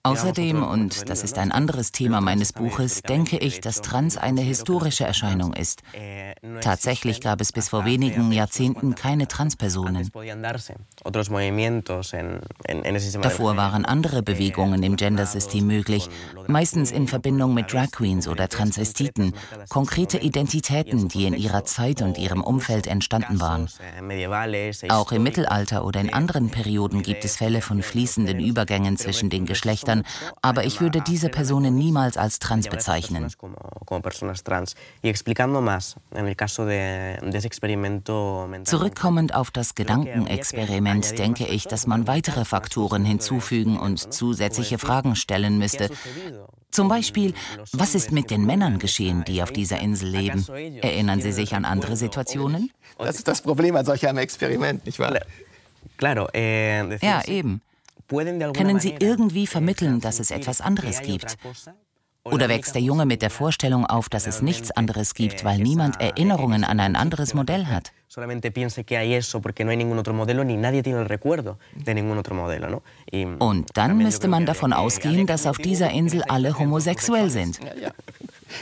Außerdem, 0.04 0.62
und 0.62 1.10
das 1.10 1.24
ist 1.24 1.36
ein 1.38 1.50
anderes 1.50 1.90
Thema 1.90 2.20
meines 2.20 2.52
Buches, 2.52 3.02
denke 3.02 3.38
ich, 3.38 3.60
dass 3.60 3.80
Trans 3.80 4.16
eine 4.16 4.40
historische 4.40 5.04
Erscheinung 5.04 5.52
ist. 5.54 5.82
Eh, 5.94 6.34
Tatsächlich 6.60 7.20
gab 7.20 7.40
es 7.40 7.50
bis 7.50 7.68
vor 7.70 7.84
wenigen 7.84 8.30
Jahrzehnten 8.30 8.94
keine 8.94 9.26
Transpersonen. 9.26 10.10
Davor 13.22 13.56
waren 13.56 13.84
andere 13.84 14.22
Bewegungen 14.22 14.82
im 14.84 14.96
Gendersystem 14.96 15.66
möglich, 15.66 16.08
meistens 16.46 16.92
in 16.92 17.08
Verbindung 17.08 17.54
mit 17.54 17.72
Drag 17.72 17.90
Queens 17.90 18.28
oder 18.28 18.48
Transvestiten, 18.48 19.34
konkrete 19.68 20.18
Identitäten, 20.18 21.08
die 21.08 21.26
in 21.26 21.34
ihrer 21.34 21.64
Zeit 21.64 22.02
und 22.02 22.16
ihrem 22.16 22.44
Umfeld 22.44 22.86
entstanden 22.86 23.40
waren. 23.40 23.68
Auch 24.88 25.10
im 25.10 25.22
Mittelalter 25.24 25.84
oder 25.84 26.00
in 26.00 26.12
anderen 26.12 26.50
Perioden 26.50 27.02
gibt 27.02 27.24
es 27.24 27.37
Fälle 27.38 27.62
von 27.62 27.82
fließenden 27.82 28.40
Übergängen 28.40 28.96
zwischen 28.96 29.30
den 29.30 29.46
Geschlechtern, 29.46 30.02
aber 30.42 30.64
ich 30.64 30.80
würde 30.80 31.00
diese 31.00 31.28
Personen 31.28 31.76
niemals 31.76 32.16
als 32.16 32.40
trans 32.40 32.66
bezeichnen. 32.66 33.28
Zurückkommend 38.64 39.34
auf 39.36 39.50
das 39.52 39.74
Gedankenexperiment 39.76 41.18
denke 41.18 41.46
ich, 41.46 41.68
dass 41.68 41.86
man 41.86 42.08
weitere 42.08 42.44
Faktoren 42.44 43.04
hinzufügen 43.04 43.78
und 43.78 44.12
zusätzliche 44.12 44.78
Fragen 44.78 45.14
stellen 45.14 45.58
müsste. 45.58 45.90
Zum 46.72 46.88
Beispiel, 46.88 47.34
was 47.72 47.94
ist 47.94 48.10
mit 48.10 48.30
den 48.30 48.46
Männern 48.46 48.80
geschehen, 48.80 49.22
die 49.28 49.44
auf 49.44 49.52
dieser 49.52 49.78
Insel 49.80 50.08
leben? 50.08 50.44
Erinnern 50.82 51.20
Sie 51.20 51.32
sich 51.32 51.54
an 51.54 51.64
andere 51.64 51.96
Situationen? 51.96 52.72
Das 52.98 53.16
ist 53.16 53.28
das 53.28 53.42
Problem 53.42 53.76
an 53.76 53.84
solch 53.84 54.08
einem 54.08 54.18
Experiment, 54.18 54.84
nicht 54.84 54.98
wahr? 54.98 55.20
Eh, 56.32 56.96
ja, 56.98 57.24
eben. 57.26 57.62
Können 58.08 58.80
Sie 58.80 58.94
irgendwie 58.98 59.46
vermitteln, 59.46 60.00
dass 60.00 60.18
es 60.18 60.30
etwas 60.30 60.60
anderes 60.60 61.02
gibt? 61.02 61.36
Oder 62.24 62.48
wächst 62.48 62.74
der 62.74 62.82
Junge 62.82 63.06
mit 63.06 63.22
der 63.22 63.30
Vorstellung 63.30 63.86
auf, 63.86 64.08
dass 64.08 64.26
es 64.26 64.42
nichts 64.42 64.70
anderes 64.70 65.14
gibt, 65.14 65.44
weil 65.44 65.58
niemand 65.58 66.00
Erinnerungen 66.00 66.64
an 66.64 66.80
ein 66.80 66.96
anderes 66.96 67.34
Modell 67.34 67.66
hat? 67.66 67.92
Und 73.38 73.70
dann 73.74 73.98
müsste 73.98 74.28
man 74.28 74.46
davon 74.46 74.72
ausgehen, 74.72 75.26
dass 75.26 75.46
auf 75.46 75.58
dieser 75.58 75.90
Insel 75.90 76.22
alle 76.22 76.58
homosexuell 76.58 77.30
sind. 77.30 77.60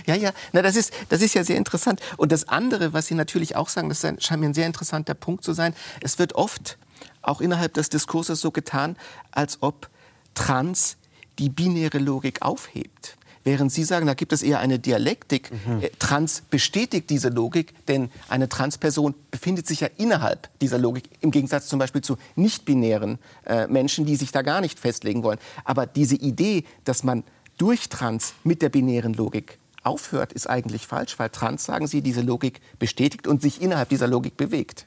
Ja, 0.07 0.17
ja, 0.17 0.33
Na, 0.53 0.63
das, 0.63 0.75
ist, 0.75 0.93
das 1.09 1.23
ist 1.23 1.35
ja 1.35 1.45
sehr 1.45 1.57
interessant. 1.57 2.01
Und 2.17 2.33
das 2.33 2.49
andere, 2.49 2.93
was 2.93 3.07
Sie 3.07 3.15
natürlich 3.15 3.55
auch 3.55 3.69
sagen, 3.69 3.89
das 3.89 4.01
scheint 4.01 4.41
mir 4.41 4.49
ein 4.49 4.55
sehr 4.55 4.67
interessanter 4.67 5.15
Punkt 5.15 5.45
zu 5.45 5.53
sein, 5.53 5.75
es 6.01 6.19
wird 6.19 6.35
oft 6.35 6.77
auch 7.23 7.41
innerhalb 7.41 7.75
des 7.75 7.89
Diskurses 7.89 8.41
so 8.41 8.51
getan, 8.51 8.97
als 9.31 9.59
ob 9.63 9.89
Trans 10.35 10.97
die 11.39 11.49
binäre 11.49 11.99
Logik 11.99 12.43
aufhebt. 12.43 13.17
Während 13.47 13.71
Sie 13.71 13.85
sagen, 13.85 14.07
da 14.07 14.15
gibt 14.15 14.33
es 14.33 14.43
eher 14.43 14.59
eine 14.59 14.81
Dialektik. 14.81 15.53
Mhm. 15.53 15.81
Äh, 15.81 15.91
Trans 16.01 16.43
bestätigt 16.51 17.09
diese 17.11 17.29
Logik, 17.29 17.75
denn 17.87 18.11
eine 18.29 18.49
Transperson 18.49 19.15
befindet 19.31 19.69
sich 19.69 19.81
ja 19.81 19.89
innerhalb 19.99 20.49
dieser 20.59 20.79
Logik, 20.79 21.09
im 21.21 21.31
Gegensatz 21.31 21.69
zum 21.69 21.79
Beispiel 21.79 22.03
zu 22.03 22.19
nicht-binären 22.35 23.21
äh, 23.45 23.69
Menschen, 23.69 24.05
die 24.05 24.17
sich 24.17 24.33
da 24.33 24.43
gar 24.43 24.61
nicht 24.61 24.81
festlegen 24.81 25.23
wollen. 25.23 25.39
Aber 25.65 25.87
diese 25.87 26.17
Idee, 26.17 26.65
dass 26.83 27.05
man 27.05 27.23
durch 27.57 27.89
Trans 27.89 28.35
mit 28.43 28.63
der 28.63 28.69
binären 28.69 29.15
Logik 29.15 29.59
aufhört, 29.85 30.33
ist 30.33 30.51
eigentlich 30.51 30.85
falsch, 30.85 31.17
weil 31.21 31.31
Trans, 31.31 31.65
sagen 31.65 31.87
Sie, 31.87 32.03
diese 32.03 32.23
Logik 32.23 32.61
bestätigt 32.81 33.29
und 33.29 33.43
sich 33.43 33.63
innerhalb 33.63 33.89
dieser 33.91 34.09
Logik 34.09 34.37
bewegt. 34.37 34.87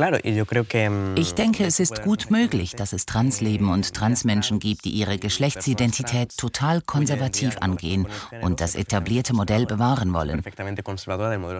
Mm, 0.00 1.16
ich 1.16 1.34
denke, 1.34 1.64
es 1.64 1.78
ist 1.78 2.02
gut 2.02 2.30
möglich, 2.30 2.74
dass 2.74 2.92
es 2.92 3.04
Transleben 3.04 3.70
und 3.70 3.92
Transmenschen 3.94 4.58
gibt, 4.58 4.86
die 4.86 4.90
ihre 4.90 5.18
Geschlechtsidentität 5.18 6.36
total 6.36 6.80
konservativ 6.80 7.58
angehen 7.60 8.06
und 8.40 8.60
das 8.60 8.74
etablierte 8.74 9.34
Modell 9.34 9.66
bewahren 9.66 10.14
wollen. 10.14 10.42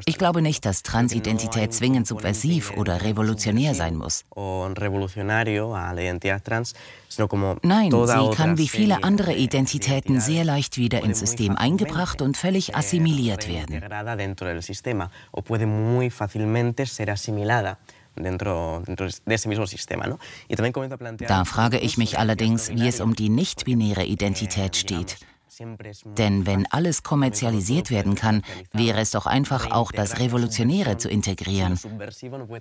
Ich 0.07 0.19
glaube 0.19 0.41
nicht, 0.41 0.65
dass 0.65 0.83
Transidentität 0.83 1.75
zwingend 1.75 2.07
subversiv 2.07 2.73
oder 2.77 3.03
revolutionär 3.03 3.75
sein 3.75 3.97
muss. 3.97 4.25
Nein, 7.63 7.91
sie 7.91 8.37
kann 8.37 8.59
wie 8.59 8.69
viele 8.69 9.05
andere 9.05 9.35
Identitäten 9.35 10.21
sehr 10.21 10.45
leicht 10.45 10.77
wieder 10.79 11.03
ins 11.03 11.19
System 11.19 11.57
eingebracht 11.57 12.23
und 12.23 12.37
völlig 12.37 12.75
assimiliert 12.77 13.49
werden. 13.49 13.83
Da 21.27 21.45
frage 21.45 21.79
ich 21.79 21.97
mich 21.99 22.19
allerdings, 22.19 22.71
wie 22.71 22.89
es 22.89 23.01
um 23.01 23.15
die 23.15 23.29
nicht-binäre 23.29 24.05
Identität 24.05 24.77
steht. 24.77 25.17
Denn 26.17 26.47
wenn 26.47 26.67
alles 26.71 27.03
kommerzialisiert 27.03 27.91
werden 27.91 28.15
kann, 28.15 28.43
wäre 28.73 29.01
es 29.01 29.11
doch 29.11 29.27
einfach 29.27 29.71
auch 29.71 29.93
das 29.93 30.19
Revolutionäre 30.19 30.97
zu 30.97 31.09
integrieren. 31.09 31.79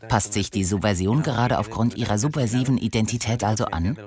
Passt 0.08 0.34
sich 0.34 0.52
die 0.52 0.64
Subversion 0.64 1.24
gerade 1.24 1.60
aufgrund 1.60 1.96
ihrer 1.96 2.18
subversiven 2.18 2.78
Identität 2.78 3.44
also 3.44 3.66
an? 3.66 3.98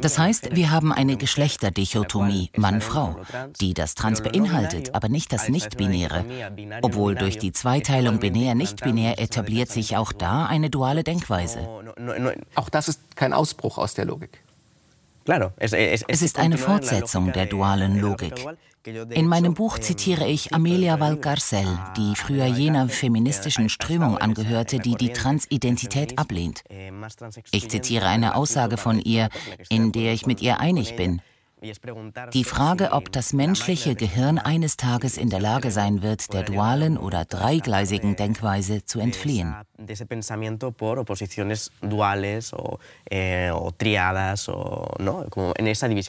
Das 0.00 0.18
heißt, 0.18 0.56
wir 0.56 0.70
haben 0.70 0.92
eine 0.92 1.16
Geschlechterdichotomie 1.16 2.50
Mann-Frau, 2.56 3.16
die 3.60 3.74
das 3.74 3.94
Trans 3.94 4.22
beinhaltet, 4.22 4.94
aber 4.94 5.08
nicht 5.08 5.32
das 5.32 5.48
Nicht-Binäre. 5.48 6.24
Obwohl 6.82 7.14
durch 7.14 7.38
die 7.38 7.52
Zweiteilung 7.52 8.18
binär-nicht-binär 8.18 9.18
etabliert 9.18 9.70
sich 9.70 9.96
auch 9.96 10.12
da 10.12 10.46
eine 10.46 10.70
duale 10.70 11.04
Denkweise. 11.04 11.68
Auch 12.54 12.68
das 12.68 12.88
ist 12.88 13.16
kein 13.16 13.32
Ausbruch 13.32 13.78
aus 13.78 13.94
der 13.94 14.06
Logik. 14.06 14.42
Es 15.56 16.22
ist 16.22 16.38
eine 16.38 16.58
Fortsetzung 16.58 17.32
der 17.32 17.46
dualen 17.46 18.00
Logik. 18.00 18.34
In 18.84 19.28
meinem 19.28 19.54
Buch 19.54 19.78
zitiere 19.78 20.26
ich 20.26 20.52
Amelia 20.52 20.98
Valcarcel, 20.98 21.78
die 21.96 22.16
früher 22.16 22.46
jener 22.46 22.88
feministischen 22.88 23.68
Strömung 23.68 24.18
angehörte, 24.18 24.80
die 24.80 24.96
die 24.96 25.12
Transidentität 25.12 26.18
ablehnt. 26.18 26.64
Ich 27.52 27.70
zitiere 27.70 28.06
eine 28.06 28.34
Aussage 28.34 28.76
von 28.76 28.98
ihr, 29.00 29.28
in 29.68 29.92
der 29.92 30.12
ich 30.12 30.26
mit 30.26 30.42
ihr 30.42 30.58
einig 30.58 30.96
bin. 30.96 31.22
Die 32.32 32.44
Frage, 32.44 32.90
ob 32.92 33.12
das 33.12 33.32
menschliche 33.32 33.94
Gehirn 33.94 34.38
eines 34.38 34.76
Tages 34.76 35.16
in 35.16 35.30
der 35.30 35.40
Lage 35.40 35.70
sein 35.70 36.02
wird, 36.02 36.32
der 36.32 36.42
dualen 36.42 36.98
oder 36.98 37.24
dreigleisigen 37.24 38.16
Denkweise 38.16 38.84
zu 38.84 38.98
entfliehen. 38.98 39.54
Eh, 39.78 39.86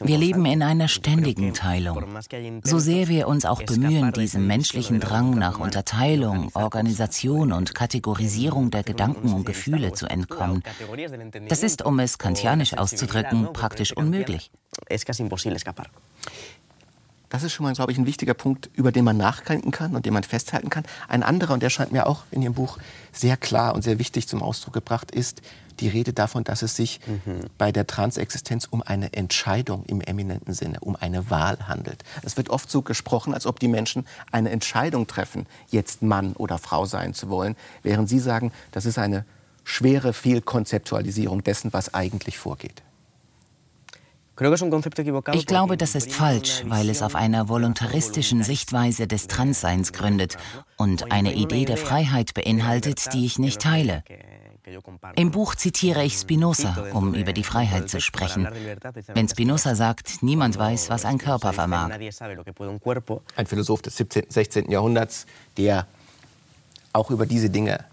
wir 0.02 0.18
leben 0.18 0.46
in 0.46 0.62
einer 0.62 0.88
ständigen 0.88 1.54
Teilung. 1.54 2.04
So 2.64 2.78
sehr 2.80 3.08
wir 3.08 3.28
uns 3.28 3.44
auch 3.44 3.62
bemühen, 3.62 4.12
diesem 4.12 4.46
menschlichen 4.48 4.98
Drang 4.98 5.38
nach 5.38 5.60
Unterteilung, 5.60 6.50
Organisation 6.54 7.52
und 7.52 7.74
Kategorisierung 7.74 8.72
der 8.72 8.82
Gedanken 8.82 9.32
und 9.32 9.46
Gefühle 9.46 9.92
zu 9.92 10.06
entkommen. 10.06 10.64
Das 11.48 11.62
ist, 11.62 11.82
um 11.84 12.00
es 12.00 12.18
kantianisch 12.18 12.74
auszudrücken, 12.76 13.52
praktisch 13.52 13.96
unmöglich 13.96 14.50
imposible 15.44 15.56
escapar. 15.56 15.86
Das 17.30 17.42
ist 17.42 17.52
schon 17.52 17.64
mal, 17.64 17.74
glaube 17.74 17.90
ich, 17.90 17.98
ein 17.98 18.06
wichtiger 18.06 18.34
Punkt, 18.34 18.70
über 18.74 18.92
den 18.92 19.04
man 19.04 19.16
nachdenken 19.16 19.72
kann 19.72 19.96
und 19.96 20.06
den 20.06 20.12
man 20.12 20.22
festhalten 20.22 20.70
kann. 20.70 20.84
Ein 21.08 21.24
anderer, 21.24 21.54
und 21.54 21.64
der 21.64 21.70
scheint 21.70 21.90
mir 21.90 22.06
auch 22.06 22.22
in 22.30 22.42
Ihrem 22.42 22.54
Buch 22.54 22.78
sehr 23.12 23.36
klar 23.36 23.74
und 23.74 23.82
sehr 23.82 23.98
wichtig 23.98 24.28
zum 24.28 24.40
Ausdruck 24.40 24.74
gebracht, 24.74 25.10
ist 25.10 25.42
die 25.80 25.88
Rede 25.88 26.12
davon, 26.12 26.44
dass 26.44 26.62
es 26.62 26.76
sich 26.76 27.00
mhm. 27.06 27.40
bei 27.58 27.72
der 27.72 27.88
Transexistenz 27.88 28.68
um 28.70 28.82
eine 28.82 29.14
Entscheidung 29.14 29.84
im 29.86 30.00
eminenten 30.00 30.54
Sinne, 30.54 30.78
um 30.78 30.94
eine 30.94 31.28
Wahl 31.28 31.66
handelt. 31.66 32.04
Es 32.22 32.36
wird 32.36 32.50
oft 32.50 32.70
so 32.70 32.82
gesprochen, 32.82 33.34
als 33.34 33.46
ob 33.46 33.58
die 33.58 33.66
Menschen 33.66 34.06
eine 34.30 34.50
Entscheidung 34.50 35.08
treffen, 35.08 35.46
jetzt 35.70 36.02
Mann 36.02 36.34
oder 36.34 36.58
Frau 36.58 36.86
sein 36.86 37.14
zu 37.14 37.30
wollen, 37.30 37.56
während 37.82 38.08
Sie 38.08 38.20
sagen, 38.20 38.52
das 38.70 38.86
ist 38.86 38.98
eine 38.98 39.24
schwere 39.64 40.12
Fehlkonzeptualisierung 40.12 41.42
dessen, 41.42 41.72
was 41.72 41.94
eigentlich 41.94 42.38
vorgeht. 42.38 42.83
Ich 45.32 45.46
glaube, 45.46 45.76
das 45.76 45.94
ist 45.94 46.12
falsch, 46.12 46.64
weil 46.66 46.90
es 46.90 47.02
auf 47.02 47.14
einer 47.14 47.48
voluntaristischen 47.48 48.42
Sichtweise 48.42 49.06
des 49.06 49.28
Transseins 49.28 49.92
gründet 49.92 50.36
und 50.76 51.12
eine 51.12 51.34
Idee 51.34 51.64
der 51.64 51.76
Freiheit 51.76 52.34
beinhaltet, 52.34 53.12
die 53.12 53.26
ich 53.26 53.38
nicht 53.38 53.60
teile. 53.60 54.02
Im 55.16 55.30
Buch 55.30 55.54
zitiere 55.54 56.02
ich 56.04 56.14
Spinoza, 56.14 56.86
um 56.94 57.14
über 57.14 57.32
die 57.32 57.44
Freiheit 57.44 57.88
zu 57.88 58.00
sprechen. 58.00 58.48
Wenn 59.12 59.28
Spinoza 59.28 59.74
sagt, 59.74 60.22
niemand 60.22 60.58
weiß, 60.58 60.88
was 60.90 61.04
ein 61.04 61.18
Körper 61.18 61.52
vermag. 61.52 61.90
Ein 63.36 63.46
Philosoph 63.46 63.82
des 63.82 63.96
17., 63.96 64.24
16. 64.28 64.70
Jahrhunderts, 64.70 65.26
der 65.56 65.86
auch 66.92 67.10
über 67.10 67.26
diese 67.26 67.50
Dinge 67.50 67.84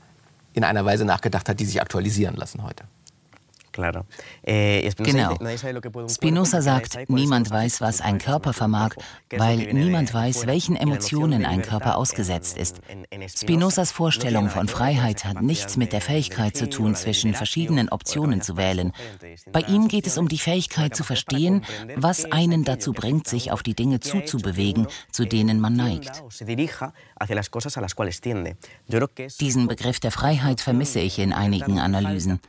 in 0.54 0.64
einer 0.64 0.86
Weise 0.86 1.06
nachgedacht 1.06 1.50
hat, 1.50 1.60
die 1.60 1.66
sich 1.66 1.82
aktualisieren 1.82 2.36
lassen 2.36 2.64
heute. 2.64 2.86
Eh, 4.44 4.90
genau. 4.98 5.38
Spinoza 6.08 6.62
sagt, 6.62 7.10
niemand 7.10 7.50
weiß, 7.50 7.82
was 7.82 8.02
ein 8.02 8.18
Körper 8.18 8.54
vermag, 8.54 8.96
weil 9.30 9.74
niemand 9.74 10.14
weiß, 10.14 10.48
welchen 10.48 10.76
Emotionen 10.76 11.46
ein 11.46 11.62
Körper 11.62 11.98
ausgesetzt 11.98 12.58
ist. 12.58 12.82
Spinozas 13.36 13.92
Vorstellung 13.92 14.50
von 14.50 14.68
Freiheit 14.68 15.26
hat 15.26 15.42
nichts 15.42 15.78
mit 15.78 15.94
der 15.94 16.02
Fähigkeit 16.02 16.56
zu 16.56 16.70
tun, 16.70 16.96
zwischen 16.96 17.34
verschiedenen 17.34 17.90
Optionen 17.90 18.42
zu 18.42 18.58
wählen. 18.58 18.92
Bei 19.52 19.62
ihm 19.62 19.88
geht 19.88 20.08
es 20.08 20.18
um 20.18 20.28
die 20.28 20.38
Fähigkeit 20.38 20.96
zu 20.96 21.04
verstehen, 21.04 21.64
was 21.96 22.32
einen 22.32 22.64
dazu 22.64 22.94
bringt, 22.94 23.28
sich 23.28 23.52
auf 23.52 23.64
die 23.64 23.76
Dinge 23.76 24.00
zuzubewegen, 24.00 24.88
zu 25.12 25.26
denen 25.26 25.60
man 25.60 25.74
neigt. 25.74 26.24
Diesen 29.40 29.68
Begriff 29.68 30.00
der 30.00 30.12
Freiheit 30.12 30.62
vermisse 30.62 31.00
ich 31.00 31.20
in 31.20 31.34
einigen 31.34 31.80
Analysen. 31.80 32.40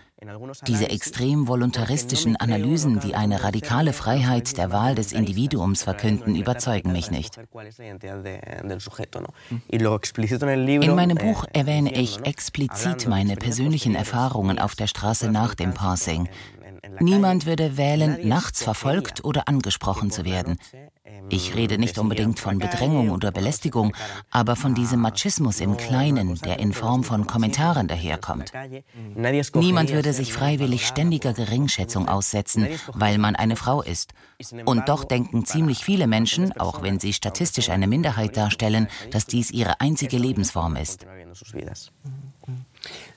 Diese 0.66 0.88
extrem 0.90 1.48
voluntaristischen 1.48 2.36
Analysen, 2.36 3.00
die 3.00 3.14
eine 3.14 3.42
radikale 3.42 3.92
Freiheit 3.92 4.56
der 4.56 4.70
Wahl 4.70 4.94
des 4.94 5.12
Individuums 5.12 5.82
verkünden, 5.82 6.36
überzeugen 6.36 6.92
mich 6.92 7.10
nicht. 7.10 7.38
In 10.80 10.94
meinem 10.94 11.16
Buch 11.16 11.44
erwähne 11.52 11.92
ich 11.94 12.24
explizit 12.24 13.08
meine 13.08 13.36
persönlichen 13.36 13.94
Erfahrungen 13.94 14.58
auf 14.58 14.74
der 14.74 14.86
Straße 14.86 15.30
nach 15.30 15.54
dem 15.54 15.74
Passing. 15.74 16.28
Niemand 17.00 17.46
würde 17.46 17.76
wählen, 17.76 18.18
nachts 18.26 18.62
verfolgt 18.62 19.24
oder 19.24 19.48
angesprochen 19.48 20.10
zu 20.10 20.24
werden. 20.24 20.58
Ich 21.28 21.54
rede 21.54 21.78
nicht 21.78 21.98
unbedingt 21.98 22.38
von 22.38 22.58
Bedrängung 22.58 23.10
oder 23.10 23.30
Belästigung, 23.32 23.94
aber 24.30 24.56
von 24.56 24.74
diesem 24.74 25.00
Machismus 25.00 25.60
im 25.60 25.76
Kleinen, 25.76 26.36
der 26.36 26.58
in 26.58 26.72
Form 26.72 27.04
von 27.04 27.26
Kommentaren 27.26 27.88
daherkommt. 27.88 28.52
Niemand 29.54 29.92
würde 29.92 30.12
sich 30.12 30.32
freiwillig 30.32 30.86
ständiger 30.86 31.32
Geringschätzung 31.32 32.08
aussetzen, 32.08 32.68
weil 32.92 33.18
man 33.18 33.36
eine 33.36 33.56
Frau 33.56 33.82
ist. 33.82 34.12
Und 34.64 34.88
doch 34.88 35.04
denken 35.04 35.44
ziemlich 35.44 35.84
viele 35.84 36.06
Menschen, 36.06 36.52
auch 36.58 36.82
wenn 36.82 37.00
sie 37.00 37.12
statistisch 37.12 37.70
eine 37.70 37.86
Minderheit 37.86 38.36
darstellen, 38.36 38.88
dass 39.10 39.26
dies 39.26 39.50
ihre 39.50 39.80
einzige 39.80 40.18
Lebensform 40.18 40.76
ist. 40.76 41.06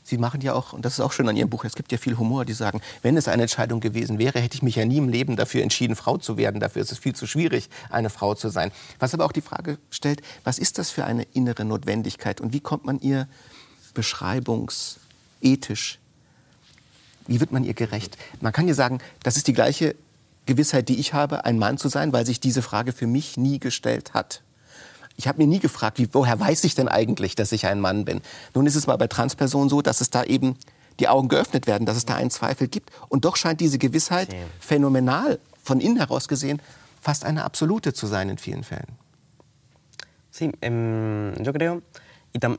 Sie 0.08 0.20
machen 0.20 0.40
ja 0.42 0.54
auch, 0.54 0.72
und 0.72 0.86
das 0.86 0.94
ist 0.94 1.00
auch 1.00 1.12
schön 1.12 1.28
an 1.28 1.36
Ihrem 1.36 1.50
Buch, 1.50 1.66
es 1.66 1.74
gibt 1.74 1.92
ja 1.92 1.98
viel 1.98 2.20
Humor, 2.20 2.46
die 2.46 2.54
sagen, 2.54 2.80
wenn 3.02 3.18
es 3.18 3.28
eine 3.28 3.42
Entscheidung 3.42 3.80
gewesen 3.80 4.20
wäre, 4.20 4.40
hätte 4.40 4.56
ich 4.56 4.62
mich 4.62 4.76
ja 4.76 4.86
nie 4.86 4.98
im 4.98 5.10
Leben 5.10 5.36
dafür 5.36 5.64
entschieden, 5.64 5.96
Frau 5.96 6.18
zu 6.18 6.38
werden. 6.38 6.60
Dafür 6.60 6.84
ist 6.84 6.92
es 6.92 7.00
viel 7.00 7.16
zu 7.16 7.26
schwierig, 7.26 7.70
eine 7.90 8.12
Frau 8.12 8.36
zu 8.36 8.50
sein. 8.50 8.72
Was 9.00 9.16
aber 9.16 9.26
auch 9.26 9.32
die 9.32 9.42
Frage 9.42 9.80
stellt, 9.90 10.22
was 10.44 10.60
ist 10.60 10.78
das 10.78 10.92
für 10.92 11.06
eine 11.06 11.24
innere 11.34 11.66
Notwendigkeit 11.66 12.40
und 12.40 12.54
wie 12.54 12.60
kommt 12.60 12.86
man 12.86 13.00
ihr 13.00 13.28
beschreibungsethisch, 13.96 15.98
wie 17.26 17.40
wird 17.40 17.52
man 17.52 17.64
ihr 17.64 17.74
gerecht? 17.74 18.16
Man 18.42 18.54
kann 18.54 18.68
ja 18.68 18.76
sagen, 18.76 19.00
das 19.24 19.38
ist 19.38 19.48
die 19.48 19.54
gleiche 19.54 19.96
Gewissheit, 20.46 20.88
die 20.88 21.00
ich 21.00 21.14
habe, 21.14 21.46
ein 21.46 21.58
Mann 21.58 21.80
zu 21.80 21.90
sein, 21.90 22.14
weil 22.14 22.28
sich 22.28 22.40
diese 22.40 22.62
Frage 22.62 22.92
für 22.92 23.08
mich 23.08 23.38
nie 23.38 23.60
gestellt 23.60 24.14
hat. 24.14 24.44
Ich 25.18 25.28
habe 25.28 25.38
mir 25.38 25.48
nie 25.48 25.60
gefragt, 25.60 25.98
wie, 25.98 26.10
woher 26.12 26.40
weiß 26.40 26.64
ich 26.66 26.76
denn 26.76 26.88
eigentlich, 26.88 27.36
dass 27.36 27.52
ich 27.52 27.66
ein 27.68 27.80
Mann 27.80 28.06
bin? 28.06 28.22
Nun 28.54 28.66
ist 28.66 28.76
es 28.76 28.88
mal 28.88 28.98
bei 28.98 29.08
Transpersonen 29.08 29.70
so, 29.70 29.82
dass 29.82 30.02
es 30.02 30.10
da 30.10 30.24
eben 30.24 30.58
die 31.00 31.08
Augen 31.08 31.30
geöffnet 31.30 31.68
werden, 31.68 31.86
dass 31.86 31.98
es 31.98 32.06
da 32.06 32.16
einen 32.16 32.32
Zweifel 32.32 32.68
gibt. 32.68 32.90
Und 33.10 33.26
doch 33.26 33.36
scheint 33.36 33.62
diese 33.62 33.78
Gewissheit 33.78 34.36
phänomenal, 34.60 35.40
von 35.62 35.80
innen 35.80 35.98
heraus 35.98 36.28
gesehen, 36.28 36.62
fast 37.02 37.26
eine 37.26 37.44
absolute 37.44 37.94
zu 37.94 38.08
sein 38.08 38.30
in 38.30 38.38
vielen 38.38 38.64
Fällen. 38.64 38.98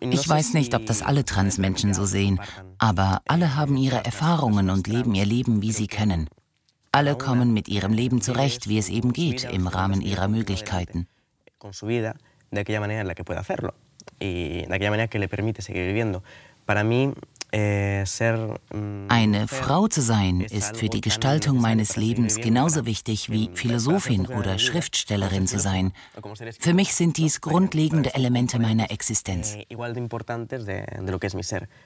Ich 0.01 0.29
weiß 0.29 0.55
nicht, 0.55 0.75
ob 0.75 0.87
das 0.87 1.03
alle 1.03 1.25
Transmenschen 1.27 1.93
so 1.93 2.07
sehen, 2.07 2.41
aber 2.79 3.21
alle 3.27 3.57
haben 3.57 3.77
ihre 3.77 4.03
Erfahrungen 4.05 4.71
und 4.71 4.87
leben 4.87 5.15
ihr 5.15 5.27
Leben, 5.27 5.61
wie 5.61 5.73
sie 5.73 5.87
können. 5.87 6.29
Alle 6.93 7.17
kommen 7.19 7.53
mit 7.53 7.69
ihrem 7.69 7.93
Leben 7.93 8.23
zurecht, 8.23 8.69
wie 8.69 8.79
es 8.79 8.89
eben 8.89 9.13
geht, 9.13 9.45
im 9.45 9.67
Rahmen 9.67 10.01
ihrer 10.01 10.29
Möglichkeiten 10.29 11.07
de 12.51 12.61
aquella 12.61 12.81
manera 12.81 13.01
en 13.01 13.07
la 13.07 13.15
que 13.15 13.25
puede 13.25 13.41
hacerlo 13.41 13.75
y 14.19 14.67
de 14.67 14.75
aquella 14.75 14.91
manera 14.91 15.09
que 15.09 15.19
le 15.19 15.29
permite 15.29 15.63
seguir 15.63 15.87
viviendo. 15.87 16.23
Para 16.65 16.83
mí, 16.83 17.13
eh, 17.53 18.05
mm, 18.73 19.07
eine 19.09 19.47
Frau 19.47 19.87
zu 19.89 20.01
sein 20.01 20.41
ist 20.41 20.77
für 20.77 20.89
die 20.89 21.01
Gestaltung 21.01 21.61
meines 21.61 21.97
Lebens 21.97 22.37
genauso 22.37 22.87
wichtig 22.87 23.31
wie 23.31 23.51
Philosophin 23.55 24.27
oder 24.27 24.59
Schriftstellerin 24.59 25.47
zu 25.47 25.61
sein. 25.61 25.93
Für 26.59 26.75
mich 26.75 26.95
sind 26.95 27.19
dies 27.19 27.41
grundlegende 27.41 28.15
Elemente 28.15 28.59
meiner 28.59 28.91
Existenz. 28.91 29.55
Eh, 29.55 29.67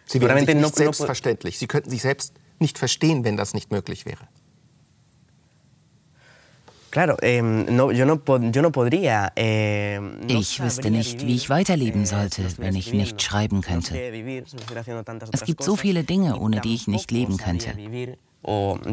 Sie 0.07 0.21
wären 0.21 0.47
sich 0.47 0.55
nicht 0.55 0.77
selbstverständlich. 0.77 1.59
Sie 1.59 1.67
könnten 1.67 1.91
sich 1.91 2.03
selbst 2.03 2.35
nicht 2.59 2.79
verstehen, 2.79 3.25
wenn 3.25 3.37
das 3.37 3.55
nicht 3.55 3.71
möglich 3.71 4.07
wäre. 4.07 4.29
Ich 10.27 10.63
wüsste 10.63 10.91
nicht, 10.91 11.27
wie 11.27 11.37
ich 11.37 11.49
weiterleben 11.51 12.07
sollte, 12.07 12.43
wenn 12.59 12.75
ich 12.75 12.93
nicht 12.93 13.23
schreiben 13.23 13.61
könnte. 13.61 13.95
Es 15.33 15.45
gibt 15.45 15.63
so 15.63 15.77
viele 15.77 16.05
Dinge, 16.05 16.39
ohne 16.39 16.61
die 16.61 16.75
ich 16.75 16.89
nicht 16.89 17.11
leben 17.11 17.37
könnte. 17.37 17.75
Und 18.43 18.89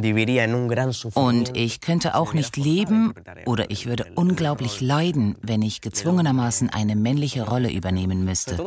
ich 1.56 1.80
könnte 1.80 2.16
auch 2.16 2.34
nicht 2.34 2.58
leben 2.58 3.14
oder 3.46 3.70
ich 3.70 3.86
würde 3.86 4.08
unglaublich 4.16 4.82
leiden, 4.82 5.38
wenn 5.42 5.62
ich 5.62 5.80
gezwungenermaßen 5.80 6.70
eine 6.70 6.98
männliche 6.98 7.44
Rolle 7.44 7.72
übernehmen 7.72 8.26
müsste. 8.26 8.58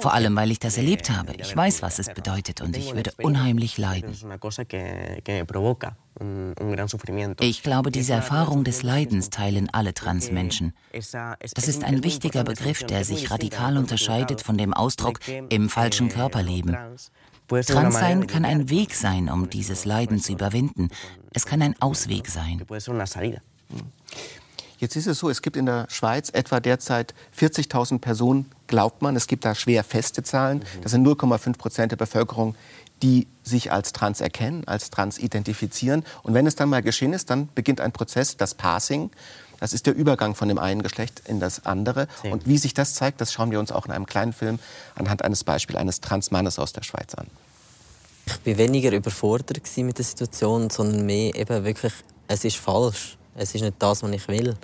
Vor 0.00 0.14
allem, 0.14 0.36
weil 0.36 0.52
ich 0.52 0.60
das 0.60 0.76
erlebt 0.76 1.10
habe. 1.10 1.34
Ich 1.38 1.56
weiß, 1.56 1.82
was 1.82 1.98
es 1.98 2.14
bedeutet 2.14 2.60
und 2.60 2.76
ich 2.76 2.94
würde 2.94 3.10
unheimlich 3.20 3.76
leiden. 3.76 4.14
Ich 7.40 7.62
glaube, 7.62 7.90
diese 7.90 8.12
Erfahrung 8.12 8.64
des 8.64 8.82
Leidens 8.82 9.30
teilen 9.30 9.68
alle 9.72 9.94
Transmenschen. 9.94 10.74
Das 10.92 11.68
ist 11.68 11.84
ein 11.84 12.04
wichtiger 12.04 12.44
Begriff, 12.44 12.84
der 12.84 13.04
sich 13.04 13.30
radikal 13.30 13.76
unterscheidet 13.76 14.42
von 14.42 14.56
dem 14.56 14.74
Ausdruck 14.74 15.20
im 15.48 15.68
falschen 15.68 16.08
Körper 16.08 16.42
leben. 16.42 16.76
Transsein 17.48 18.26
kann 18.26 18.44
ein 18.44 18.70
Weg 18.70 18.94
sein, 18.94 19.28
um 19.28 19.48
dieses 19.48 19.84
Leiden 19.84 20.20
zu 20.20 20.32
überwinden. 20.32 20.90
Es 21.32 21.46
kann 21.46 21.62
ein 21.62 21.74
Ausweg 21.80 22.28
sein. 22.28 22.62
Jetzt 24.78 24.94
ist 24.94 25.06
es 25.06 25.18
so, 25.18 25.28
es 25.28 25.42
gibt 25.42 25.56
in 25.56 25.66
der 25.66 25.86
Schweiz 25.90 26.30
etwa 26.30 26.60
derzeit 26.60 27.12
40.000 27.36 27.98
Personen, 27.98 28.46
glaubt 28.68 29.02
man. 29.02 29.16
Es 29.16 29.26
gibt 29.26 29.44
da 29.44 29.54
schwer 29.54 29.82
feste 29.82 30.22
Zahlen. 30.22 30.64
Das 30.82 30.92
sind 30.92 31.06
0,5 31.06 31.58
Prozent 31.58 31.92
der 31.92 31.96
Bevölkerung, 31.96 32.54
die 33.02 33.26
sich 33.42 33.72
als 33.72 33.92
trans 33.92 34.20
erkennen, 34.20 34.62
als 34.66 34.90
trans 34.90 35.18
identifizieren. 35.18 36.04
Und 36.22 36.34
wenn 36.34 36.46
es 36.46 36.54
dann 36.54 36.68
mal 36.68 36.82
geschehen 36.82 37.12
ist, 37.12 37.30
dann 37.30 37.48
beginnt 37.54 37.80
ein 37.80 37.92
Prozess, 37.92 38.36
das 38.36 38.54
Passing. 38.54 39.10
Das 39.60 39.72
ist 39.72 39.86
der 39.86 39.94
Übergang 39.94 40.34
von 40.34 40.48
dem 40.48 40.58
einen 40.58 40.82
Geschlecht 40.82 41.22
in 41.26 41.40
das 41.40 41.66
andere. 41.66 42.06
Sí. 42.22 42.28
Und 42.28 42.46
wie 42.46 42.58
sich 42.58 42.74
das 42.74 42.94
zeigt, 42.94 43.20
das 43.20 43.32
schauen 43.32 43.50
wir 43.50 43.58
uns 43.58 43.72
auch 43.72 43.86
in 43.86 43.92
einem 43.92 44.06
kleinen 44.06 44.32
Film 44.32 44.58
anhand 44.94 45.24
eines 45.24 45.44
Beispiels 45.44 45.78
eines 45.78 46.00
Transmannes 46.00 46.58
aus 46.58 46.72
der 46.72 46.82
Schweiz 46.82 47.14
an. 47.14 47.26
Ich 48.44 48.52
war 48.52 48.58
weniger 48.58 48.92
überfordert 48.92 49.60
mit 49.78 49.98
der 49.98 50.04
Situation, 50.04 50.70
sondern 50.70 51.06
mehr 51.06 51.34
eben 51.34 51.64
wirklich, 51.64 51.92
es 52.28 52.44
ist 52.44 52.56
falsch. 52.56 53.16
Es 53.34 53.54
ist 53.54 53.62
nicht 53.62 53.76
das, 53.78 54.02
was 54.02 54.10
ich 54.10 54.28
will. 54.28 54.54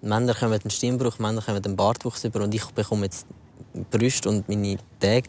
Männer 0.00 0.34
kommen 0.34 0.54
einen 0.60 0.70
Stimmbruch, 0.70 1.18
Männer 1.18 1.42
kommen 1.42 1.64
einen 1.64 1.76
Bartwuchs 1.76 2.24
über 2.24 2.42
und 2.42 2.54
ich 2.54 2.64
bekomme 2.66 3.04
jetzt 3.04 3.26
Brüste 3.90 4.28
und 4.28 4.48
meine 4.48 4.78
Tage. 4.98 5.28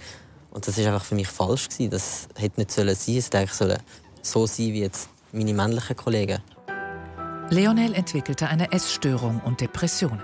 Und 0.51 0.67
das 0.67 0.77
ist 0.77 0.85
einfach 0.85 1.03
für 1.05 1.15
mich 1.15 1.27
falsch 1.27 1.69
gewesen. 1.69 1.91
Das 1.91 2.27
hätte 2.35 2.59
nicht 2.59 2.71
sein 2.71 2.85
sollen. 2.85 2.89
Es 2.89 3.07
hätte 3.33 3.81
so 4.21 4.47
sein 4.47 4.67
wie 4.67 4.81
jetzt 4.81 5.09
meine 5.31 5.53
männlichen 5.53 5.95
Kollegen. 5.95 6.41
Leonel 7.49 7.93
entwickelte 7.93 8.47
eine 8.47 8.71
Essstörung 8.71 9.41
und 9.43 9.61
Depressionen. 9.61 10.21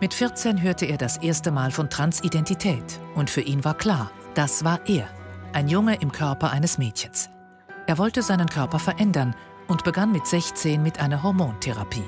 Mit 0.00 0.14
14 0.14 0.62
hörte 0.62 0.86
er 0.86 0.98
das 0.98 1.16
erste 1.16 1.50
Mal 1.50 1.70
von 1.70 1.90
Transidentität 1.90 3.00
und 3.14 3.30
für 3.30 3.40
ihn 3.40 3.64
war 3.64 3.74
klar, 3.74 4.10
das 4.34 4.64
war 4.64 4.80
er, 4.86 5.08
ein 5.52 5.68
Junge 5.68 6.00
im 6.00 6.12
Körper 6.12 6.50
eines 6.50 6.78
Mädchens. 6.78 7.30
Er 7.86 7.98
wollte 7.98 8.22
seinen 8.22 8.48
Körper 8.48 8.78
verändern 8.78 9.34
und 9.68 9.84
begann 9.84 10.12
mit 10.12 10.26
16 10.26 10.82
mit 10.82 11.00
einer 11.00 11.22
Hormontherapie. 11.22 12.04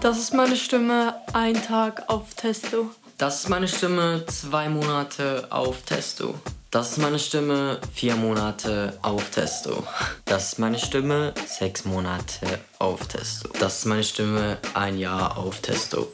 Das 0.00 0.18
ist 0.18 0.34
meine 0.34 0.56
Stimme, 0.56 1.14
ein 1.32 1.54
Tag 1.54 2.04
auf 2.08 2.34
Testo. 2.34 2.90
Das 3.16 3.40
ist 3.40 3.48
meine 3.48 3.68
Stimme, 3.68 4.24
zwei 4.26 4.68
Monate 4.68 5.46
auf 5.50 5.82
Testo. 5.82 6.34
Das 6.70 6.90
ist 6.90 6.98
meine 6.98 7.18
Stimme 7.18 7.80
vier 7.94 8.14
Monate 8.14 8.98
auf 9.00 9.30
Testo. 9.30 9.84
Das 10.26 10.52
ist 10.52 10.58
meine 10.58 10.78
Stimme 10.78 11.32
sechs 11.46 11.86
Monate 11.86 12.60
auf 12.78 13.08
Testo. 13.08 13.48
Das 13.58 13.78
ist 13.78 13.84
meine 13.86 14.04
Stimme 14.04 14.58
ein 14.74 14.98
Jahr 14.98 15.38
auf 15.38 15.62
Testo. 15.62 16.12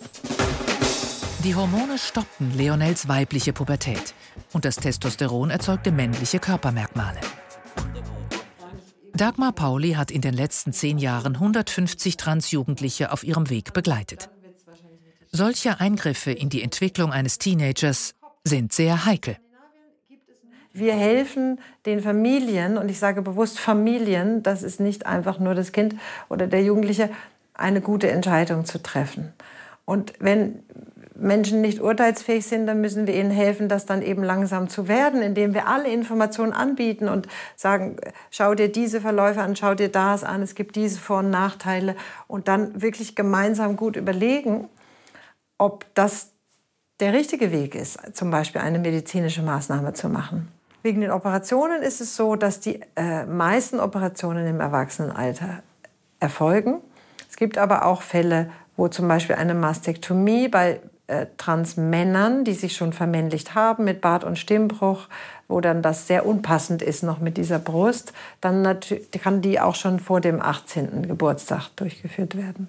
Die 1.42 1.57
Hormone 1.57 1.98
stoppten 1.98 2.57
Leonels 2.57 3.09
weibliche 3.09 3.52
Pubertät 3.52 4.14
und 4.52 4.64
das 4.64 4.76
Testosteron 4.76 5.50
erzeugte 5.50 5.90
männliche 5.90 6.38
Körpermerkmale. 6.38 7.18
Dagmar 9.12 9.52
Pauli 9.52 9.94
hat 9.94 10.12
in 10.12 10.20
den 10.20 10.34
letzten 10.34 10.72
zehn 10.72 10.98
Jahren 10.98 11.34
150 11.34 12.16
Transjugendliche 12.16 13.11
auf 13.12 13.24
ihrem 13.24 13.50
Weg 13.50 13.72
begleitet. 13.72 14.30
Solche 15.32 15.80
Eingriffe 15.80 16.30
in 16.30 16.48
die 16.48 16.62
Entwicklung 16.62 17.12
eines 17.12 17.38
Teenagers 17.38 18.14
sind 18.44 18.72
sehr 18.72 19.05
heikel. 19.05 19.36
Wir 20.76 20.92
helfen 20.92 21.60
den 21.86 22.00
Familien, 22.00 22.76
und 22.76 22.90
ich 22.90 22.98
sage 22.98 23.22
bewusst 23.22 23.60
Familien, 23.60 24.42
das 24.42 24.64
ist 24.64 24.80
nicht 24.80 25.06
einfach 25.06 25.38
nur 25.38 25.54
das 25.54 25.70
Kind 25.70 25.94
oder 26.28 26.48
der 26.48 26.64
Jugendliche, 26.64 27.10
eine 27.54 27.80
gute 27.80 28.10
Entscheidung 28.10 28.64
zu 28.64 28.82
treffen. 28.82 29.32
Und 29.84 30.14
wenn 30.18 30.64
Menschen 31.14 31.60
nicht 31.60 31.80
urteilsfähig 31.80 32.44
sind, 32.44 32.66
dann 32.66 32.80
müssen 32.80 33.06
wir 33.06 33.14
ihnen 33.14 33.30
helfen, 33.30 33.68
das 33.68 33.86
dann 33.86 34.02
eben 34.02 34.24
langsam 34.24 34.68
zu 34.68 34.88
werden, 34.88 35.22
indem 35.22 35.54
wir 35.54 35.68
alle 35.68 35.88
Informationen 35.88 36.52
anbieten 36.52 37.08
und 37.08 37.28
sagen, 37.54 37.96
schau 38.32 38.56
dir 38.56 38.70
diese 38.70 39.00
Verläufe 39.00 39.42
an, 39.42 39.54
schau 39.54 39.76
dir 39.76 39.90
das 39.90 40.24
an, 40.24 40.42
es 40.42 40.56
gibt 40.56 40.74
diese 40.74 40.98
Vor- 40.98 41.20
und 41.20 41.30
Nachteile 41.30 41.94
und 42.26 42.48
dann 42.48 42.82
wirklich 42.82 43.14
gemeinsam 43.14 43.76
gut 43.76 43.94
überlegen, 43.94 44.68
ob 45.56 45.86
das 45.94 46.32
der 46.98 47.12
richtige 47.12 47.52
Weg 47.52 47.76
ist, 47.76 48.16
zum 48.16 48.32
Beispiel 48.32 48.60
eine 48.60 48.80
medizinische 48.80 49.42
Maßnahme 49.42 49.92
zu 49.92 50.08
machen. 50.08 50.48
Wegen 50.85 51.01
den 51.01 51.12
Operationen 51.12 51.82
ist 51.82 52.03
es 52.03 52.14
so, 52.14 52.37
dass 52.37 52.61
die 52.61 52.78
äh, 52.95 53.24
meisten 53.24 53.80
Operationen 53.80 54.47
im 54.47 54.61
Erwachsenenalter 54.61 55.62
erfolgen. 56.20 56.82
Es 57.26 57.37
gibt 57.37 57.57
aber 57.57 57.87
auch 57.87 58.03
Fälle, 58.03 58.51
wo 58.76 58.89
zum 58.89 59.09
Beispiel 59.09 59.37
eine 59.37 59.55
Mastektomie 59.55 60.49
bei 60.49 60.80
äh, 61.07 61.24
Transmännern, 61.39 62.45
die 62.45 62.53
sich 62.53 62.76
schon 62.76 62.93
vermännlicht 62.93 63.55
haben 63.55 63.85
mit 63.85 64.03
Bart 64.03 64.24
und 64.24 64.39
Stimmbruch, 64.39 65.09
wo 65.49 65.62
dann 65.62 65.80
das 65.80 66.07
sehr 66.07 66.26
unpassend 66.26 66.82
ist 66.82 67.03
noch 67.03 67.18
mit 67.18 67.39
dieser 67.39 67.59
Brust, 67.59 68.12
dann 68.43 68.78
kann 69.22 69.41
die 69.41 69.61
auch 69.61 69.76
schon 69.76 70.01
vor 70.01 70.20
dem 70.20 70.43
18. 70.43 71.09
Geburtstag 71.09 71.70
durchgeführt 71.76 72.37
werden. 72.37 72.68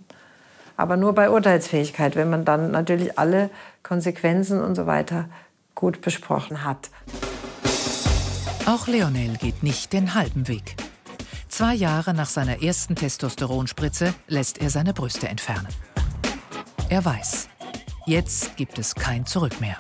Aber 0.78 0.96
nur 0.96 1.12
bei 1.12 1.30
Urteilsfähigkeit, 1.30 2.16
wenn 2.16 2.30
man 2.30 2.46
dann 2.46 2.72
natürlich 2.72 3.20
alle 3.20 3.50
Konsequenzen 3.84 4.62
und 4.62 4.76
so 4.76 4.86
weiter 4.86 5.26
gut 5.76 6.00
besprochen 6.00 6.64
hat. 6.64 6.90
Auch 8.68 8.88
Leonel 8.88 9.38
geht 9.38 9.62
nicht 9.62 9.94
den 9.94 10.16
halben 10.16 10.48
Weg. 10.48 10.76
Zwei 11.50 11.76
Jahre 11.76 12.16
nach 12.16 12.30
seiner 12.30 12.64
ersten 12.64 12.96
Testosteronspritze 12.96 14.16
lässt 14.28 14.58
er 14.58 14.72
seine 14.72 14.92
Brüste 14.92 15.28
entfernen. 15.28 15.68
Er 16.90 17.06
weiß, 17.06 17.48
jetzt 18.08 18.58
gibt 18.58 18.80
es 18.80 18.96
kein 18.96 19.28
Zurück 19.28 19.62
mehr. 19.62 19.78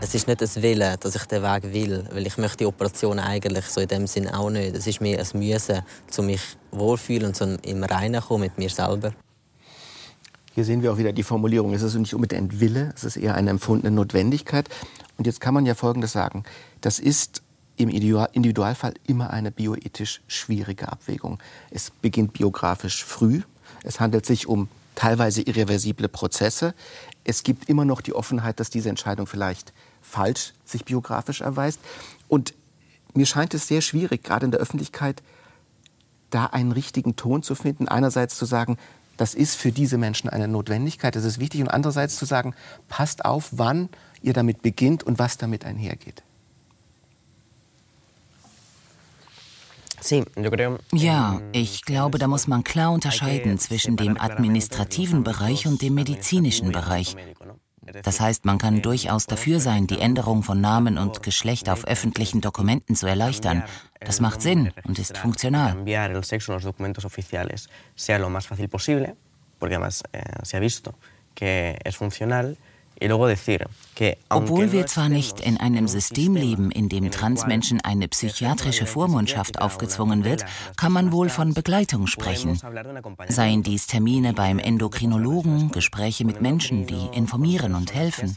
Es 0.00 0.14
ist 0.14 0.26
nicht 0.26 0.40
das 0.40 0.62
Willen, 0.62 0.96
dass 1.00 1.14
ich 1.14 1.24
den 1.26 1.42
Weg 1.42 1.74
will, 1.74 2.08
weil 2.12 2.26
ich 2.26 2.38
möchte 2.38 2.58
die 2.58 2.66
Operation 2.66 3.18
eigentlich 3.18 3.66
so 3.66 3.82
in 3.82 3.88
dem 3.88 4.06
Sinn 4.06 4.26
auch 4.28 4.48
nicht. 4.48 4.74
Es 4.74 4.86
ist 4.86 5.02
mehr 5.02 5.20
ein 5.20 5.38
Müssen, 5.38 5.82
um 6.16 6.26
mich 6.26 6.56
wohlfühlen 6.70 7.26
und 7.26 7.36
zum 7.36 7.58
im 7.58 7.84
Reinen 7.84 8.22
kommen 8.22 8.44
mit 8.44 8.56
mir 8.56 8.70
selber. 8.70 9.12
Hier 10.54 10.64
sehen 10.64 10.82
wir 10.82 10.92
auch 10.92 10.98
wieder 10.98 11.12
die 11.12 11.22
Formulierung. 11.22 11.72
Es 11.72 11.82
ist 11.82 11.94
nicht 11.94 12.14
unbedingt 12.14 12.60
Wille, 12.60 12.92
es 12.94 13.04
ist 13.04 13.16
eher 13.16 13.34
eine 13.34 13.50
empfundene 13.50 13.94
Notwendigkeit. 13.94 14.68
Und 15.16 15.26
jetzt 15.26 15.40
kann 15.40 15.54
man 15.54 15.64
ja 15.64 15.74
Folgendes 15.74 16.12
sagen. 16.12 16.44
Das 16.80 16.98
ist 16.98 17.42
im 17.76 17.88
Individualfall 17.88 18.94
immer 19.06 19.30
eine 19.30 19.50
bioethisch 19.50 20.20
schwierige 20.26 20.92
Abwägung. 20.92 21.38
Es 21.70 21.90
beginnt 21.90 22.34
biografisch 22.34 23.04
früh. 23.04 23.40
Es 23.82 23.98
handelt 23.98 24.26
sich 24.26 24.46
um 24.46 24.68
teilweise 24.94 25.40
irreversible 25.40 26.08
Prozesse. 26.08 26.74
Es 27.24 27.42
gibt 27.42 27.68
immer 27.70 27.86
noch 27.86 28.02
die 28.02 28.14
Offenheit, 28.14 28.60
dass 28.60 28.68
diese 28.68 28.90
Entscheidung 28.90 29.26
vielleicht 29.26 29.72
falsch 30.02 30.52
sich 30.66 30.84
biografisch 30.84 31.40
erweist. 31.40 31.80
Und 32.28 32.52
mir 33.14 33.26
scheint 33.26 33.54
es 33.54 33.68
sehr 33.68 33.80
schwierig, 33.80 34.22
gerade 34.22 34.44
in 34.44 34.50
der 34.50 34.60
Öffentlichkeit, 34.60 35.22
da 36.30 36.46
einen 36.46 36.72
richtigen 36.72 37.16
Ton 37.16 37.42
zu 37.42 37.54
finden. 37.54 37.88
Einerseits 37.88 38.36
zu 38.36 38.44
sagen, 38.44 38.76
das 39.22 39.34
ist 39.34 39.54
für 39.54 39.70
diese 39.70 39.98
Menschen 39.98 40.28
eine 40.28 40.48
Notwendigkeit, 40.48 41.14
das 41.14 41.22
ist 41.22 41.38
wichtig. 41.38 41.60
Und 41.60 41.68
andererseits 41.68 42.16
zu 42.16 42.24
sagen, 42.24 42.56
passt 42.88 43.24
auf, 43.24 43.50
wann 43.52 43.88
ihr 44.20 44.32
damit 44.32 44.62
beginnt 44.62 45.04
und 45.04 45.20
was 45.20 45.38
damit 45.38 45.64
einhergeht. 45.64 46.24
Ja, 50.92 51.40
ich 51.52 51.82
glaube, 51.82 52.18
da 52.18 52.26
muss 52.26 52.48
man 52.48 52.64
klar 52.64 52.90
unterscheiden 52.90 53.60
zwischen 53.60 53.96
dem 53.96 54.20
administrativen 54.20 55.22
Bereich 55.22 55.68
und 55.68 55.80
dem 55.82 55.94
medizinischen 55.94 56.72
Bereich. 56.72 57.14
Das 58.02 58.20
heißt, 58.20 58.44
man 58.44 58.58
kann 58.58 58.80
durchaus 58.80 59.26
dafür 59.26 59.58
sein, 59.58 59.86
die 59.86 59.98
Änderung 59.98 60.42
von 60.42 60.60
Namen 60.60 60.98
und 60.98 61.22
Geschlecht 61.22 61.68
auf 61.68 61.84
öffentlichen 61.84 62.40
Dokumenten 62.40 62.94
zu 62.94 63.06
erleichtern. 63.06 63.64
Das 64.00 64.20
macht 64.20 64.40
Sinn 64.40 64.72
und 64.84 64.98
ist 64.98 65.18
funktional. 65.18 65.76
Obwohl 74.28 74.72
wir 74.72 74.86
zwar 74.86 75.08
nicht 75.08 75.40
in 75.40 75.58
einem 75.58 75.86
System 75.86 76.34
leben, 76.34 76.70
in 76.70 76.88
dem 76.88 77.10
Transmenschen 77.10 77.80
eine 77.80 78.08
psychiatrische 78.08 78.86
Vormundschaft 78.86 79.60
aufgezwungen 79.60 80.24
wird, 80.24 80.44
kann 80.76 80.92
man 80.92 81.12
wohl 81.12 81.28
von 81.28 81.54
Begleitung 81.54 82.06
sprechen. 82.06 82.60
Seien 83.28 83.62
dies 83.62 83.86
Termine 83.86 84.32
beim 84.32 84.58
Endokrinologen, 84.58 85.70
Gespräche 85.70 86.24
mit 86.24 86.40
Menschen, 86.40 86.86
die 86.86 87.08
informieren 87.12 87.74
und 87.74 87.94
helfen. 87.94 88.34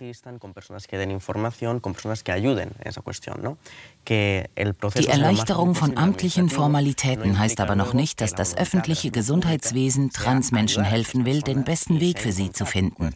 Die 4.07 5.07
Erleichterung 5.07 5.75
von 5.75 5.97
amtlichen 5.97 6.49
Formalitäten 6.49 7.39
heißt 7.39 7.59
aber 7.59 7.75
noch 7.75 7.93
nicht, 7.93 8.21
dass 8.21 8.33
das 8.33 8.57
öffentliche 8.57 9.11
Gesundheitswesen 9.11 10.11
Transmenschen 10.11 10.83
helfen 10.83 11.25
will, 11.25 11.41
den 11.41 11.63
besten 11.63 11.99
Weg 11.99 12.19
für 12.19 12.31
sie 12.31 12.51
zu 12.51 12.65
finden. 12.65 13.11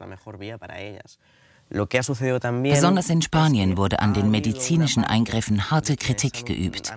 Besonders 1.71 3.09
in 3.09 3.21
Spanien 3.21 3.77
wurde 3.77 3.99
an 3.99 4.15
den 4.15 4.31
medizinischen 4.31 5.03
Eingriffen 5.03 5.69
harte 5.69 5.97
Kritik 5.97 6.45
geübt. 6.47 6.91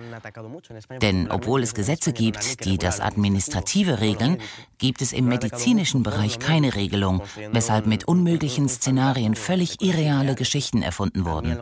Denn 1.01 1.29
obwohl 1.29 1.61
es 1.61 1.75
Gesetze 1.75 2.11
gibt, 2.11 2.65
die 2.65 2.79
das 2.79 2.99
Administrative 2.99 3.99
regeln, 3.99 4.37
gibt 4.79 5.01
es 5.03 5.13
im 5.13 5.27
medizinischen 5.27 6.01
Bereich 6.01 6.39
keine 6.39 6.73
Regelung, 6.73 7.21
weshalb 7.51 7.85
mit 7.85 8.05
unmöglichen 8.07 8.67
Szenarien 8.67 9.35
völlig 9.35 9.81
irreale 9.81 10.33
Geschichten 10.33 10.81
erfunden 10.81 11.25
wurden. 11.25 11.57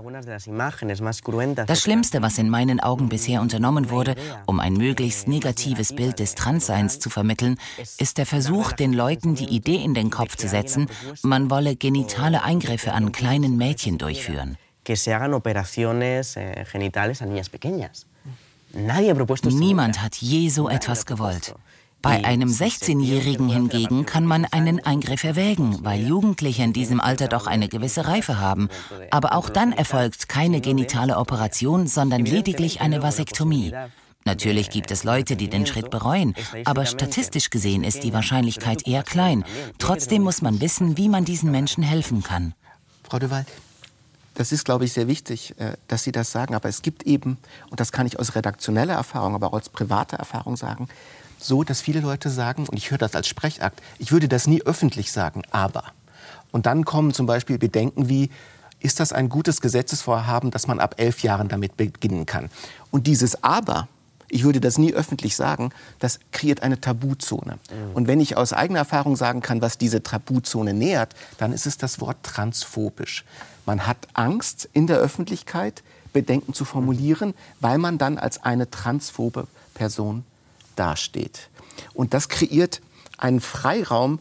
Das 1.68 1.82
Schlimmste, 1.82 2.22
was 2.22 2.38
in 2.38 2.50
meinen 2.50 2.80
Augen 2.80 3.10
bisher 3.10 3.42
unternommen 3.42 3.90
wurde, 3.90 4.16
um 4.46 4.60
ein 4.62 4.74
möglichst 4.74 5.28
negatives 5.28 5.94
Bild 5.94 6.20
des 6.20 6.36
Transseins 6.36 7.00
zu 7.00 7.10
vermitteln, 7.10 7.58
ist 7.98 8.18
der 8.18 8.26
Versuch, 8.26 8.72
den 8.72 8.94
Leuten 8.94 9.36
die 9.36 9.50
Idee 9.50 9.84
in 9.84 9.94
den 9.94 10.10
Kopf 10.10 10.38
zu 10.38 10.48
setzen, 10.48 10.88
man 11.24 11.50
wolle 11.50 11.76
genitale 11.76 12.44
Eingriffe 12.44 12.94
an 12.94 13.01
kleinen 13.10 13.58
Mädchen 13.58 13.98
durchführen. 13.98 14.58
Eh, 14.88 14.96
Niemand 19.50 20.02
hat 20.02 20.16
je 20.18 20.50
so 20.50 20.70
etwas 20.70 21.06
gewollt. 21.06 21.56
Bei 22.02 22.26
einem 22.26 22.50
16-Jährigen 22.50 23.48
hingegen 23.48 24.08
kann 24.08 24.26
man 24.26 24.46
einen 24.46 24.84
Eingriff 24.84 25.24
erwägen, 25.24 25.78
weil 25.84 26.08
Jugendliche 26.08 26.64
in 26.64 26.74
diesem 26.74 27.00
Alter 27.00 27.28
doch 27.28 27.46
eine 27.46 27.68
gewisse 27.68 28.08
Reife 28.08 28.40
haben. 28.40 28.70
Aber 29.12 29.36
auch 29.36 29.50
dann 29.50 29.72
erfolgt 29.72 30.28
keine 30.28 30.62
genitale 30.62 31.18
Operation, 31.18 31.86
sondern 31.86 32.26
lediglich 32.26 32.82
eine 32.82 33.04
Vasektomie. 33.04 33.74
Natürlich 34.26 34.72
gibt 34.72 34.90
es 34.92 35.04
Leute, 35.04 35.36
die 35.36 35.50
den 35.50 35.66
Schritt 35.66 35.90
bereuen, 35.92 36.34
aber 36.66 36.86
statistisch 36.86 37.50
gesehen 37.50 37.84
ist 37.84 38.04
die 38.04 38.14
Wahrscheinlichkeit 38.14 38.88
eher 38.88 39.04
klein. 39.04 39.44
Trotzdem 39.78 40.24
muss 40.24 40.42
man 40.42 40.62
wissen, 40.62 40.98
wie 40.98 41.10
man 41.10 41.26
diesen 41.26 41.52
Menschen 41.52 41.84
helfen 41.84 42.24
kann. 42.24 42.54
Frau 43.12 43.20
de 43.20 43.30
Waal, 43.30 43.46
das 44.36 44.54
ist, 44.54 44.64
glaube 44.64 44.86
ich, 44.86 44.94
sehr 44.94 45.06
wichtig, 45.06 45.54
äh, 45.60 45.74
dass 45.90 46.04
Sie 46.04 46.14
das 46.14 46.32
sagen. 46.32 46.56
Aber 46.56 46.70
es 46.70 46.82
gibt 46.82 47.04
eben, 47.04 47.38
und 47.70 47.82
das 47.82 47.92
kann 47.92 48.08
ich 48.08 48.18
aus 48.18 48.36
redaktioneller 48.36 48.94
Erfahrung, 48.94 49.36
aber 49.36 49.48
auch 49.48 49.56
als 49.56 49.68
privater 49.68 50.16
Erfahrung 50.16 50.56
sagen, 50.56 50.88
so, 51.38 51.66
dass 51.66 51.82
viele 51.82 52.00
Leute 52.00 52.30
sagen, 52.30 52.70
und 52.70 52.78
ich 52.78 52.90
höre 52.90 52.98
das 52.98 53.14
als 53.14 53.28
Sprechakt, 53.28 53.82
ich 54.00 54.14
würde 54.14 54.30
das 54.30 54.48
nie 54.48 54.62
öffentlich 54.62 55.12
sagen, 55.12 55.42
aber. 55.52 55.84
Und 56.54 56.68
dann 56.68 56.86
kommen 56.86 57.14
zum 57.14 57.26
Beispiel 57.26 57.58
Bedenken 57.58 58.08
wie, 58.08 58.30
ist 58.80 59.02
das 59.02 59.12
ein 59.12 59.28
gutes 59.28 59.60
Gesetzesvorhaben, 59.60 60.50
dass 60.50 60.68
man 60.68 60.80
ab 60.80 60.96
elf 60.96 61.22
Jahren 61.22 61.50
damit 61.50 61.76
beginnen 61.76 62.26
kann? 62.26 62.50
Und 62.92 63.08
dieses 63.08 63.44
Aber, 63.44 63.90
ich 64.32 64.44
würde 64.44 64.62
das 64.62 64.78
nie 64.78 64.94
öffentlich 64.94 65.36
sagen, 65.36 65.72
das 66.00 66.20
kreiert 66.32 66.64
eine 66.64 66.80
Tabuzone. 66.80 67.60
Mhm. 67.70 67.94
Und 67.94 68.08
wenn 68.08 68.20
ich 68.20 68.38
aus 68.38 68.54
eigener 68.54 68.80
Erfahrung 68.80 69.16
sagen 69.16 69.42
kann, 69.42 69.62
was 69.62 69.78
diese 69.78 70.04
Tabuzone 70.04 70.74
nährt, 70.74 71.16
dann 71.38 71.52
ist 71.52 71.66
es 71.66 71.78
das 71.78 72.00
Wort 72.00 72.18
transphobisch. 72.24 73.26
Man 73.66 73.86
hat 73.86 73.98
Angst 74.14 74.70
in 74.74 74.88
der 74.88 74.98
Öffentlichkeit, 74.98 75.84
Bedenken 76.14 76.54
zu 76.54 76.66
formulieren, 76.66 77.34
weil 77.60 77.78
man 77.78 77.98
dann 77.98 78.18
als 78.18 78.44
eine 78.44 78.70
transphobe 78.70 79.48
Person 79.74 80.24
dasteht. 80.76 81.50
Und 81.94 82.14
das 82.14 82.30
kreiert 82.30 82.82
einen 83.18 83.42
Freiraum, 83.42 84.20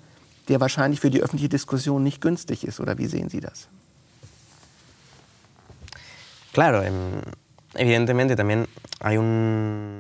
der 0.49 0.61
wahrscheinlich 0.61 1.01
für 1.01 1.11
die 1.11 1.23
öffentliche 1.23 1.49
Diskussion 1.49 2.03
nicht 2.03 2.21
günstig 2.21 2.65
ist. 2.65 2.81
Oder 2.81 2.99
wie 2.99 3.07
sehen 3.07 3.29
Sie 3.29 3.41
das? 3.41 3.69
Claro, 6.53 6.83
también 6.83 7.23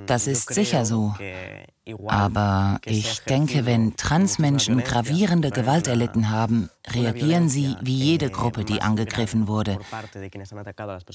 das 0.07 0.27
ist 0.27 0.53
sicher 0.53 0.85
so. 0.85 1.15
Aber 2.07 2.81
ich 2.85 3.21
denke, 3.25 3.67
wenn 3.67 3.97
Transmenschen 3.97 4.79
gravierende 4.79 5.51
Gewalt 5.51 5.89
erlitten 5.89 6.31
haben, 6.31 6.69
reagieren 6.89 7.49
sie 7.49 7.77
wie 7.81 7.97
jede 7.97 8.31
Gruppe, 8.31 8.65
die 8.65 8.83
angegriffen 8.83 9.49
wurde. 9.49 9.79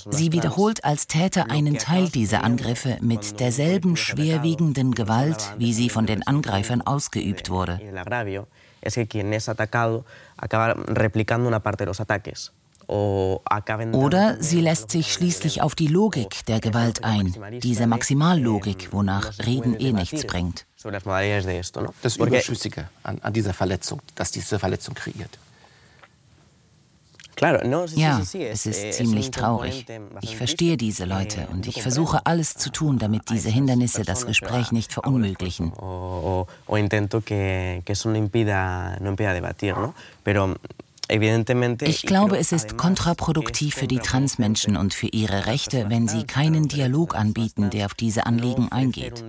Sie 0.09 0.31
wiederholt 0.31 0.83
als 0.83 1.07
Täter 1.07 1.49
einen 1.49 1.77
Teil 1.77 2.09
dieser 2.09 2.43
Angriffe 2.43 2.97
mit 3.01 3.39
derselben 3.39 3.95
schwerwiegenden 3.95 4.93
Gewalt, 4.93 5.53
wie 5.57 5.73
sie 5.73 5.89
von 5.89 6.05
den 6.05 6.25
Angreifern 6.25 6.81
ausgeübt 6.81 7.49
wurde. 7.49 7.79
Es 8.85 8.93
que 8.93 9.07
quien 9.07 9.33
es 9.33 9.49
atacado 9.49 10.05
acaba 10.37 10.75
replicando 10.87 11.47
una 11.47 11.59
parte 11.59 11.83
de 11.83 11.87
los 11.87 11.99
ataques. 11.99 12.53
Oder 12.88 14.38
sie 14.39 14.61
lässt 14.61 14.91
sich 14.91 15.13
schließlich 15.13 15.61
auf 15.61 15.75
die 15.75 15.88
Logik 15.88 16.45
der 16.45 16.59
Gewalt 16.59 17.03
ein, 17.03 17.36
diese 17.61 17.88
Maximallogik, 17.88 18.91
wonach 18.91 19.39
Reden 19.45 19.79
eh 19.79 19.91
nichts 19.91 20.25
bringt. 20.25 20.65
Das 22.01 22.17
Überschüssige 22.17 22.89
an, 23.03 23.19
an 23.21 23.33
dieser 23.33 23.53
Verletzung, 23.53 24.01
das 24.13 24.31
diese 24.31 24.59
Verletzung 24.59 24.93
kreiert. 24.93 25.39
Ja, 27.95 28.19
es 28.19 28.65
ist 28.65 28.93
ziemlich 28.93 29.31
traurig. 29.31 29.86
Ich 30.21 30.38
verstehe 30.38 30.77
diese 30.77 31.05
Leute 31.05 31.47
und 31.51 31.67
ich 31.67 31.81
versuche 31.81 32.25
alles 32.25 32.55
zu 32.55 32.71
tun, 32.71 32.97
damit 32.97 33.29
diese 33.29 33.49
Hindernisse 33.49 34.03
das 34.03 34.25
Gespräch 34.25 34.71
nicht 34.71 34.93
verunmöglichen. 34.93 35.73
Ich 41.07 42.01
glaube, 42.03 42.37
es 42.37 42.51
ist 42.51 42.77
kontraproduktiv 42.77 43.75
für 43.75 43.87
die 43.87 43.99
Transmenschen 43.99 44.75
und 44.77 44.93
für 44.93 45.07
ihre 45.07 45.45
Rechte, 45.45 45.89
wenn 45.89 46.07
sie 46.07 46.23
keinen 46.23 46.67
Dialog 46.67 47.15
anbieten, 47.15 47.69
der 47.69 47.85
auf 47.85 47.93
diese 47.93 48.25
Anliegen 48.25 48.71
eingeht. 48.71 49.23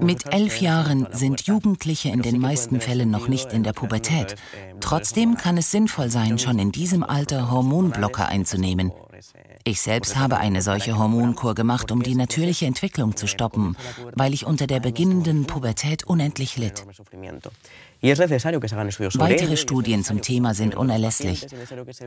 Mit 0.00 0.32
elf 0.32 0.60
Jahren 0.60 1.06
sind 1.12 1.46
Jugendliche 1.46 2.08
in 2.08 2.22
den 2.22 2.38
meisten 2.38 2.80
Fällen 2.80 3.10
noch 3.10 3.28
nicht 3.28 3.52
in 3.52 3.62
der 3.62 3.72
Pubertät. 3.72 4.36
Trotzdem 4.80 5.36
kann 5.36 5.58
es 5.58 5.70
sinnvoll 5.70 6.10
sein, 6.10 6.38
schon 6.38 6.58
in 6.58 6.72
diesem 6.72 7.04
Alter 7.04 7.50
Hormonblocker 7.50 8.26
einzunehmen. 8.26 8.90
Ich 9.64 9.80
selbst 9.80 10.16
habe 10.16 10.38
eine 10.38 10.62
solche 10.62 10.98
Hormonkur 10.98 11.54
gemacht, 11.54 11.92
um 11.92 12.02
die 12.02 12.14
natürliche 12.14 12.66
Entwicklung 12.66 13.16
zu 13.16 13.26
stoppen, 13.26 13.76
weil 14.14 14.32
ich 14.32 14.46
unter 14.46 14.66
der 14.66 14.80
beginnenden 14.80 15.46
Pubertät 15.46 16.04
unendlich 16.04 16.56
litt. 16.56 16.86
Weitere 18.02 19.56
Studien 19.56 20.04
zum 20.04 20.22
Thema 20.22 20.54
sind 20.54 20.74
unerlässlich. 20.74 21.46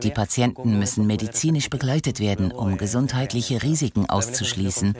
Die 0.02 0.10
Patienten 0.10 0.78
müssen 0.78 1.06
medizinisch 1.06 1.70
begleitet 1.70 2.18
werden, 2.18 2.50
um 2.50 2.76
gesundheitliche 2.76 3.62
Risiken 3.62 4.10
auszuschließen. 4.10 4.94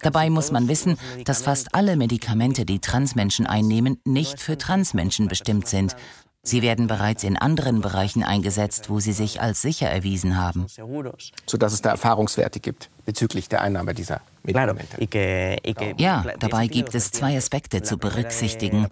Dabei 0.00 0.30
muss 0.30 0.50
man 0.50 0.68
wissen, 0.68 0.96
dass 1.24 1.42
fast 1.42 1.74
alle 1.74 1.96
Medikamente, 1.96 2.64
die 2.64 2.78
Transmenschen 2.78 3.46
einnehmen, 3.46 3.98
nicht 4.04 4.40
für 4.40 4.56
Transmenschen 4.56 5.28
bestimmt 5.28 5.68
sind, 5.68 5.94
Sie 6.44 6.60
werden 6.60 6.86
bereits 6.86 7.24
in 7.24 7.38
anderen 7.38 7.80
Bereichen 7.80 8.22
eingesetzt, 8.22 8.90
wo 8.90 9.00
sie 9.00 9.12
sich 9.12 9.40
als 9.40 9.62
sicher 9.62 9.88
erwiesen 9.88 10.36
haben. 10.36 10.66
Sodass 11.46 11.72
es 11.72 11.80
da 11.80 11.90
Erfahrungswerte 11.90 12.60
gibt 12.60 12.90
bezüglich 13.06 13.48
der 13.48 13.62
Einnahme 13.62 13.94
dieser 13.94 14.20
Medikamente. 14.42 14.98
Ja, 15.96 16.24
dabei 16.38 16.66
gibt 16.66 16.94
es 16.94 17.10
zwei 17.10 17.36
Aspekte 17.36 17.82
zu 17.82 17.96
berücksichtigen. 17.96 18.88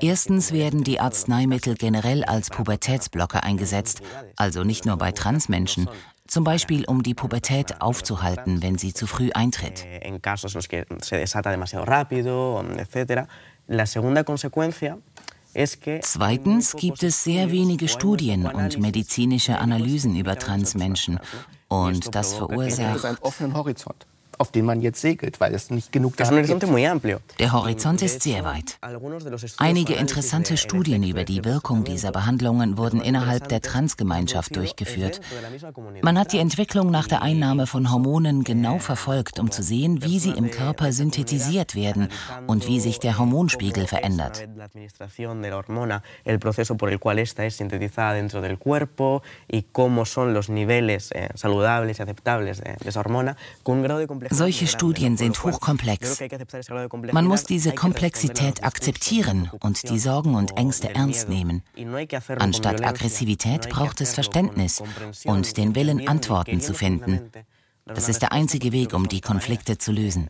Erstens 0.00 0.52
werden 0.52 0.82
die 0.82 0.98
Arzneimittel 0.98 1.76
generell 1.76 2.24
als 2.24 2.50
Pubertätsblocker 2.50 3.44
eingesetzt, 3.44 4.02
also 4.34 4.64
nicht 4.64 4.84
nur 4.84 4.96
bei 4.96 5.12
Transmenschen, 5.12 5.88
zum 6.26 6.42
Beispiel 6.42 6.84
um 6.86 7.04
die 7.04 7.14
Pubertät 7.14 7.80
aufzuhalten, 7.80 8.62
wenn 8.62 8.78
sie 8.78 8.92
zu 8.92 9.06
früh 9.06 9.30
eintritt. 9.32 9.86
La 13.68 13.84
segunda 13.84 14.22
consecuencia 14.22 14.96
Zweitens 16.00 16.76
gibt 16.76 17.02
es 17.02 17.24
sehr 17.24 17.50
wenige 17.50 17.88
Studien 17.88 18.46
und 18.46 18.78
medizinische 18.78 19.58
Analysen 19.58 20.16
über 20.16 20.36
Transmenschen. 20.36 21.18
Und 21.68 22.14
das 22.14 22.34
verursacht 22.34 23.04
einen 23.04 23.18
offenen 23.18 23.54
Horizont 23.54 24.06
auf 24.38 24.50
den 24.52 24.64
man 24.64 24.80
jetzt 24.80 25.00
segelt, 25.00 25.40
weil 25.40 25.54
es 25.54 25.70
nicht 25.70 25.92
genug 25.92 26.16
Daten 26.16 26.42
gibt. 26.44 26.62
Der 27.38 27.52
Horizont 27.52 28.02
ist 28.02 28.22
sehr 28.22 28.44
weit. 28.44 28.78
Einige 29.58 29.94
interessante 29.94 30.56
Studien 30.56 31.02
über 31.02 31.24
die 31.24 31.44
Wirkung 31.44 31.84
dieser 31.84 32.12
Behandlungen 32.12 32.78
wurden 32.78 33.00
innerhalb 33.00 33.48
der 33.48 33.60
Transgemeinschaft 33.60 34.56
durchgeführt. 34.56 35.20
Man 36.02 36.18
hat 36.18 36.32
die 36.32 36.38
Entwicklung 36.38 36.90
nach 36.90 37.08
der 37.08 37.22
Einnahme 37.22 37.66
von 37.66 37.90
Hormonen 37.90 38.44
genau 38.44 38.78
verfolgt, 38.78 39.38
um 39.38 39.50
zu 39.50 39.62
sehen, 39.62 40.02
wie 40.02 40.18
sie 40.18 40.30
im 40.30 40.50
Körper 40.50 40.92
synthetisiert 40.92 41.74
werden 41.74 42.08
und 42.46 42.66
wie 42.66 42.80
sich 42.80 42.98
der 42.98 43.18
Hormonspiegel 43.18 43.86
verändert. 43.86 44.46
Solche 54.30 54.66
Studien 54.66 55.16
sind 55.16 55.42
hochkomplex. 55.42 56.20
Man 57.12 57.26
muss 57.26 57.44
diese 57.44 57.72
Komplexität 57.72 58.64
akzeptieren 58.64 59.50
und 59.60 59.88
die 59.90 59.98
Sorgen 59.98 60.34
und 60.34 60.56
Ängste 60.56 60.94
ernst 60.94 61.28
nehmen. 61.28 61.62
Anstatt 62.38 62.84
Aggressivität 62.84 63.68
braucht 63.68 64.00
es 64.00 64.14
Verständnis 64.14 64.82
und 65.24 65.56
den 65.56 65.74
Willen, 65.74 66.08
Antworten 66.08 66.60
zu 66.60 66.74
finden. 66.74 67.30
Das 67.84 68.08
ist 68.08 68.22
der 68.22 68.32
einzige 68.32 68.72
Weg, 68.72 68.94
um 68.94 69.08
die 69.08 69.20
Konflikte 69.20 69.78
zu 69.78 69.92
lösen 69.92 70.28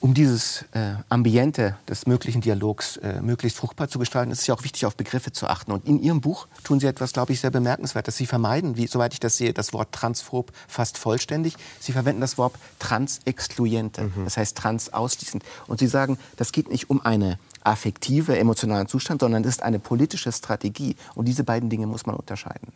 um 0.00 0.14
dieses 0.14 0.62
äh, 0.72 0.94
Ambiente 1.08 1.76
des 1.88 2.06
möglichen 2.06 2.40
Dialogs 2.40 2.98
äh, 2.98 3.20
möglichst 3.20 3.58
fruchtbar 3.58 3.88
zu 3.88 3.98
gestalten, 3.98 4.30
ist 4.30 4.40
es 4.40 4.46
ja 4.46 4.54
auch 4.54 4.62
wichtig, 4.62 4.86
auf 4.86 4.96
Begriffe 4.96 5.32
zu 5.32 5.48
achten. 5.48 5.72
Und 5.72 5.86
in 5.86 6.00
Ihrem 6.00 6.20
Buch 6.20 6.46
tun 6.62 6.78
Sie 6.78 6.86
etwas, 6.86 7.12
glaube 7.12 7.32
ich, 7.32 7.40
sehr 7.40 7.50
bemerkenswertes. 7.50 8.16
Sie 8.16 8.26
vermeiden, 8.26 8.76
wie, 8.76 8.86
soweit 8.86 9.12
ich 9.12 9.20
das 9.20 9.36
sehe, 9.36 9.52
das 9.52 9.72
Wort 9.72 9.90
transphob 9.92 10.52
fast 10.68 10.98
vollständig. 10.98 11.56
Sie 11.80 11.92
verwenden 11.92 12.20
das 12.20 12.38
Wort 12.38 12.54
transexkluente, 12.78 14.04
mhm. 14.04 14.24
das 14.24 14.36
heißt 14.36 14.56
trans 14.56 14.92
ausschließend. 14.92 15.42
Und 15.66 15.80
Sie 15.80 15.88
sagen, 15.88 16.16
das 16.36 16.52
geht 16.52 16.70
nicht 16.70 16.90
um 16.90 17.04
einen 17.04 17.36
affektive, 17.64 18.38
emotionalen 18.38 18.86
Zustand, 18.86 19.20
sondern 19.20 19.42
es 19.42 19.50
ist 19.50 19.62
eine 19.62 19.80
politische 19.80 20.30
Strategie. 20.30 20.94
Und 21.16 21.26
diese 21.26 21.42
beiden 21.42 21.70
Dinge 21.70 21.86
muss 21.86 22.06
man 22.06 22.14
unterscheiden. 22.14 22.72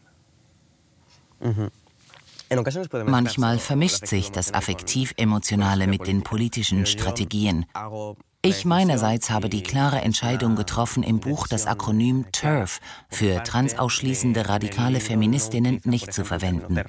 Mhm. 1.41 1.71
Manchmal 3.07 3.59
vermischt 3.59 4.07
sich 4.07 4.31
das 4.31 4.53
affektiv-emotionale 4.53 5.87
mit 5.87 6.07
den 6.07 6.23
politischen 6.23 6.87
Strategien. 6.87 7.67
Ich 8.45 8.65
meinerseits 8.65 9.31
habe 9.31 9.49
die 9.49 9.63
klare 9.63 10.01
Entscheidung 10.01 10.57
getroffen, 10.57 11.03
im 11.05 11.21
Buch 11.21 11.47
das 11.47 11.67
Akronym 11.67 12.27
TERF 12.33 12.81
für 13.09 13.43
transausschließende 13.45 14.49
radikale 14.49 14.99
Feministinnen 14.99 15.81
nicht 15.85 16.13
zu 16.13 16.25
verwenden. 16.25 16.81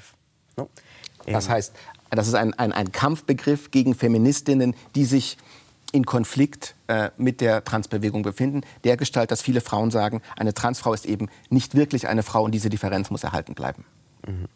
Das 1.27 1.49
heißt, 1.49 1.73
das 2.09 2.27
ist 2.27 2.33
ein, 2.33 2.53
ein, 2.55 2.71
ein 2.71 2.91
Kampfbegriff 2.91 3.71
gegen 3.71 3.95
Feministinnen, 3.95 4.75
die 4.95 5.05
sich 5.05 5.37
in 5.91 6.05
Konflikt 6.05 6.75
äh, 6.87 7.11
mit 7.17 7.39
der 7.39 7.63
Transbewegung 7.63 8.23
befinden. 8.23 8.61
Der 8.83 8.97
Gestalt, 8.97 9.29
dass 9.29 9.41
viele 9.41 9.61
Frauen 9.61 9.91
sagen, 9.91 10.21
eine 10.35 10.53
Transfrau 10.53 10.93
ist 10.93 11.05
eben 11.05 11.29
nicht 11.49 11.75
wirklich 11.75 12.07
eine 12.07 12.23
Frau 12.23 12.43
und 12.43 12.51
diese 12.51 12.69
Differenz 12.69 13.11
muss 13.11 13.23
erhalten 13.23 13.53
bleiben. 13.53 13.85
Mhm. 14.27 14.47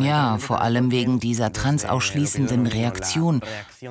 Ja, 0.00 0.38
vor 0.38 0.60
allem 0.60 0.90
wegen 0.90 1.20
dieser 1.20 1.52
transausschließenden 1.52 2.66
Reaktion 2.66 3.40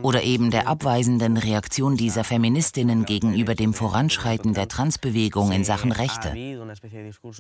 oder 0.01 0.23
eben 0.23 0.51
der 0.51 0.67
abweisenden 0.67 1.37
Reaktion 1.37 1.97
dieser 1.97 2.23
Feministinnen 2.23 3.05
gegenüber 3.05 3.55
dem 3.55 3.73
Voranschreiten 3.73 4.53
der 4.53 4.67
Transbewegung 4.67 5.51
in 5.51 5.63
Sachen 5.63 5.91
Rechte. 5.91 6.33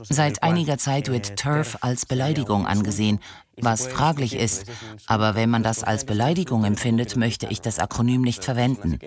Seit 0.09 0.43
einiger 0.43 0.77
Zeit 0.77 1.09
wird 1.09 1.35
TERF 1.35 1.77
als 1.81 2.05
Beleidigung 2.05 2.65
angesehen, 2.65 3.19
was 3.57 3.87
fraglich 3.87 4.35
ist, 4.35 4.65
aber 5.07 5.35
wenn 5.35 5.49
man 5.49 5.63
das 5.63 5.83
als 5.83 6.05
Beleidigung 6.05 6.63
empfindet, 6.63 7.15
möchte 7.15 7.47
ich 7.49 7.61
das 7.61 7.79
Akronym 7.79 8.21
nicht 8.21 8.43
verwenden. 8.43 8.99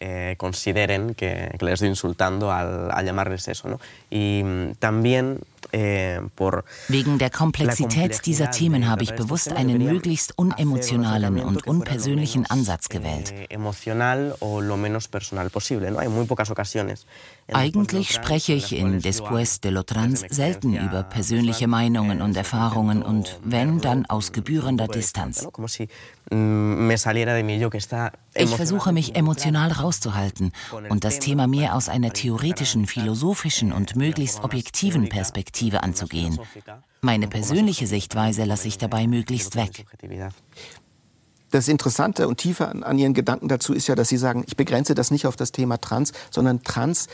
Eh, 0.00 0.34
consideren 0.38 1.14
que, 1.14 1.54
que, 1.58 1.64
les 1.64 1.74
estoy 1.74 1.88
insultando 1.88 2.50
al, 2.50 2.90
al 2.90 3.04
llamarles 3.04 3.48
eso. 3.48 3.68
¿no? 3.68 3.80
Y 4.10 4.42
mm, 4.42 4.74
también 4.78 5.40
äh, 5.72 6.20
Wegen 6.88 7.18
der 7.18 7.30
Komplexität 7.30 8.26
dieser 8.26 8.50
Themen 8.50 8.88
habe 8.88 9.02
ich 9.04 9.14
bewusst 9.14 9.52
einen 9.52 9.78
möglichst 9.84 10.36
unemotionalen 10.36 11.40
und 11.40 11.66
unpersönlichen 11.66 12.46
Ansatz 12.46 12.88
gewählt. 12.88 13.32
Eh, 13.32 13.56
Eigentlich 17.52 18.12
spreche 18.12 18.52
ich 18.52 18.72
in 18.72 19.00
Después 19.00 19.60
de 19.60 19.70
lo 19.70 19.82
Trans 19.82 20.24
selten 20.28 20.74
über 20.76 21.02
persönliche 21.02 21.66
Meinungen 21.66 22.22
und 22.22 22.36
Erfahrungen 22.36 23.02
und 23.02 23.38
wenn, 23.44 23.80
dann 23.80 24.06
aus 24.06 24.32
gebührender 24.32 24.88
Distanz. 24.88 25.46
Mm, 26.30 26.88
ich 28.34 28.50
versuche 28.54 28.92
mich 28.92 29.16
emotional 29.16 29.72
rauszuhalten 29.72 30.52
und 30.88 31.02
das 31.02 31.18
Thema 31.18 31.48
mehr 31.48 31.74
aus 31.74 31.88
einer 31.88 32.12
theoretischen, 32.12 32.86
philosophischen 32.86 33.72
und 33.72 33.96
möglichst 33.96 34.44
objektiven 34.44 35.08
Perspektive 35.08 35.82
anzugehen. 35.82 36.38
Meine 37.00 37.26
persönliche 37.26 37.86
Sichtweise 37.86 38.44
lasse 38.44 38.68
ich 38.68 38.78
dabei 38.78 39.08
möglichst 39.08 39.56
weg. 39.56 39.86
Das 41.50 41.66
Interessante 41.66 42.28
und 42.28 42.36
Tiefe 42.36 42.68
an, 42.68 42.84
an 42.84 42.96
Ihren 42.96 43.14
Gedanken 43.14 43.48
dazu 43.48 43.74
ist 43.74 43.88
ja, 43.88 43.96
dass 43.96 44.08
Sie 44.08 44.16
sagen, 44.16 44.44
ich 44.46 44.56
begrenze 44.56 44.94
das 44.94 45.10
nicht 45.10 45.26
auf 45.26 45.34
das 45.34 45.50
Thema 45.50 45.80
Trans, 45.80 46.12
sondern 46.30 46.62
Trans 46.62 47.08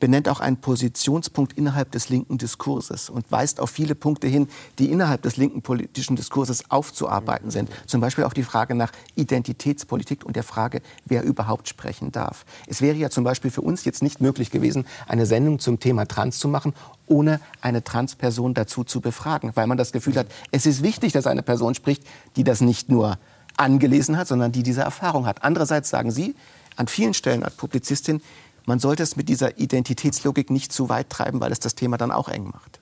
benennt 0.00 0.28
auch 0.28 0.40
einen 0.40 0.56
Positionspunkt 0.56 1.52
innerhalb 1.56 1.92
des 1.92 2.08
linken 2.08 2.38
Diskurses 2.38 3.10
und 3.10 3.30
weist 3.30 3.60
auf 3.60 3.70
viele 3.70 3.94
Punkte 3.94 4.26
hin, 4.26 4.48
die 4.78 4.90
innerhalb 4.90 5.22
des 5.22 5.36
linken 5.36 5.62
politischen 5.62 6.16
Diskurses 6.16 6.70
aufzuarbeiten 6.70 7.50
sind. 7.50 7.70
Zum 7.86 8.00
Beispiel 8.00 8.24
auch 8.24 8.32
die 8.32 8.42
Frage 8.42 8.74
nach 8.74 8.90
Identitätspolitik 9.14 10.24
und 10.24 10.34
der 10.34 10.42
Frage, 10.42 10.82
wer 11.04 11.22
überhaupt 11.22 11.68
sprechen 11.68 12.10
darf. 12.10 12.44
Es 12.66 12.80
wäre 12.80 12.96
ja 12.96 13.10
zum 13.10 13.22
Beispiel 13.22 13.50
für 13.50 13.60
uns 13.60 13.84
jetzt 13.84 14.02
nicht 14.02 14.20
möglich 14.20 14.50
gewesen, 14.50 14.86
eine 15.06 15.26
Sendung 15.26 15.58
zum 15.58 15.78
Thema 15.78 16.06
Trans 16.06 16.38
zu 16.38 16.48
machen, 16.48 16.74
ohne 17.06 17.40
eine 17.60 17.84
Transperson 17.84 18.54
dazu 18.54 18.84
zu 18.84 19.00
befragen, 19.00 19.52
weil 19.54 19.66
man 19.66 19.76
das 19.76 19.92
Gefühl 19.92 20.16
hat, 20.16 20.26
es 20.50 20.66
ist 20.66 20.82
wichtig, 20.82 21.12
dass 21.12 21.26
eine 21.26 21.42
Person 21.42 21.74
spricht, 21.74 22.04
die 22.36 22.44
das 22.44 22.60
nicht 22.60 22.88
nur 22.88 23.18
angelesen 23.56 24.16
hat, 24.16 24.28
sondern 24.28 24.52
die 24.52 24.62
diese 24.62 24.80
Erfahrung 24.80 25.26
hat. 25.26 25.44
Andererseits 25.44 25.90
sagen 25.90 26.10
Sie 26.10 26.34
an 26.76 26.88
vielen 26.88 27.14
Stellen 27.14 27.42
als 27.42 27.54
Publizistin, 27.56 28.22
man 28.66 28.78
sollte 28.78 29.02
es 29.02 29.16
mit 29.16 29.28
dieser 29.28 29.58
Identitätslogik 29.58 30.50
nicht 30.50 30.72
zu 30.72 30.88
weit 30.88 31.10
treiben, 31.10 31.40
weil 31.40 31.52
es 31.52 31.60
das 31.60 31.74
Thema 31.74 31.96
dann 31.96 32.10
auch 32.10 32.28
eng 32.28 32.44
macht. 32.44 32.80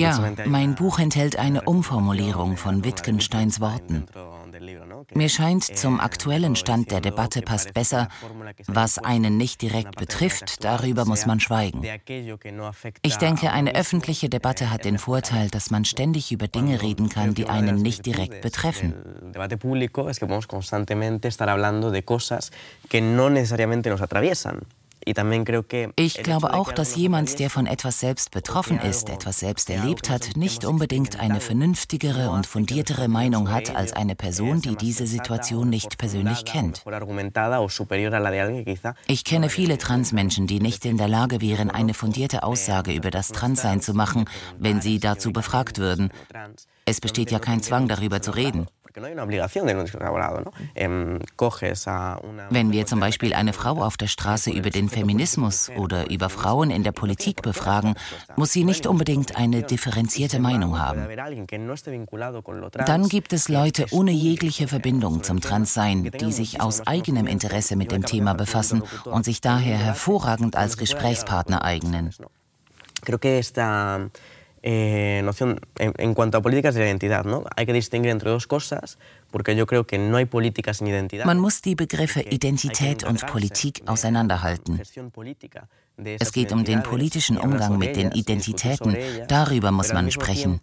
Ja, 0.00 0.32
mein 0.46 0.74
Buch 0.74 0.98
enthält 0.98 1.38
eine 1.38 1.62
Umformulierung 1.62 2.56
von 2.56 2.82
Wittgensteins 2.82 3.60
Worten. 3.60 4.06
Mir 5.14 5.28
scheint, 5.28 5.64
zum 5.64 6.00
aktuellen 6.00 6.56
Stand 6.56 6.90
der 6.90 7.00
Debatte 7.00 7.42
passt 7.42 7.74
besser, 7.74 8.08
was 8.66 8.98
einen 8.98 9.36
nicht 9.36 9.62
direkt 9.62 9.96
betrifft, 9.96 10.64
darüber 10.64 11.04
muss 11.04 11.26
man 11.26 11.40
schweigen. 11.40 11.82
Ich 13.02 13.16
denke, 13.16 13.52
eine 13.52 13.74
öffentliche 13.74 14.28
Debatte 14.28 14.70
hat 14.70 14.84
den 14.84 14.98
Vorteil, 14.98 15.48
dass 15.50 15.70
man 15.70 15.84
ständig 15.84 16.32
über 16.32 16.48
Dinge 16.48 16.82
reden 16.82 17.08
kann, 17.08 17.34
die 17.34 17.48
einen 17.48 17.82
nicht 17.82 18.06
direkt 18.06 18.40
betreffen. 18.40 18.94
Ich 25.96 26.22
glaube 26.22 26.54
auch, 26.54 26.72
dass 26.72 26.96
jemand, 26.96 27.38
der 27.38 27.50
von 27.50 27.66
etwas 27.66 28.00
selbst 28.00 28.30
betroffen 28.30 28.78
ist, 28.80 29.08
etwas 29.08 29.40
selbst 29.40 29.70
erlebt 29.70 30.10
hat, 30.10 30.36
nicht 30.36 30.64
unbedingt 30.64 31.20
eine 31.20 31.40
vernünftigere 31.40 32.30
und 32.30 32.46
fundiertere 32.46 33.08
Meinung 33.08 33.50
hat 33.50 33.74
als 33.74 33.92
eine 33.92 34.14
Person, 34.14 34.60
die 34.60 34.76
diese 34.76 35.06
Situation 35.06 35.68
nicht 35.68 35.98
persönlich 35.98 36.44
kennt. 36.44 36.84
Ich 39.06 39.24
kenne 39.24 39.48
viele 39.48 39.78
Transmenschen, 39.78 40.46
die 40.46 40.60
nicht 40.60 40.84
in 40.84 40.96
der 40.96 41.08
Lage 41.08 41.40
wären, 41.40 41.70
eine 41.70 41.94
fundierte 41.94 42.42
Aussage 42.42 42.92
über 42.92 43.10
das 43.10 43.28
Transsein 43.28 43.80
zu 43.80 43.94
machen, 43.94 44.24
wenn 44.58 44.80
sie 44.80 44.98
dazu 44.98 45.32
befragt 45.32 45.78
würden. 45.78 46.10
Es 46.86 47.00
besteht 47.00 47.30
ja 47.30 47.38
kein 47.38 47.62
Zwang, 47.62 47.88
darüber 47.88 48.20
zu 48.20 48.32
reden. 48.32 48.66
Wenn 52.50 52.72
wir 52.72 52.86
zum 52.86 53.00
Beispiel 53.00 53.34
eine 53.34 53.52
Frau 53.52 53.82
auf 53.82 53.96
der 53.96 54.06
Straße 54.06 54.52
über 54.52 54.70
den 54.70 54.88
Feminismus 54.88 55.68
oder 55.70 56.10
über 56.10 56.28
Frauen 56.28 56.70
in 56.70 56.84
der 56.84 56.92
Politik 56.92 57.42
befragen, 57.42 57.96
muss 58.36 58.52
sie 58.52 58.62
nicht 58.62 58.86
unbedingt 58.86 59.36
eine 59.36 59.64
differenzierte 59.64 60.38
Meinung 60.38 60.78
haben. 60.78 61.08
Dann 62.86 63.08
gibt 63.08 63.32
es 63.32 63.48
Leute 63.48 63.86
ohne 63.90 64.12
jegliche 64.12 64.68
Verbindung 64.68 65.24
zum 65.24 65.40
Transsein, 65.40 66.10
die 66.12 66.30
sich 66.30 66.60
aus 66.60 66.86
eigenem 66.86 67.26
Interesse 67.26 67.74
mit 67.74 67.90
dem 67.90 68.04
Thema 68.04 68.34
befassen 68.34 68.84
und 69.06 69.24
sich 69.24 69.40
daher 69.40 69.76
hervorragend 69.76 70.54
als 70.54 70.76
Gesprächspartner 70.76 71.64
eignen. 71.64 72.14
Eh, 74.66 75.20
noción 75.22 75.60
en, 75.76 75.92
en, 75.98 76.14
cuanto 76.14 76.38
a 76.38 76.40
políticas 76.40 76.74
de 76.74 76.82
identidad, 76.82 77.26
¿no? 77.26 77.44
Hay 77.54 77.66
que 77.66 77.74
distinguir 77.74 78.10
entre 78.10 78.30
dos 78.30 78.46
cosas, 78.46 78.96
porque 79.30 79.54
yo 79.56 79.66
creo 79.66 79.84
que 79.84 79.98
no 79.98 80.16
hay 80.16 80.24
políticas 80.24 80.78
sin 80.78 80.86
identidad. 80.86 81.26
Man 81.26 81.38
muss 81.38 81.60
die 81.60 81.74
Begriffe 81.74 82.24
Identität 82.30 83.04
und 83.04 83.26
Politik 83.26 83.82
auseinanderhalten. 83.84 84.80
Es 86.18 86.32
geht 86.32 86.50
um 86.52 86.64
den 86.64 86.82
politischen 86.82 87.36
Umgang 87.36 87.76
mit 87.76 87.94
den 87.94 88.12
Identitäten, 88.12 88.96
darüber 89.28 89.70
muss 89.70 89.92
man 89.92 90.10
sprechen. 90.10 90.62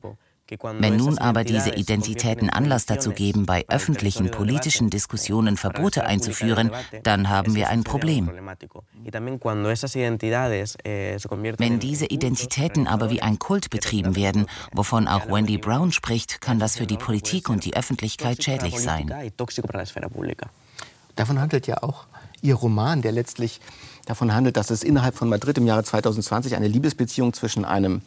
Wenn 0.60 0.98
nun 0.98 1.18
aber 1.18 1.46
diese 1.46 1.76
Identitäten 1.76 2.50
Anlass 2.50 2.86
dazu 2.86 3.12
geben, 3.12 3.46
bei 3.46 3.64
öffentlichen 3.70 4.32
politischen 4.32 4.90
Diskussionen 4.90 5.56
Verbote 5.56 6.06
einzuführen, 6.06 6.72
dann 7.04 7.30
haben 7.30 7.56
wir 7.56 7.70
ein 7.70 7.86
Problem. 7.86 8.30
Wenn 11.58 11.80
diese 11.80 12.06
Identitäten 12.06 12.88
aber 12.88 13.10
wie 13.10 13.22
ein 13.22 13.40
Kult 13.40 13.70
betrieben 13.70 14.16
werden, 14.18 14.46
wovon 14.74 15.08
auch 15.08 15.30
Wendy 15.30 15.58
Brown 15.58 15.94
spricht, 15.94 16.42
kann 16.42 16.60
das 16.60 16.76
für 16.76 16.86
die 16.86 16.98
Politik 16.98 17.48
und 17.48 17.64
die 17.64 17.76
Öffentlichkeit 17.76 18.44
schädlich 18.44 18.80
sein. 18.80 19.14
Davon 21.16 21.40
handelt 21.40 21.68
ja 21.68 21.84
auch 21.84 22.08
Ihr 22.42 22.56
Roman, 22.56 23.02
der 23.02 23.12
letztlich 23.12 23.62
davon 24.06 24.34
handelt, 24.34 24.58
dass 24.58 24.72
es 24.72 24.84
innerhalb 24.84 25.16
von 25.16 25.30
Madrid 25.30 25.58
im 25.60 25.68
Jahre 25.68 25.84
2020 25.84 26.56
eine 26.56 26.68
Liebesbeziehung 26.68 27.34
zwischen 27.34 27.66
einem 27.66 28.02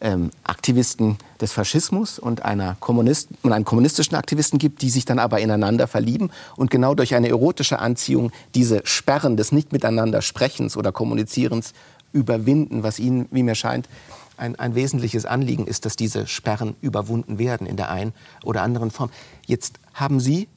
ähm, 0.00 0.30
Aktivisten 0.44 1.18
des 1.40 1.52
Faschismus 1.52 2.18
und, 2.18 2.44
einer 2.44 2.76
Kommunist 2.80 3.28
und 3.42 3.52
einem 3.52 3.64
kommunistischen 3.64 4.16
Aktivisten 4.16 4.58
gibt, 4.58 4.82
die 4.82 4.90
sich 4.90 5.04
dann 5.04 5.18
aber 5.18 5.40
ineinander 5.40 5.86
verlieben 5.86 6.30
und 6.56 6.70
genau 6.70 6.94
durch 6.94 7.14
eine 7.14 7.28
erotische 7.28 7.78
Anziehung 7.78 8.32
diese 8.54 8.80
Sperren 8.84 9.36
des 9.36 9.52
Nicht-Miteinander-Sprechens 9.52 10.76
oder 10.76 10.92
Kommunizierens 10.92 11.72
überwinden, 12.12 12.82
was 12.82 12.98
ihnen, 12.98 13.26
wie 13.30 13.42
mir 13.42 13.54
scheint, 13.54 13.88
ein, 14.36 14.56
ein, 14.56 14.74
wesentliches 14.74 15.26
Anliegen 15.26 15.66
ist, 15.66 15.84
dass 15.84 15.96
diese 15.96 16.26
Sperren 16.26 16.76
überwunden 16.80 17.38
werden 17.38 17.66
in 17.66 17.76
der 17.76 17.90
einen 17.90 18.12
oder 18.44 18.62
anderen 18.62 18.90
Form. 18.90 19.10
Jetzt 19.46 19.80
haben 19.94 20.20
Sie 20.20 20.48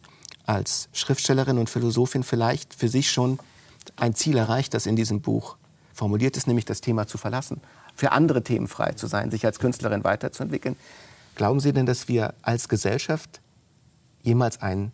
als 0.46 0.88
Schriftstellerin 0.94 1.58
und 1.58 1.70
Philosophin 1.70 2.24
vielleicht 2.24 2.76
für 2.76 2.90
sich 2.90 3.12
schon 3.12 3.40
ein 3.96 4.14
Ziel 4.14 4.38
erreicht, 4.38 4.76
das 4.76 4.86
in 4.86 4.96
diesem 4.96 5.22
Buch 5.22 5.58
formuliert 5.94 6.38
ist, 6.38 6.48
nämlich 6.48 6.66
das 6.66 6.82
Thema 6.82 7.08
zu 7.08 7.18
verlassen 7.18 7.60
für 7.96 8.12
andere 8.12 8.44
Themen 8.44 8.68
frei 8.68 8.94
zu 8.94 9.08
sein, 9.08 9.32
sich 9.32 9.46
als 9.46 9.60
Künstlerin 9.60 10.04
weiterzuentwickeln. 10.04 10.76
Glauben 11.36 11.60
Sie 11.60 11.74
denn, 11.74 11.86
dass 11.86 12.08
wir 12.08 12.34
als 12.42 12.70
Gesellschaft 12.70 13.42
jemals 14.22 14.62
einen 14.62 14.92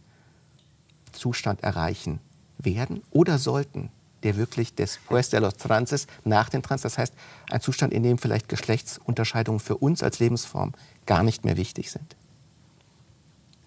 Zustand 1.12 1.64
erreichen 1.64 2.20
werden 2.58 3.04
oder 3.12 3.38
sollten, 3.38 3.89
der 4.24 4.38
wirklich 4.38 4.74
después 4.78 5.30
de 5.30 5.39
los 5.39 5.56
transes, 5.56 6.08
nach 6.24 6.50
dem 6.50 6.62
Trans, 6.62 6.82
das 6.82 6.98
heißt 6.98 7.14
ein 7.50 7.62
Zustand, 7.62 7.93
in 7.93 8.04
dem 8.04 8.18
vielleicht 8.18 8.50
Geschlechtsunterscheidungen 8.50 9.60
für 9.60 9.78
uns 9.78 10.04
als 10.04 10.20
Lebensform 10.20 10.74
gar 11.06 11.24
nicht 11.24 11.45
mehr 11.45 11.58
wichtig 11.58 11.91
sind? 11.91 12.16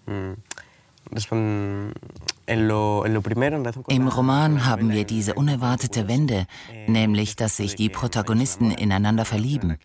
Hm. 0.07 0.37
Im 3.87 4.07
Roman 4.07 4.65
haben 4.65 4.91
wir 4.91 5.05
diese 5.05 5.33
unerwartete 5.33 6.07
Wende, 6.07 6.45
nämlich 6.87 7.35
dass 7.35 7.57
sich 7.57 7.75
die 7.75 7.89
Protagonisten 7.89 8.71
ineinander 8.71 9.25
verlieben. 9.25 9.77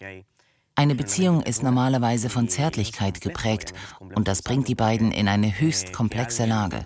Eine 0.79 0.95
Beziehung 0.95 1.41
ist 1.41 1.63
normalerweise 1.63 2.29
von 2.29 2.51
Zärtlichkeit 2.51 3.23
geprägt 3.23 3.73
und 4.15 4.29
das 4.29 4.43
bringt 4.43 4.69
die 4.69 4.75
beiden 4.75 5.11
in 5.11 5.27
eine 5.27 5.59
höchst 5.59 5.95
komplexe 5.95 6.45
Lage. 6.45 6.83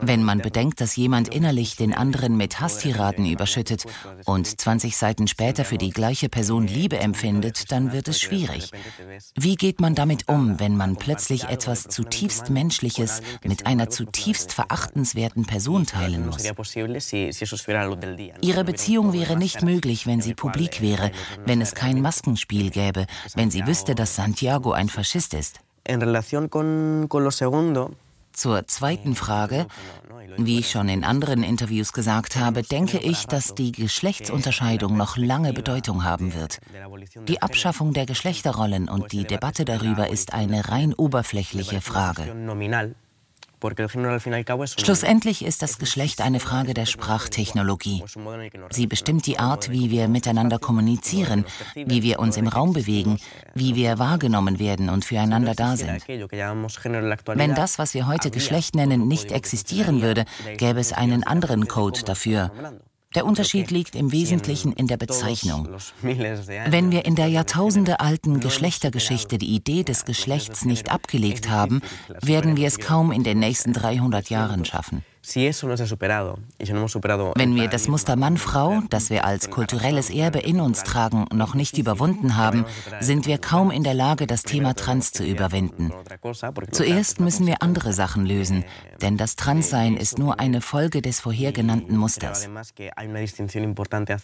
Wenn 0.00 0.24
man 0.24 0.38
bedenkt, 0.38 0.80
dass 0.80 0.96
jemand 0.96 1.28
innerlich 1.28 1.76
den 1.76 1.92
anderen 1.92 2.38
mit 2.38 2.58
Hasstiraden 2.58 3.26
überschüttet 3.26 3.84
und 4.24 4.46
20 4.46 4.96
Seiten 4.96 5.28
später 5.28 5.66
für 5.66 5.76
die 5.76 5.90
gleiche 5.90 6.30
Person 6.30 6.66
Liebe 6.66 6.98
empfindet, 6.98 7.70
dann 7.70 7.92
wird 7.92 8.08
es 8.08 8.18
schwierig. 8.18 8.70
Wie 9.38 9.56
geht 9.56 9.82
man 9.82 9.94
damit 9.94 10.28
um, 10.28 10.58
wenn 10.58 10.74
man 10.74 10.96
plötzlich 10.96 11.44
etwas 11.44 11.84
zutiefst 11.84 12.48
Menschliches 12.48 13.20
mit 13.44 13.66
einer 13.66 13.90
zutiefst 13.90 14.54
verachtenswerten 14.54 15.44
Person 15.44 15.84
teilen 15.84 16.24
muss? 16.24 16.44
Ihre 18.40 18.64
Beziehung 18.64 19.12
wäre 19.12 19.36
nicht 19.36 19.62
möglich, 19.62 20.06
wenn 20.06 20.22
sie 20.22 20.34
publik 20.34 20.80
wäre, 20.80 21.10
wenn 21.44 21.60
es 21.60 21.74
kein 21.74 22.00
Maskenspiel 22.00 22.69
gäbe, 22.70 23.06
wenn 23.34 23.50
sie 23.50 23.66
wüsste, 23.66 23.94
dass 23.94 24.16
Santiago 24.16 24.72
ein 24.72 24.88
Faschist 24.88 25.34
ist. 25.34 25.60
Zur 28.32 28.66
zweiten 28.66 29.14
Frage. 29.14 29.66
Wie 30.36 30.60
ich 30.60 30.70
schon 30.70 30.88
in 30.88 31.04
anderen 31.04 31.42
Interviews 31.42 31.92
gesagt 31.92 32.36
habe, 32.36 32.62
denke 32.62 32.98
ich, 32.98 33.26
dass 33.26 33.54
die 33.54 33.72
Geschlechtsunterscheidung 33.72 34.96
noch 34.96 35.16
lange 35.16 35.52
Bedeutung 35.52 36.04
haben 36.04 36.34
wird. 36.34 36.60
Die 37.26 37.42
Abschaffung 37.42 37.92
der 37.92 38.06
Geschlechterrollen 38.06 38.88
und 38.88 39.12
die 39.12 39.24
Debatte 39.24 39.64
darüber 39.64 40.08
ist 40.08 40.32
eine 40.32 40.68
rein 40.68 40.94
oberflächliche 40.94 41.80
Frage. 41.80 42.32
Schlussendlich 44.78 45.44
ist 45.44 45.62
das 45.62 45.78
Geschlecht 45.78 46.20
eine 46.20 46.40
Frage 46.40 46.74
der 46.74 46.86
Sprachtechnologie. 46.86 48.02
Sie 48.70 48.86
bestimmt 48.86 49.26
die 49.26 49.38
Art, 49.38 49.70
wie 49.70 49.90
wir 49.90 50.08
miteinander 50.08 50.58
kommunizieren, 50.58 51.44
wie 51.74 52.02
wir 52.02 52.18
uns 52.18 52.36
im 52.36 52.48
Raum 52.48 52.72
bewegen, 52.72 53.18
wie 53.54 53.74
wir 53.74 53.98
wahrgenommen 53.98 54.58
werden 54.58 54.88
und 54.88 55.04
füreinander 55.04 55.54
da 55.54 55.76
sind. 55.76 56.06
Wenn 56.08 57.54
das, 57.54 57.78
was 57.78 57.94
wir 57.94 58.06
heute 58.06 58.30
Geschlecht 58.30 58.74
nennen, 58.74 59.08
nicht 59.08 59.32
existieren 59.32 60.02
würde, 60.02 60.24
gäbe 60.56 60.80
es 60.80 60.92
einen 60.92 61.24
anderen 61.24 61.68
Code 61.68 62.02
dafür. 62.02 62.50
Der 63.16 63.26
Unterschied 63.26 63.72
liegt 63.72 63.96
im 63.96 64.12
Wesentlichen 64.12 64.72
in 64.72 64.86
der 64.86 64.96
Bezeichnung. 64.96 65.68
Wenn 66.00 66.92
wir 66.92 67.04
in 67.04 67.16
der 67.16 67.26
jahrtausendealten 67.26 68.38
Geschlechtergeschichte 68.38 69.36
die 69.36 69.52
Idee 69.52 69.82
des 69.82 70.04
Geschlechts 70.04 70.64
nicht 70.64 70.92
abgelegt 70.92 71.50
haben, 71.50 71.82
werden 72.22 72.56
wir 72.56 72.68
es 72.68 72.78
kaum 72.78 73.10
in 73.10 73.24
den 73.24 73.40
nächsten 73.40 73.72
300 73.72 74.30
Jahren 74.30 74.64
schaffen. 74.64 75.04
Wenn 75.22 75.54
wir 77.54 77.68
das 77.68 77.88
Muster 77.88 78.16
Mann-Frau, 78.16 78.80
das 78.88 79.10
wir 79.10 79.24
als 79.24 79.50
kulturelles 79.50 80.08
Erbe 80.08 80.38
in 80.38 80.60
uns 80.60 80.82
tragen, 80.82 81.26
noch 81.32 81.54
nicht 81.54 81.76
überwunden 81.76 82.36
haben, 82.36 82.64
sind 83.00 83.26
wir 83.26 83.38
kaum 83.38 83.70
in 83.70 83.84
der 83.84 83.94
Lage, 83.94 84.26
das 84.26 84.42
Thema 84.42 84.74
Trans 84.74 85.12
zu 85.12 85.24
überwinden. 85.24 85.92
Zuerst 86.70 87.20
müssen 87.20 87.46
wir 87.46 87.62
andere 87.62 87.92
Sachen 87.92 88.24
lösen, 88.24 88.64
denn 89.02 89.18
das 89.18 89.36
Transsein 89.36 89.96
ist 89.96 90.18
nur 90.18 90.40
eine 90.40 90.62
Folge 90.62 91.02
des 91.02 91.20
vorhergenannten 91.20 91.96
Musters. 91.96 92.48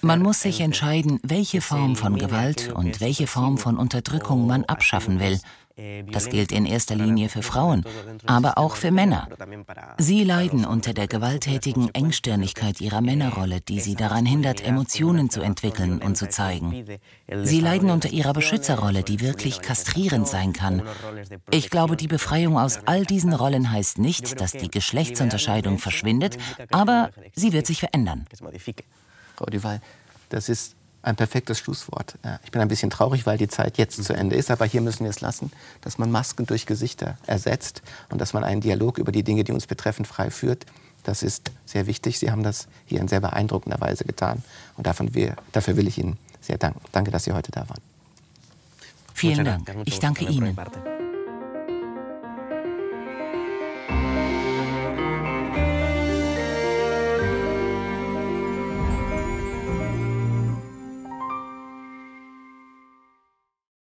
Man 0.00 0.22
muss 0.22 0.40
sich 0.40 0.60
entscheiden, 0.60 1.20
welche 1.22 1.60
Form 1.60 1.96
von 1.96 2.16
Gewalt 2.16 2.72
und 2.74 3.00
welche 3.00 3.26
Form 3.26 3.58
von 3.58 3.76
Unterdrückung 3.76 4.46
man 4.46 4.64
abschaffen 4.64 5.20
will. 5.20 5.38
Das 6.10 6.30
gilt 6.30 6.52
in 6.52 6.64
erster 6.64 6.96
Linie 6.96 7.28
für 7.28 7.42
Frauen, 7.42 7.84
aber 8.24 8.56
auch 8.56 8.76
für 8.76 8.90
Männer. 8.90 9.28
Sie 9.98 10.24
leiden 10.24 10.64
unter 10.64 10.94
der 10.94 11.06
gewalttätigen 11.06 11.94
Engstirnigkeit 11.94 12.80
ihrer 12.80 13.02
Männerrolle, 13.02 13.60
die 13.60 13.80
sie 13.80 13.94
daran 13.94 14.24
hindert, 14.24 14.66
Emotionen 14.66 15.28
zu 15.28 15.42
entwickeln 15.42 16.00
und 16.00 16.16
zu 16.16 16.30
zeigen. 16.30 16.86
Sie 17.42 17.60
leiden 17.60 17.90
unter 17.90 18.08
ihrer 18.08 18.32
Beschützerrolle, 18.32 19.02
die 19.02 19.20
wirklich 19.20 19.60
kastrierend 19.60 20.26
sein 20.26 20.54
kann. 20.54 20.82
Ich 21.50 21.68
glaube, 21.68 21.96
die 21.98 22.08
Befreiung 22.08 22.58
aus 22.58 22.78
all 22.86 23.04
diesen 23.04 23.34
Rollen 23.34 23.70
heißt 23.70 23.98
nicht, 23.98 24.40
dass 24.40 24.52
die 24.52 24.70
Geschlechtsunterscheidung 24.70 25.76
verschwindet, 25.76 26.38
aber 26.70 27.10
sie 27.34 27.52
wird 27.52 27.66
sich 27.66 27.80
verändern. 27.80 28.24
Frau 29.36 29.44
Duval, 29.44 29.82
das 30.30 30.48
ist 30.48 30.74
ein 31.06 31.16
perfektes 31.16 31.58
Schlusswort. 31.58 32.18
Ich 32.44 32.50
bin 32.50 32.60
ein 32.60 32.68
bisschen 32.68 32.90
traurig, 32.90 33.26
weil 33.26 33.38
die 33.38 33.46
Zeit 33.48 33.78
jetzt 33.78 34.02
zu 34.02 34.12
Ende 34.12 34.34
ist, 34.34 34.50
aber 34.50 34.64
hier 34.64 34.80
müssen 34.80 35.04
wir 35.04 35.10
es 35.10 35.20
lassen, 35.20 35.52
dass 35.80 35.98
man 35.98 36.10
Masken 36.10 36.46
durch 36.46 36.66
Gesichter 36.66 37.16
ersetzt 37.26 37.82
und 38.10 38.20
dass 38.20 38.32
man 38.32 38.42
einen 38.42 38.60
Dialog 38.60 38.98
über 38.98 39.12
die 39.12 39.22
Dinge, 39.22 39.44
die 39.44 39.52
uns 39.52 39.66
betreffen, 39.66 40.04
frei 40.04 40.30
führt. 40.30 40.66
Das 41.04 41.22
ist 41.22 41.52
sehr 41.64 41.86
wichtig. 41.86 42.18
Sie 42.18 42.32
haben 42.32 42.42
das 42.42 42.66
hier 42.86 43.00
in 43.00 43.06
sehr 43.06 43.20
beeindruckender 43.20 43.80
Weise 43.80 44.04
getan 44.04 44.42
und 44.76 44.86
davon 44.88 45.14
wir, 45.14 45.36
dafür 45.52 45.76
will 45.76 45.86
ich 45.86 45.98
Ihnen 45.98 46.18
sehr 46.40 46.58
danken. 46.58 46.80
Danke, 46.90 47.12
dass 47.12 47.22
Sie 47.24 47.32
heute 47.32 47.52
da 47.52 47.68
waren. 47.68 47.80
Vielen 49.14 49.44
Dank. 49.44 49.70
Ich 49.84 50.00
danke 50.00 50.24
Ihnen. 50.24 50.56